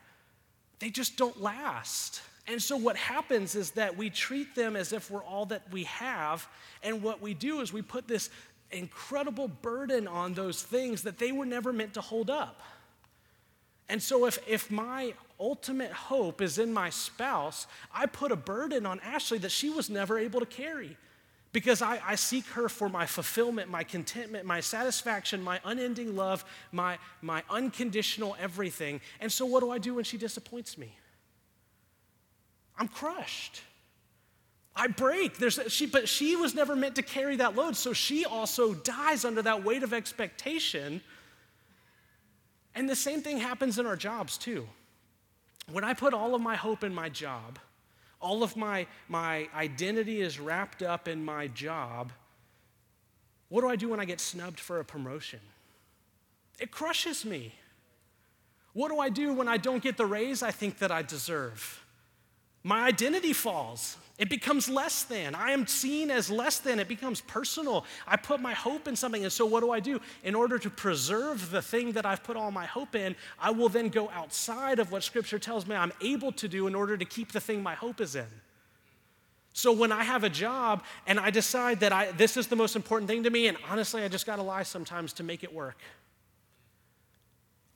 they 0.78 0.90
just 0.90 1.16
don't 1.16 1.40
last. 1.40 2.22
And 2.46 2.62
so, 2.62 2.76
what 2.76 2.96
happens 2.96 3.54
is 3.54 3.72
that 3.72 3.96
we 3.96 4.10
treat 4.10 4.54
them 4.54 4.74
as 4.74 4.92
if 4.92 5.10
we're 5.10 5.22
all 5.22 5.46
that 5.46 5.70
we 5.70 5.84
have. 5.84 6.48
And 6.82 7.02
what 7.02 7.20
we 7.20 7.34
do 7.34 7.60
is 7.60 7.72
we 7.72 7.82
put 7.82 8.08
this 8.08 8.30
incredible 8.70 9.48
burden 9.48 10.06
on 10.06 10.34
those 10.34 10.62
things 10.62 11.02
that 11.02 11.18
they 11.18 11.32
were 11.32 11.46
never 11.46 11.72
meant 11.72 11.94
to 11.94 12.00
hold 12.00 12.30
up. 12.30 12.60
And 13.88 14.02
so, 14.02 14.26
if, 14.26 14.38
if 14.46 14.70
my 14.70 15.14
ultimate 15.40 15.92
hope 15.92 16.42
is 16.42 16.58
in 16.58 16.72
my 16.72 16.90
spouse, 16.90 17.66
I 17.92 18.06
put 18.06 18.32
a 18.32 18.36
burden 18.36 18.84
on 18.84 19.00
Ashley 19.00 19.38
that 19.38 19.50
she 19.50 19.70
was 19.70 19.88
never 19.88 20.18
able 20.18 20.40
to 20.40 20.46
carry 20.46 20.96
because 21.52 21.80
I, 21.80 22.00
I, 22.06 22.14
seek 22.16 22.44
her 22.48 22.68
for 22.68 22.90
my 22.90 23.06
fulfillment, 23.06 23.70
my 23.70 23.82
contentment, 23.82 24.44
my 24.44 24.60
satisfaction, 24.60 25.42
my 25.42 25.60
unending 25.64 26.14
love, 26.14 26.44
my, 26.72 26.98
my 27.22 27.42
unconditional 27.48 28.36
everything. 28.38 29.00
And 29.20 29.32
so, 29.32 29.46
what 29.46 29.60
do 29.60 29.70
I 29.70 29.78
do 29.78 29.94
when 29.94 30.04
she 30.04 30.18
disappoints 30.18 30.76
me? 30.76 30.92
I'm 32.78 32.88
crushed. 32.88 33.62
I 34.80 34.86
break. 34.86 35.38
There's, 35.38 35.58
she, 35.66 35.86
but 35.86 36.08
she 36.08 36.36
was 36.36 36.54
never 36.54 36.76
meant 36.76 36.94
to 36.94 37.02
carry 37.02 37.34
that 37.36 37.56
load, 37.56 37.74
so 37.74 37.92
she 37.92 38.24
also 38.24 38.74
dies 38.74 39.24
under 39.24 39.42
that 39.42 39.64
weight 39.64 39.82
of 39.82 39.92
expectation. 39.92 41.02
And 42.76 42.88
the 42.88 42.94
same 42.94 43.20
thing 43.20 43.38
happens 43.38 43.80
in 43.80 43.86
our 43.86 43.96
jobs, 43.96 44.38
too. 44.38 44.68
When 45.72 45.82
I 45.82 45.94
put 45.94 46.14
all 46.14 46.36
of 46.36 46.40
my 46.40 46.54
hope 46.54 46.84
in 46.84 46.94
my 46.94 47.08
job, 47.08 47.58
all 48.20 48.44
of 48.44 48.56
my, 48.56 48.86
my 49.08 49.48
identity 49.52 50.20
is 50.20 50.38
wrapped 50.38 50.80
up 50.82 51.08
in 51.08 51.24
my 51.24 51.48
job. 51.48 52.12
What 53.48 53.62
do 53.62 53.68
I 53.68 53.74
do 53.74 53.88
when 53.88 53.98
I 53.98 54.04
get 54.04 54.20
snubbed 54.20 54.60
for 54.60 54.78
a 54.78 54.84
promotion? 54.84 55.40
It 56.60 56.70
crushes 56.70 57.24
me. 57.24 57.52
What 58.74 58.90
do 58.90 59.00
I 59.00 59.08
do 59.08 59.32
when 59.32 59.48
I 59.48 59.56
don't 59.56 59.82
get 59.82 59.96
the 59.96 60.06
raise 60.06 60.40
I 60.40 60.52
think 60.52 60.78
that 60.78 60.92
I 60.92 61.02
deserve? 61.02 61.84
My 62.62 62.86
identity 62.86 63.32
falls. 63.32 63.96
It 64.18 64.28
becomes 64.28 64.68
less 64.68 65.04
than. 65.04 65.36
I 65.36 65.52
am 65.52 65.68
seen 65.68 66.10
as 66.10 66.28
less 66.28 66.58
than. 66.58 66.80
It 66.80 66.88
becomes 66.88 67.20
personal. 67.20 67.84
I 68.04 68.16
put 68.16 68.40
my 68.40 68.52
hope 68.52 68.88
in 68.88 68.96
something. 68.96 69.22
And 69.22 69.32
so, 69.32 69.46
what 69.46 69.60
do 69.60 69.70
I 69.70 69.78
do? 69.78 70.00
In 70.24 70.34
order 70.34 70.58
to 70.58 70.68
preserve 70.68 71.52
the 71.52 71.62
thing 71.62 71.92
that 71.92 72.04
I've 72.04 72.24
put 72.24 72.36
all 72.36 72.50
my 72.50 72.66
hope 72.66 72.96
in, 72.96 73.14
I 73.38 73.52
will 73.52 73.68
then 73.68 73.90
go 73.90 74.10
outside 74.10 74.80
of 74.80 74.90
what 74.90 75.04
Scripture 75.04 75.38
tells 75.38 75.68
me 75.68 75.76
I'm 75.76 75.92
able 76.00 76.32
to 76.32 76.48
do 76.48 76.66
in 76.66 76.74
order 76.74 76.96
to 76.96 77.04
keep 77.04 77.30
the 77.30 77.40
thing 77.40 77.62
my 77.62 77.74
hope 77.74 78.00
is 78.00 78.16
in. 78.16 78.26
So, 79.52 79.70
when 79.72 79.92
I 79.92 80.02
have 80.02 80.24
a 80.24 80.30
job 80.30 80.82
and 81.06 81.20
I 81.20 81.30
decide 81.30 81.78
that 81.80 81.92
I, 81.92 82.10
this 82.10 82.36
is 82.36 82.48
the 82.48 82.56
most 82.56 82.74
important 82.74 83.08
thing 83.08 83.22
to 83.22 83.30
me, 83.30 83.46
and 83.46 83.56
honestly, 83.70 84.02
I 84.02 84.08
just 84.08 84.26
got 84.26 84.36
to 84.36 84.42
lie 84.42 84.64
sometimes 84.64 85.12
to 85.14 85.22
make 85.22 85.44
it 85.44 85.54
work, 85.54 85.78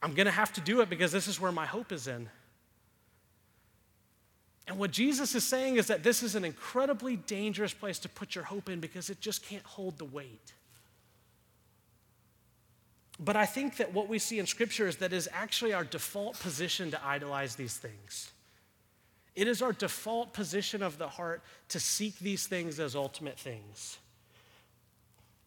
I'm 0.03 0.15
going 0.15 0.27
to 0.27 0.33
have 0.33 0.53
to 0.55 0.61
do 0.61 0.81
it 0.81 0.91
because 0.91 1.13
this 1.13 1.29
is 1.29 1.41
where 1.41 1.53
my 1.53 1.67
hope 1.67 1.93
is 1.93 2.09
in. 2.09 2.29
And 4.66 4.79
what 4.79 4.92
Jesus 4.92 5.35
is 5.35 5.44
saying 5.44 5.77
is 5.77 5.88
that 5.88 6.03
this 6.03 6.22
is 6.22 6.35
an 6.35 6.44
incredibly 6.44 7.16
dangerous 7.16 7.75
place 7.75 7.98
to 8.01 8.09
put 8.09 8.35
your 8.35 8.44
hope 8.44 8.68
in 8.68 8.81
because 8.81 9.11
it 9.11 9.20
just 9.20 9.44
can't 9.44 9.64
hold 9.64 9.98
the 9.98 10.05
weight. 10.05 10.53
But 13.18 13.37
I 13.37 13.46
think 13.46 13.77
that 13.77 13.92
what 13.92 14.09
we 14.09 14.18
see 14.18 14.38
in 14.38 14.46
Scripture 14.46 14.88
is 14.88 14.96
that 14.96 15.12
is 15.12 15.29
actually 15.33 15.72
our 15.72 15.85
default 15.85 16.38
position 16.40 16.90
to 16.92 17.07
idolize 17.07 17.57
these 17.57 17.77
things. 17.77 18.31
It 19.35 19.48
is 19.48 19.62
our 19.62 19.72
default 19.72 20.33
position 20.33 20.83
of 20.83 20.98
the 20.98 21.09
heart 21.09 21.42
to 21.68 21.81
seek 21.81 22.18
these 22.18 22.46
things 22.46 22.79
as 22.79 22.94
ultimate 22.94 23.38
things. 23.38 23.98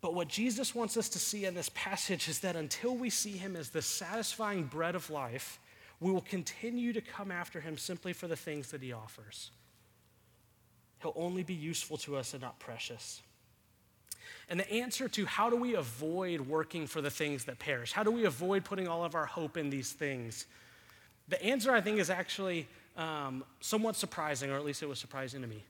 But 0.01 0.13
what 0.13 0.28
Jesus 0.28 0.75
wants 0.75 0.97
us 0.97 1.10
to 1.10 1.19
see 1.19 1.45
in 1.45 1.56
this 1.56 1.69
passage 1.73 2.28
is 2.28 2.39
that 2.39 2.56
until 2.56 2.95
we 2.95 3.10
see 3.10 3.38
him 3.38 3.56
as 3.56 3.69
the 3.69 3.82
satisfying 3.82 4.63
bread 4.63 4.95
of 4.95 5.10
life, 5.10 5.60
we 6.00 6.12
will 6.12 6.22
continue 6.22 6.94
to 6.94 7.02
come 7.02 7.32
after 7.32 7.62
him 7.62 7.78
simply 7.78 8.14
for 8.14 8.28
the 8.28 8.36
things 8.36 8.72
that 8.72 8.82
he 8.82 8.92
offers. 8.92 9.52
He'll 11.02 11.14
only 11.16 11.44
be 11.44 11.54
useful 11.54 11.98
to 11.98 12.18
us 12.18 12.34
and 12.34 12.42
not 12.42 12.60
precious. 12.60 13.22
And 14.50 14.60
the 14.60 14.72
answer 14.72 15.08
to 15.08 15.26
how 15.26 15.50
do 15.50 15.56
we 15.56 15.76
avoid 15.76 16.42
working 16.42 16.88
for 16.88 17.02
the 17.02 17.10
things 17.10 17.46
that 17.46 17.60
perish? 17.60 17.92
How 17.92 18.04
do 18.04 18.12
we 18.12 18.26
avoid 18.26 18.64
putting 18.64 18.88
all 18.88 19.04
of 19.04 19.16
our 19.16 19.26
hope 19.26 19.58
in 19.58 19.70
these 19.70 19.92
things? 19.92 20.46
The 21.28 21.42
answer, 21.44 21.72
I 21.72 21.82
think, 21.82 22.00
is 22.00 22.10
actually 22.10 22.68
um, 22.98 23.44
somewhat 23.60 23.96
surprising, 23.96 24.52
or 24.52 24.56
at 24.56 24.66
least 24.66 24.84
it 24.84 24.90
was 24.90 25.00
surprising 25.00 25.42
to 25.42 25.48
me. 25.48 25.64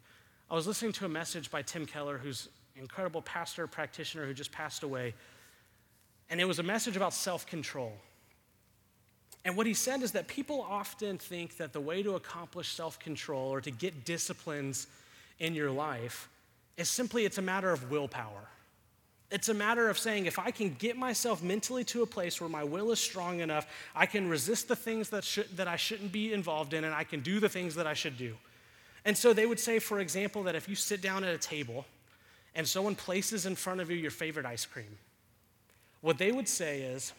I 0.50 0.56
was 0.56 0.68
listening 0.68 0.92
to 0.94 1.06
a 1.06 1.10
message 1.10 1.50
by 1.50 1.62
Tim 1.62 1.86
Keller, 1.86 2.18
who's 2.18 2.50
an 2.76 2.82
incredible 2.82 3.22
pastor, 3.22 3.66
practitioner 3.68 4.26
who 4.26 4.34
just 4.34 4.52
passed 4.52 4.84
away. 4.84 5.14
And 6.30 6.42
it 6.42 6.46
was 6.46 6.60
a 6.60 6.64
message 6.64 6.96
about 6.96 7.14
self 7.14 7.46
control. 7.46 7.94
And 9.46 9.56
what 9.56 9.68
he 9.68 9.76
said 9.76 10.02
is 10.02 10.12
that 10.14 10.28
people 10.28 10.66
often 10.68 11.20
think 11.20 11.58
that 11.58 11.72
the 11.72 11.80
way 11.80 12.02
to 12.02 12.16
accomplish 12.16 12.70
self 12.70 13.00
control 13.00 13.54
or 13.54 13.62
to 13.62 13.72
get 13.72 14.04
disciplines 14.04 14.88
in 15.40 15.54
your 15.54 15.70
life 15.72 16.28
is 16.78 16.90
simply 16.90 17.26
it's 17.26 17.38
a 17.38 17.44
matter 17.44 17.72
of 17.72 17.92
willpower. 17.92 18.50
It's 19.32 19.50
a 19.50 19.54
matter 19.54 19.90
of 19.90 19.98
saying, 19.98 20.26
if 20.26 20.38
I 20.38 20.52
can 20.52 20.76
get 20.78 20.98
myself 20.98 21.42
mentally 21.42 21.84
to 21.86 22.04
a 22.04 22.06
place 22.06 22.40
where 22.40 22.50
my 22.50 22.64
will 22.64 22.92
is 22.92 23.00
strong 23.00 23.40
enough, 23.40 23.68
I 23.96 24.06
can 24.06 24.30
resist 24.30 24.68
the 24.68 24.76
things 24.76 25.10
that, 25.10 25.24
should, 25.24 25.56
that 25.58 25.68
I 25.68 25.78
shouldn't 25.78 26.12
be 26.12 26.32
involved 26.32 26.74
in, 26.74 26.84
and 26.84 26.94
I 26.94 27.04
can 27.04 27.22
do 27.22 27.40
the 27.40 27.50
things 27.50 27.76
that 27.76 27.88
I 27.88 27.94
should 27.94 28.18
do. 28.18 28.36
And 29.04 29.18
so 29.18 29.34
they 29.34 29.46
would 29.46 29.60
say, 29.60 29.80
for 29.80 30.00
example, 30.00 30.44
that 30.44 30.56
if 30.56 30.70
you 30.70 30.76
sit 30.76 31.02
down 31.02 31.24
at 31.24 31.34
a 31.34 31.38
table 31.38 31.86
and 32.56 32.68
someone 32.68 32.96
places 32.96 33.46
in 33.46 33.56
front 33.56 33.82
of 33.82 33.90
you 33.90 33.98
your 33.98 34.12
favorite 34.12 34.46
ice 34.46 34.66
cream, 34.66 34.98
what 36.02 36.18
they 36.18 36.32
would 36.32 36.48
say 36.48 36.82
is 36.82 37.12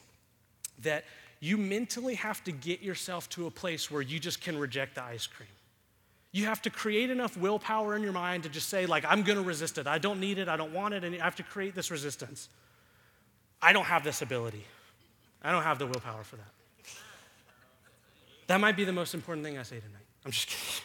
that 0.83 1.05
you 1.41 1.57
mentally 1.57 2.15
have 2.15 2.43
to 2.45 2.53
get 2.53 2.81
yourself 2.81 3.29
to 3.31 3.47
a 3.47 3.51
place 3.51 3.91
where 3.91 4.03
you 4.03 4.19
just 4.19 4.41
can 4.41 4.59
reject 4.59 4.95
the 4.95 5.03
ice 5.03 5.27
cream. 5.27 5.49
You 6.33 6.47
have 6.47 6.61
to 6.63 6.71
create 6.71 7.11
enough 7.11 7.37
willpower 7.37 7.97
in 7.97 8.03
your 8.03 8.13
mind 8.13 8.43
to 8.43 8.49
just 8.49 8.69
say, 8.69 8.87
like, 8.87 9.05
I'm 9.07 9.23
gonna 9.23 9.43
resist 9.43 9.79
it. 9.79 9.87
I 9.87 9.99
don't 9.99 10.21
need 10.21 10.39
it, 10.39 10.49
I 10.49 10.57
don't 10.57 10.73
want 10.73 10.95
it, 10.95 11.05
and 11.05 11.15
you 11.15 11.21
have 11.21 11.37
to 11.37 11.43
create 11.43 11.75
this 11.75 11.91
resistance. 11.91 12.49
I 13.63 13.73
don't 13.73 13.85
have 13.85 14.05
this 14.05 14.23
ability. 14.23 14.65
I 15.43 15.53
don't 15.53 15.63
have 15.63 15.79
the 15.79 15.87
willpower 15.87 16.25
for 16.25 16.37
that. 16.37 16.53
That 18.49 18.61
might 18.61 18.77
be 18.77 18.85
the 18.85 18.93
most 18.93 19.15
important 19.15 19.45
thing 19.45 19.59
I 19.59 19.63
say 19.63 19.81
tonight. 19.81 20.07
I'm 20.25 20.31
just 20.31 20.49
kidding. 20.49 20.85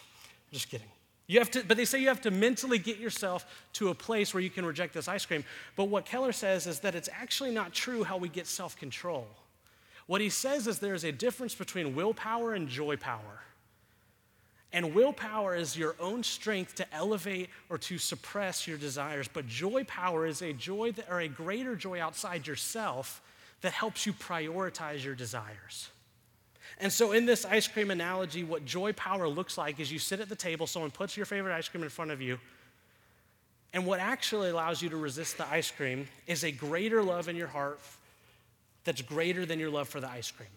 I'm 0.50 0.54
just 0.54 0.68
kidding. 0.70 0.88
You 1.26 1.38
have 1.38 1.50
to, 1.52 1.64
but 1.64 1.76
they 1.76 1.84
say 1.84 2.00
you 2.00 2.08
have 2.08 2.20
to 2.22 2.30
mentally 2.30 2.78
get 2.78 2.98
yourself 2.98 3.46
to 3.74 3.88
a 3.88 3.94
place 3.94 4.34
where 4.34 4.42
you 4.42 4.50
can 4.50 4.66
reject 4.66 4.94
this 4.94 5.08
ice 5.08 5.24
cream. 5.24 5.44
But 5.76 5.84
what 5.84 6.04
Keller 6.04 6.32
says 6.32 6.66
is 6.66 6.80
that 6.80 6.94
it's 6.94 7.08
actually 7.12 7.52
not 7.52 7.72
true 7.72 8.04
how 8.04 8.16
we 8.16 8.28
get 8.28 8.46
self 8.46 8.76
control. 8.76 9.26
What 10.06 10.20
he 10.20 10.30
says 10.30 10.66
is 10.66 10.78
there's 10.78 11.04
a 11.04 11.12
difference 11.12 11.54
between 11.54 11.94
willpower 11.94 12.54
and 12.54 12.68
joy 12.68 12.96
power. 12.96 13.42
And 14.72 14.94
willpower 14.94 15.54
is 15.54 15.76
your 15.76 15.94
own 16.00 16.22
strength 16.22 16.74
to 16.76 16.94
elevate 16.94 17.50
or 17.68 17.76
to 17.78 17.98
suppress 17.98 18.66
your 18.66 18.78
desires, 18.78 19.28
but 19.32 19.46
joy 19.46 19.84
power 19.84 20.26
is 20.26 20.40
a 20.40 20.52
joy 20.54 20.92
that, 20.92 21.10
or 21.10 21.20
a 21.20 21.28
greater 21.28 21.76
joy 21.76 22.00
outside 22.00 22.46
yourself 22.46 23.20
that 23.60 23.72
helps 23.72 24.06
you 24.06 24.14
prioritize 24.14 25.04
your 25.04 25.14
desires. 25.14 25.90
And 26.80 26.90
so, 26.90 27.12
in 27.12 27.26
this 27.26 27.44
ice 27.44 27.68
cream 27.68 27.90
analogy, 27.90 28.44
what 28.44 28.64
joy 28.64 28.94
power 28.94 29.28
looks 29.28 29.58
like 29.58 29.78
is 29.78 29.92
you 29.92 29.98
sit 29.98 30.20
at 30.20 30.30
the 30.30 30.34
table, 30.34 30.66
someone 30.66 30.90
puts 30.90 31.18
your 31.18 31.26
favorite 31.26 31.54
ice 31.54 31.68
cream 31.68 31.84
in 31.84 31.90
front 31.90 32.10
of 32.10 32.22
you, 32.22 32.38
and 33.74 33.86
what 33.86 34.00
actually 34.00 34.50
allows 34.50 34.80
you 34.80 34.88
to 34.88 34.96
resist 34.96 35.36
the 35.36 35.48
ice 35.48 35.70
cream 35.70 36.08
is 36.26 36.44
a 36.44 36.50
greater 36.50 37.02
love 37.02 37.28
in 37.28 37.36
your 37.36 37.46
heart 37.46 37.78
that's 38.84 39.02
greater 39.02 39.46
than 39.46 39.58
your 39.58 39.70
love 39.70 39.88
for 39.88 40.00
the 40.00 40.10
ice 40.10 40.30
cream. 40.30 40.48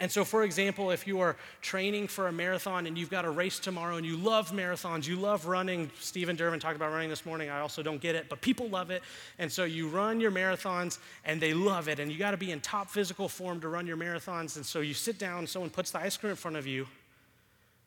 And 0.00 0.10
so, 0.10 0.24
for 0.24 0.44
example, 0.44 0.90
if 0.90 1.06
you 1.06 1.20
are 1.20 1.36
training 1.60 2.08
for 2.08 2.26
a 2.28 2.32
marathon 2.32 2.86
and 2.86 2.96
you've 2.96 3.10
got 3.10 3.26
a 3.26 3.30
race 3.30 3.58
tomorrow 3.58 3.96
and 3.96 4.06
you 4.06 4.16
love 4.16 4.50
marathons, 4.50 5.06
you 5.06 5.16
love 5.16 5.44
running, 5.44 5.90
Stephen 6.00 6.36
Durbin 6.36 6.58
talked 6.58 6.76
about 6.76 6.90
running 6.90 7.10
this 7.10 7.26
morning. 7.26 7.50
I 7.50 7.60
also 7.60 7.82
don't 7.82 8.00
get 8.00 8.14
it, 8.14 8.30
but 8.30 8.40
people 8.40 8.70
love 8.70 8.90
it. 8.90 9.02
And 9.38 9.52
so 9.52 9.64
you 9.64 9.88
run 9.88 10.18
your 10.18 10.30
marathons 10.30 10.98
and 11.26 11.38
they 11.38 11.52
love 11.52 11.86
it. 11.86 12.00
And 12.00 12.10
you 12.10 12.18
got 12.18 12.30
to 12.30 12.38
be 12.38 12.50
in 12.50 12.60
top 12.62 12.88
physical 12.88 13.28
form 13.28 13.60
to 13.60 13.68
run 13.68 13.86
your 13.86 13.98
marathons. 13.98 14.56
And 14.56 14.64
so 14.64 14.80
you 14.80 14.94
sit 14.94 15.18
down, 15.18 15.46
someone 15.46 15.68
puts 15.68 15.90
the 15.90 15.98
ice 15.98 16.16
cream 16.16 16.30
in 16.30 16.36
front 16.36 16.56
of 16.56 16.66
you. 16.66 16.86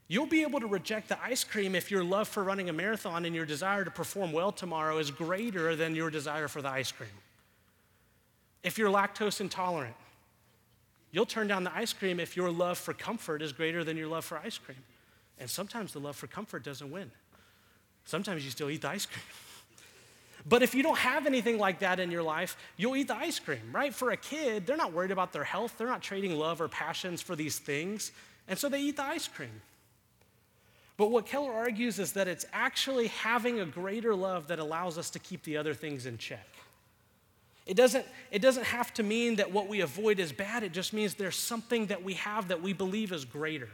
You'll 0.07 0.28
be 0.28 0.43
able 0.43 0.59
to 0.59 0.67
reject 0.67 1.09
the 1.09 1.17
ice 1.24 1.43
cream 1.43 1.74
if 1.74 1.89
your 1.89 2.03
love 2.03 2.28
for 2.28 2.43
running 2.43 2.69
a 2.69 2.74
marathon 2.74 3.26
and 3.26 3.34
your 3.34 3.47
desire 3.47 3.84
to 3.84 3.89
perform 3.89 4.32
well 4.32 4.51
tomorrow 4.51 4.99
is 4.99 5.09
greater 5.09 5.76
than 5.76 5.95
your 5.95 6.11
desire 6.11 6.47
for 6.47 6.61
the 6.61 6.69
ice 6.69 6.91
cream. 6.91 7.09
If 8.64 8.78
you're 8.78 8.89
lactose 8.89 9.41
intolerant, 9.41 9.95
you'll 11.11 11.26
turn 11.26 11.47
down 11.47 11.64
the 11.64 11.76
ice 11.76 11.93
cream 11.93 12.20
if 12.20 12.36
your 12.36 12.49
love 12.49 12.78
for 12.78 12.93
comfort 12.93 13.41
is 13.41 13.51
greater 13.51 13.84
than 13.84 13.97
your 13.97 14.07
love 14.07 14.26
for 14.26 14.38
ice 14.38 14.57
cream. 14.57 14.78
And 15.39 15.49
sometimes 15.49 15.93
the 15.93 15.99
love 15.99 16.16
for 16.16 16.28
comfort 16.28 16.64
doesn't 16.64 16.89
win. 16.91 17.11
Sometimes 18.05 18.43
you 18.43 18.51
still 18.51 18.70
eat 18.70 18.82
the 18.82 18.89
ice 18.89 19.05
cream. 19.05 19.24
But 20.45 20.61
if 20.61 20.76
you 20.76 20.84
don't 20.84 20.97
have 20.97 21.26
anything 21.26 21.57
like 21.57 21.80
that 21.80 22.01
in 22.01 22.11
your 22.11 22.22
life, 22.22 22.57
you'll 22.76 22.97
eat 22.97 23.07
the 23.07 23.16
ice 23.16 23.39
cream, 23.39 23.61
right? 23.72 23.93
For 23.93 24.11
a 24.11 24.18
kid, 24.18 24.66
they're 24.66 24.76
not 24.76 24.91
worried 24.91 25.11
about 25.11 25.32
their 25.32 25.45
health. 25.45 25.76
They're 25.78 25.88
not 25.88 26.01
trading 26.01 26.38
love 26.38 26.59
or 26.59 26.68
passions 26.68 27.22
for 27.22 27.34
these 27.34 27.59
things. 27.59 28.11
And 28.49 28.59
so 28.59 28.68
they 28.68 28.82
eat 28.82 28.97
the 28.97 29.05
ice 29.05 29.28
cream. 29.28 29.61
But 30.97 31.11
what 31.11 31.26
Keller 31.26 31.53
argues 31.53 31.97
is 31.97 32.11
that 32.14 32.28
it's 32.28 32.45
actually 32.51 33.07
having 33.07 33.61
a 33.61 33.66
greater 33.66 34.14
love 34.14 34.47
that 34.47 34.59
allows 34.59 34.97
us 34.97 35.09
to 35.11 35.20
keep 35.20 35.43
the 35.43 35.57
other 35.57 35.74
things 35.74 36.05
in 36.05 36.18
check. 36.18 36.47
It 37.66 37.78
doesn't, 37.78 38.05
it 38.30 38.41
doesn't 38.41 38.66
have 38.66 38.93
to 38.95 39.03
mean 39.03 39.38
that 39.38 39.51
what 39.51 39.68
we 39.68 39.82
avoid 39.82 40.20
is 40.20 40.32
bad, 40.32 40.64
it 40.64 40.74
just 40.74 40.93
means 40.93 41.14
there's 41.14 41.38
something 41.38 41.88
that 41.88 42.03
we 42.03 42.16
have 42.16 42.49
that 42.49 42.61
we 42.61 42.74
believe 42.74 43.11
is 43.11 43.26
greater. 43.26 43.70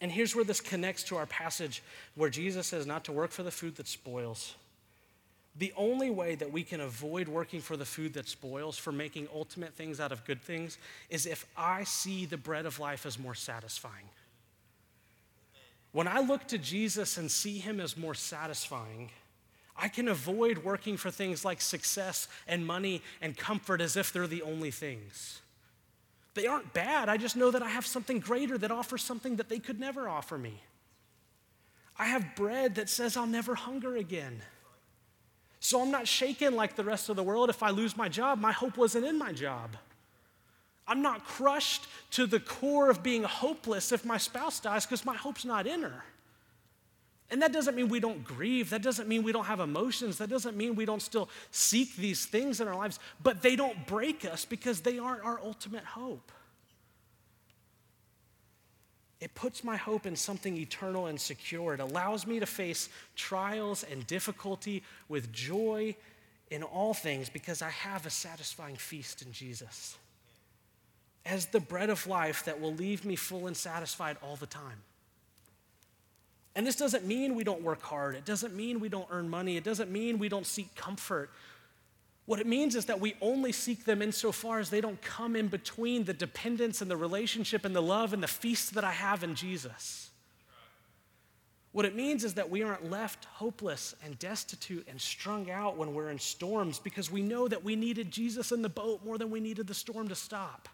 And 0.00 0.12
here's 0.12 0.34
where 0.36 0.44
this 0.44 0.60
connects 0.60 1.02
to 1.04 1.16
our 1.16 1.26
passage 1.26 1.82
where 2.14 2.30
Jesus 2.30 2.66
says 2.66 2.86
not 2.86 3.04
to 3.04 3.12
work 3.12 3.30
for 3.30 3.42
the 3.42 3.50
food 3.50 3.76
that 3.76 3.88
spoils. 3.88 4.54
The 5.56 5.72
only 5.76 6.10
way 6.10 6.34
that 6.34 6.50
we 6.50 6.64
can 6.64 6.80
avoid 6.80 7.28
working 7.28 7.60
for 7.60 7.76
the 7.76 7.84
food 7.84 8.12
that 8.14 8.28
spoils, 8.28 8.76
for 8.76 8.90
making 8.90 9.28
ultimate 9.32 9.72
things 9.74 10.00
out 10.00 10.10
of 10.10 10.24
good 10.24 10.42
things, 10.42 10.78
is 11.10 11.26
if 11.26 11.46
I 11.56 11.84
see 11.84 12.26
the 12.26 12.36
bread 12.36 12.66
of 12.66 12.80
life 12.80 13.06
as 13.06 13.18
more 13.18 13.36
satisfying. 13.36 14.08
When 15.92 16.08
I 16.08 16.20
look 16.20 16.48
to 16.48 16.58
Jesus 16.58 17.18
and 17.18 17.30
see 17.30 17.58
him 17.58 17.78
as 17.78 17.96
more 17.96 18.14
satisfying, 18.14 19.10
I 19.76 19.88
can 19.88 20.08
avoid 20.08 20.58
working 20.58 20.96
for 20.96 21.10
things 21.10 21.44
like 21.44 21.60
success 21.60 22.28
and 22.46 22.66
money 22.66 23.02
and 23.20 23.36
comfort 23.36 23.80
as 23.80 23.96
if 23.96 24.12
they're 24.12 24.26
the 24.26 24.42
only 24.42 24.70
things. 24.70 25.40
They 26.34 26.46
aren't 26.46 26.72
bad. 26.72 27.08
I 27.08 27.16
just 27.16 27.36
know 27.36 27.50
that 27.50 27.62
I 27.62 27.68
have 27.68 27.86
something 27.86 28.20
greater 28.20 28.58
that 28.58 28.70
offers 28.70 29.02
something 29.02 29.36
that 29.36 29.48
they 29.48 29.58
could 29.58 29.80
never 29.80 30.08
offer 30.08 30.36
me. 30.36 30.60
I 31.96 32.06
have 32.06 32.34
bread 32.34 32.74
that 32.76 32.88
says 32.88 33.16
I'll 33.16 33.26
never 33.26 33.54
hunger 33.54 33.96
again. 33.96 34.42
So 35.60 35.80
I'm 35.80 35.90
not 35.90 36.06
shaken 36.06 36.56
like 36.56 36.76
the 36.76 36.84
rest 36.84 37.08
of 37.08 37.16
the 37.16 37.22
world 37.22 37.50
if 37.50 37.62
I 37.62 37.70
lose 37.70 37.96
my 37.96 38.08
job. 38.08 38.40
My 38.40 38.52
hope 38.52 38.76
wasn't 38.76 39.06
in 39.06 39.16
my 39.16 39.32
job. 39.32 39.76
I'm 40.86 41.02
not 41.02 41.24
crushed 41.24 41.86
to 42.10 42.26
the 42.26 42.40
core 42.40 42.90
of 42.90 43.02
being 43.02 43.22
hopeless 43.22 43.90
if 43.90 44.04
my 44.04 44.18
spouse 44.18 44.60
dies 44.60 44.84
because 44.84 45.06
my 45.06 45.16
hope's 45.16 45.44
not 45.44 45.66
in 45.66 45.82
her. 45.82 46.04
And 47.30 47.40
that 47.42 47.52
doesn't 47.52 47.74
mean 47.74 47.88
we 47.88 48.00
don't 48.00 48.22
grieve. 48.22 48.70
That 48.70 48.82
doesn't 48.82 49.08
mean 49.08 49.22
we 49.22 49.32
don't 49.32 49.46
have 49.46 49.60
emotions. 49.60 50.18
That 50.18 50.28
doesn't 50.28 50.56
mean 50.56 50.74
we 50.74 50.84
don't 50.84 51.02
still 51.02 51.28
seek 51.50 51.96
these 51.96 52.26
things 52.26 52.60
in 52.60 52.68
our 52.68 52.76
lives. 52.76 52.98
But 53.22 53.42
they 53.42 53.56
don't 53.56 53.86
break 53.86 54.24
us 54.24 54.44
because 54.44 54.80
they 54.80 54.98
aren't 54.98 55.24
our 55.24 55.40
ultimate 55.42 55.84
hope. 55.84 56.30
It 59.20 59.34
puts 59.34 59.64
my 59.64 59.76
hope 59.76 60.04
in 60.04 60.16
something 60.16 60.56
eternal 60.56 61.06
and 61.06 61.18
secure. 61.18 61.72
It 61.72 61.80
allows 61.80 62.26
me 62.26 62.40
to 62.40 62.46
face 62.46 62.90
trials 63.16 63.82
and 63.82 64.06
difficulty 64.06 64.82
with 65.08 65.32
joy 65.32 65.96
in 66.50 66.62
all 66.62 66.92
things 66.92 67.30
because 67.30 67.62
I 67.62 67.70
have 67.70 68.04
a 68.04 68.10
satisfying 68.10 68.76
feast 68.76 69.22
in 69.22 69.32
Jesus 69.32 69.96
as 71.24 71.46
the 71.46 71.60
bread 71.60 71.88
of 71.88 72.06
life 72.06 72.44
that 72.44 72.60
will 72.60 72.74
leave 72.74 73.04
me 73.04 73.16
full 73.16 73.46
and 73.46 73.56
satisfied 73.56 74.18
all 74.22 74.36
the 74.36 74.46
time. 74.46 74.82
And 76.56 76.66
this 76.66 76.76
doesn't 76.76 77.04
mean 77.04 77.34
we 77.34 77.44
don't 77.44 77.62
work 77.62 77.82
hard. 77.82 78.14
It 78.14 78.24
doesn't 78.24 78.54
mean 78.54 78.78
we 78.78 78.88
don't 78.88 79.08
earn 79.10 79.28
money. 79.28 79.56
It 79.56 79.64
doesn't 79.64 79.90
mean 79.90 80.18
we 80.18 80.28
don't 80.28 80.46
seek 80.46 80.74
comfort. 80.76 81.30
What 82.26 82.40
it 82.40 82.46
means 82.46 82.74
is 82.74 82.86
that 82.86 83.00
we 83.00 83.14
only 83.20 83.52
seek 83.52 83.84
them 83.84 84.00
insofar 84.00 84.58
as 84.58 84.70
they 84.70 84.80
don't 84.80 85.00
come 85.02 85.36
in 85.36 85.48
between 85.48 86.04
the 86.04 86.14
dependence 86.14 86.80
and 86.80 86.90
the 86.90 86.96
relationship 86.96 87.64
and 87.64 87.74
the 87.74 87.82
love 87.82 88.12
and 88.12 88.22
the 88.22 88.28
feast 88.28 88.74
that 88.74 88.84
I 88.84 88.92
have 88.92 89.24
in 89.24 89.34
Jesus. 89.34 90.10
What 91.72 91.84
it 91.84 91.96
means 91.96 92.22
is 92.22 92.34
that 92.34 92.48
we 92.48 92.62
aren't 92.62 92.88
left 92.88 93.24
hopeless 93.24 93.96
and 94.04 94.16
destitute 94.20 94.86
and 94.88 94.98
strung 94.98 95.50
out 95.50 95.76
when 95.76 95.92
we're 95.92 96.10
in 96.10 96.20
storms 96.20 96.78
because 96.78 97.10
we 97.10 97.20
know 97.20 97.48
that 97.48 97.64
we 97.64 97.74
needed 97.74 98.12
Jesus 98.12 98.52
in 98.52 98.62
the 98.62 98.68
boat 98.68 99.04
more 99.04 99.18
than 99.18 99.28
we 99.28 99.40
needed 99.40 99.66
the 99.66 99.74
storm 99.74 100.06
to 100.08 100.14
stop 100.14 100.68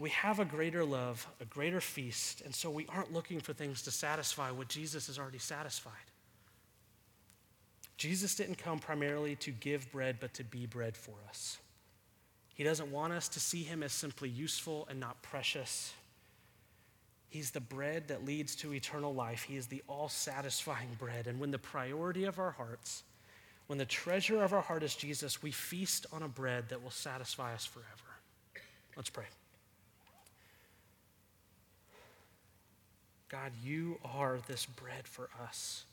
we 0.00 0.08
have 0.10 0.40
a 0.40 0.46
greater 0.46 0.82
love, 0.82 1.28
a 1.42 1.44
greater 1.44 1.80
feast, 1.80 2.40
and 2.40 2.54
so 2.54 2.70
we 2.70 2.86
aren't 2.88 3.12
looking 3.12 3.38
for 3.38 3.52
things 3.52 3.82
to 3.82 3.90
satisfy 3.90 4.50
what 4.50 4.66
Jesus 4.66 5.08
has 5.08 5.18
already 5.18 5.38
satisfied. 5.38 5.92
Jesus 7.98 8.34
didn't 8.34 8.56
come 8.56 8.78
primarily 8.78 9.36
to 9.36 9.50
give 9.50 9.92
bread, 9.92 10.16
but 10.18 10.32
to 10.34 10.44
be 10.44 10.64
bread 10.64 10.96
for 10.96 11.16
us. 11.28 11.58
He 12.54 12.64
doesn't 12.64 12.90
want 12.90 13.12
us 13.12 13.28
to 13.28 13.40
see 13.40 13.62
him 13.62 13.82
as 13.82 13.92
simply 13.92 14.30
useful 14.30 14.86
and 14.88 14.98
not 14.98 15.20
precious. 15.20 15.92
He's 17.28 17.50
the 17.50 17.60
bread 17.60 18.08
that 18.08 18.24
leads 18.24 18.56
to 18.56 18.72
eternal 18.72 19.12
life. 19.12 19.42
He 19.42 19.56
is 19.56 19.66
the 19.66 19.82
all 19.86 20.08
satisfying 20.08 20.96
bread. 20.98 21.26
And 21.26 21.38
when 21.38 21.50
the 21.50 21.58
priority 21.58 22.24
of 22.24 22.38
our 22.38 22.52
hearts, 22.52 23.02
when 23.66 23.78
the 23.78 23.84
treasure 23.84 24.42
of 24.42 24.54
our 24.54 24.62
heart 24.62 24.82
is 24.82 24.94
Jesus, 24.94 25.42
we 25.42 25.50
feast 25.50 26.06
on 26.10 26.22
a 26.22 26.28
bread 26.28 26.70
that 26.70 26.82
will 26.82 26.90
satisfy 26.90 27.52
us 27.52 27.66
forever. 27.66 27.86
Let's 28.96 29.10
pray. 29.10 29.26
God, 33.30 33.52
you 33.62 33.98
are 34.04 34.38
this 34.48 34.66
bread 34.66 35.06
for 35.06 35.28
us. 35.42 35.84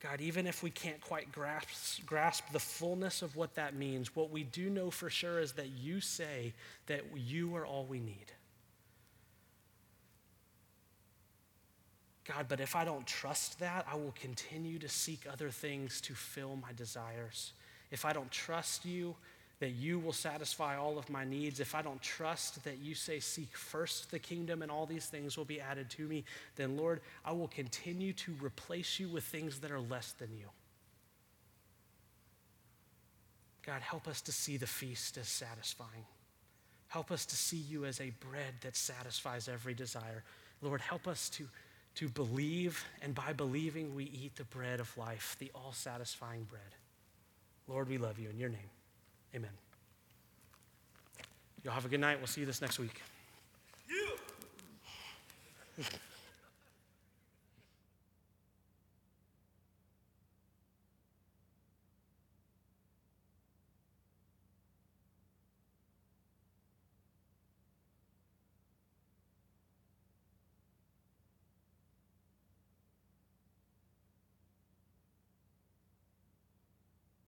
God, 0.00 0.20
even 0.20 0.46
if 0.46 0.62
we 0.62 0.70
can't 0.70 1.00
quite 1.00 1.32
grasp, 1.32 2.04
grasp 2.06 2.44
the 2.52 2.60
fullness 2.60 3.22
of 3.22 3.34
what 3.34 3.54
that 3.56 3.74
means, 3.74 4.14
what 4.14 4.30
we 4.30 4.44
do 4.44 4.70
know 4.70 4.90
for 4.90 5.10
sure 5.10 5.40
is 5.40 5.52
that 5.52 5.70
you 5.70 6.00
say 6.00 6.52
that 6.86 7.02
you 7.16 7.56
are 7.56 7.66
all 7.66 7.84
we 7.84 7.98
need. 7.98 8.32
God, 12.24 12.46
but 12.48 12.60
if 12.60 12.76
I 12.76 12.84
don't 12.84 13.06
trust 13.06 13.58
that, 13.58 13.86
I 13.90 13.96
will 13.96 14.14
continue 14.20 14.78
to 14.80 14.88
seek 14.88 15.26
other 15.32 15.50
things 15.50 16.00
to 16.02 16.14
fill 16.14 16.56
my 16.56 16.72
desires. 16.76 17.52
If 17.90 18.04
I 18.04 18.12
don't 18.12 18.30
trust 18.30 18.84
you, 18.84 19.16
that 19.60 19.70
you 19.70 19.98
will 19.98 20.12
satisfy 20.12 20.76
all 20.76 20.98
of 20.98 21.10
my 21.10 21.24
needs, 21.24 21.58
if 21.58 21.74
I 21.74 21.82
don't 21.82 22.00
trust 22.00 22.62
that 22.64 22.78
you 22.78 22.94
say, 22.94 23.18
Seek 23.18 23.56
first 23.56 24.10
the 24.10 24.18
kingdom 24.18 24.62
and 24.62 24.70
all 24.70 24.86
these 24.86 25.06
things 25.06 25.36
will 25.36 25.44
be 25.44 25.60
added 25.60 25.90
to 25.90 26.02
me, 26.06 26.24
then 26.56 26.76
Lord, 26.76 27.00
I 27.24 27.32
will 27.32 27.48
continue 27.48 28.12
to 28.14 28.34
replace 28.40 29.00
you 29.00 29.08
with 29.08 29.24
things 29.24 29.58
that 29.60 29.72
are 29.72 29.80
less 29.80 30.12
than 30.12 30.28
you. 30.32 30.46
God, 33.66 33.82
help 33.82 34.06
us 34.06 34.20
to 34.22 34.32
see 34.32 34.56
the 34.56 34.66
feast 34.66 35.18
as 35.18 35.28
satisfying. 35.28 36.06
Help 36.86 37.10
us 37.10 37.26
to 37.26 37.36
see 37.36 37.58
you 37.58 37.84
as 37.84 38.00
a 38.00 38.12
bread 38.30 38.54
that 38.62 38.76
satisfies 38.76 39.48
every 39.48 39.74
desire. 39.74 40.22
Lord, 40.62 40.80
help 40.80 41.06
us 41.06 41.28
to, 41.30 41.46
to 41.96 42.08
believe, 42.08 42.82
and 43.02 43.14
by 43.14 43.34
believing, 43.34 43.94
we 43.94 44.04
eat 44.04 44.36
the 44.36 44.44
bread 44.44 44.80
of 44.80 44.96
life, 44.96 45.36
the 45.38 45.50
all 45.54 45.72
satisfying 45.72 46.44
bread. 46.44 46.62
Lord, 47.66 47.88
we 47.90 47.98
love 47.98 48.18
you 48.18 48.30
in 48.30 48.38
your 48.38 48.48
name. 48.48 48.70
Amen. 49.34 49.50
Y'all 51.62 51.74
have 51.74 51.84
a 51.84 51.88
good 51.88 52.00
night. 52.00 52.18
We'll 52.18 52.26
see 52.26 52.40
you 52.40 52.46
this 52.46 52.60
next 52.60 52.78
week. 52.78 53.02
Yeah. 55.78 55.84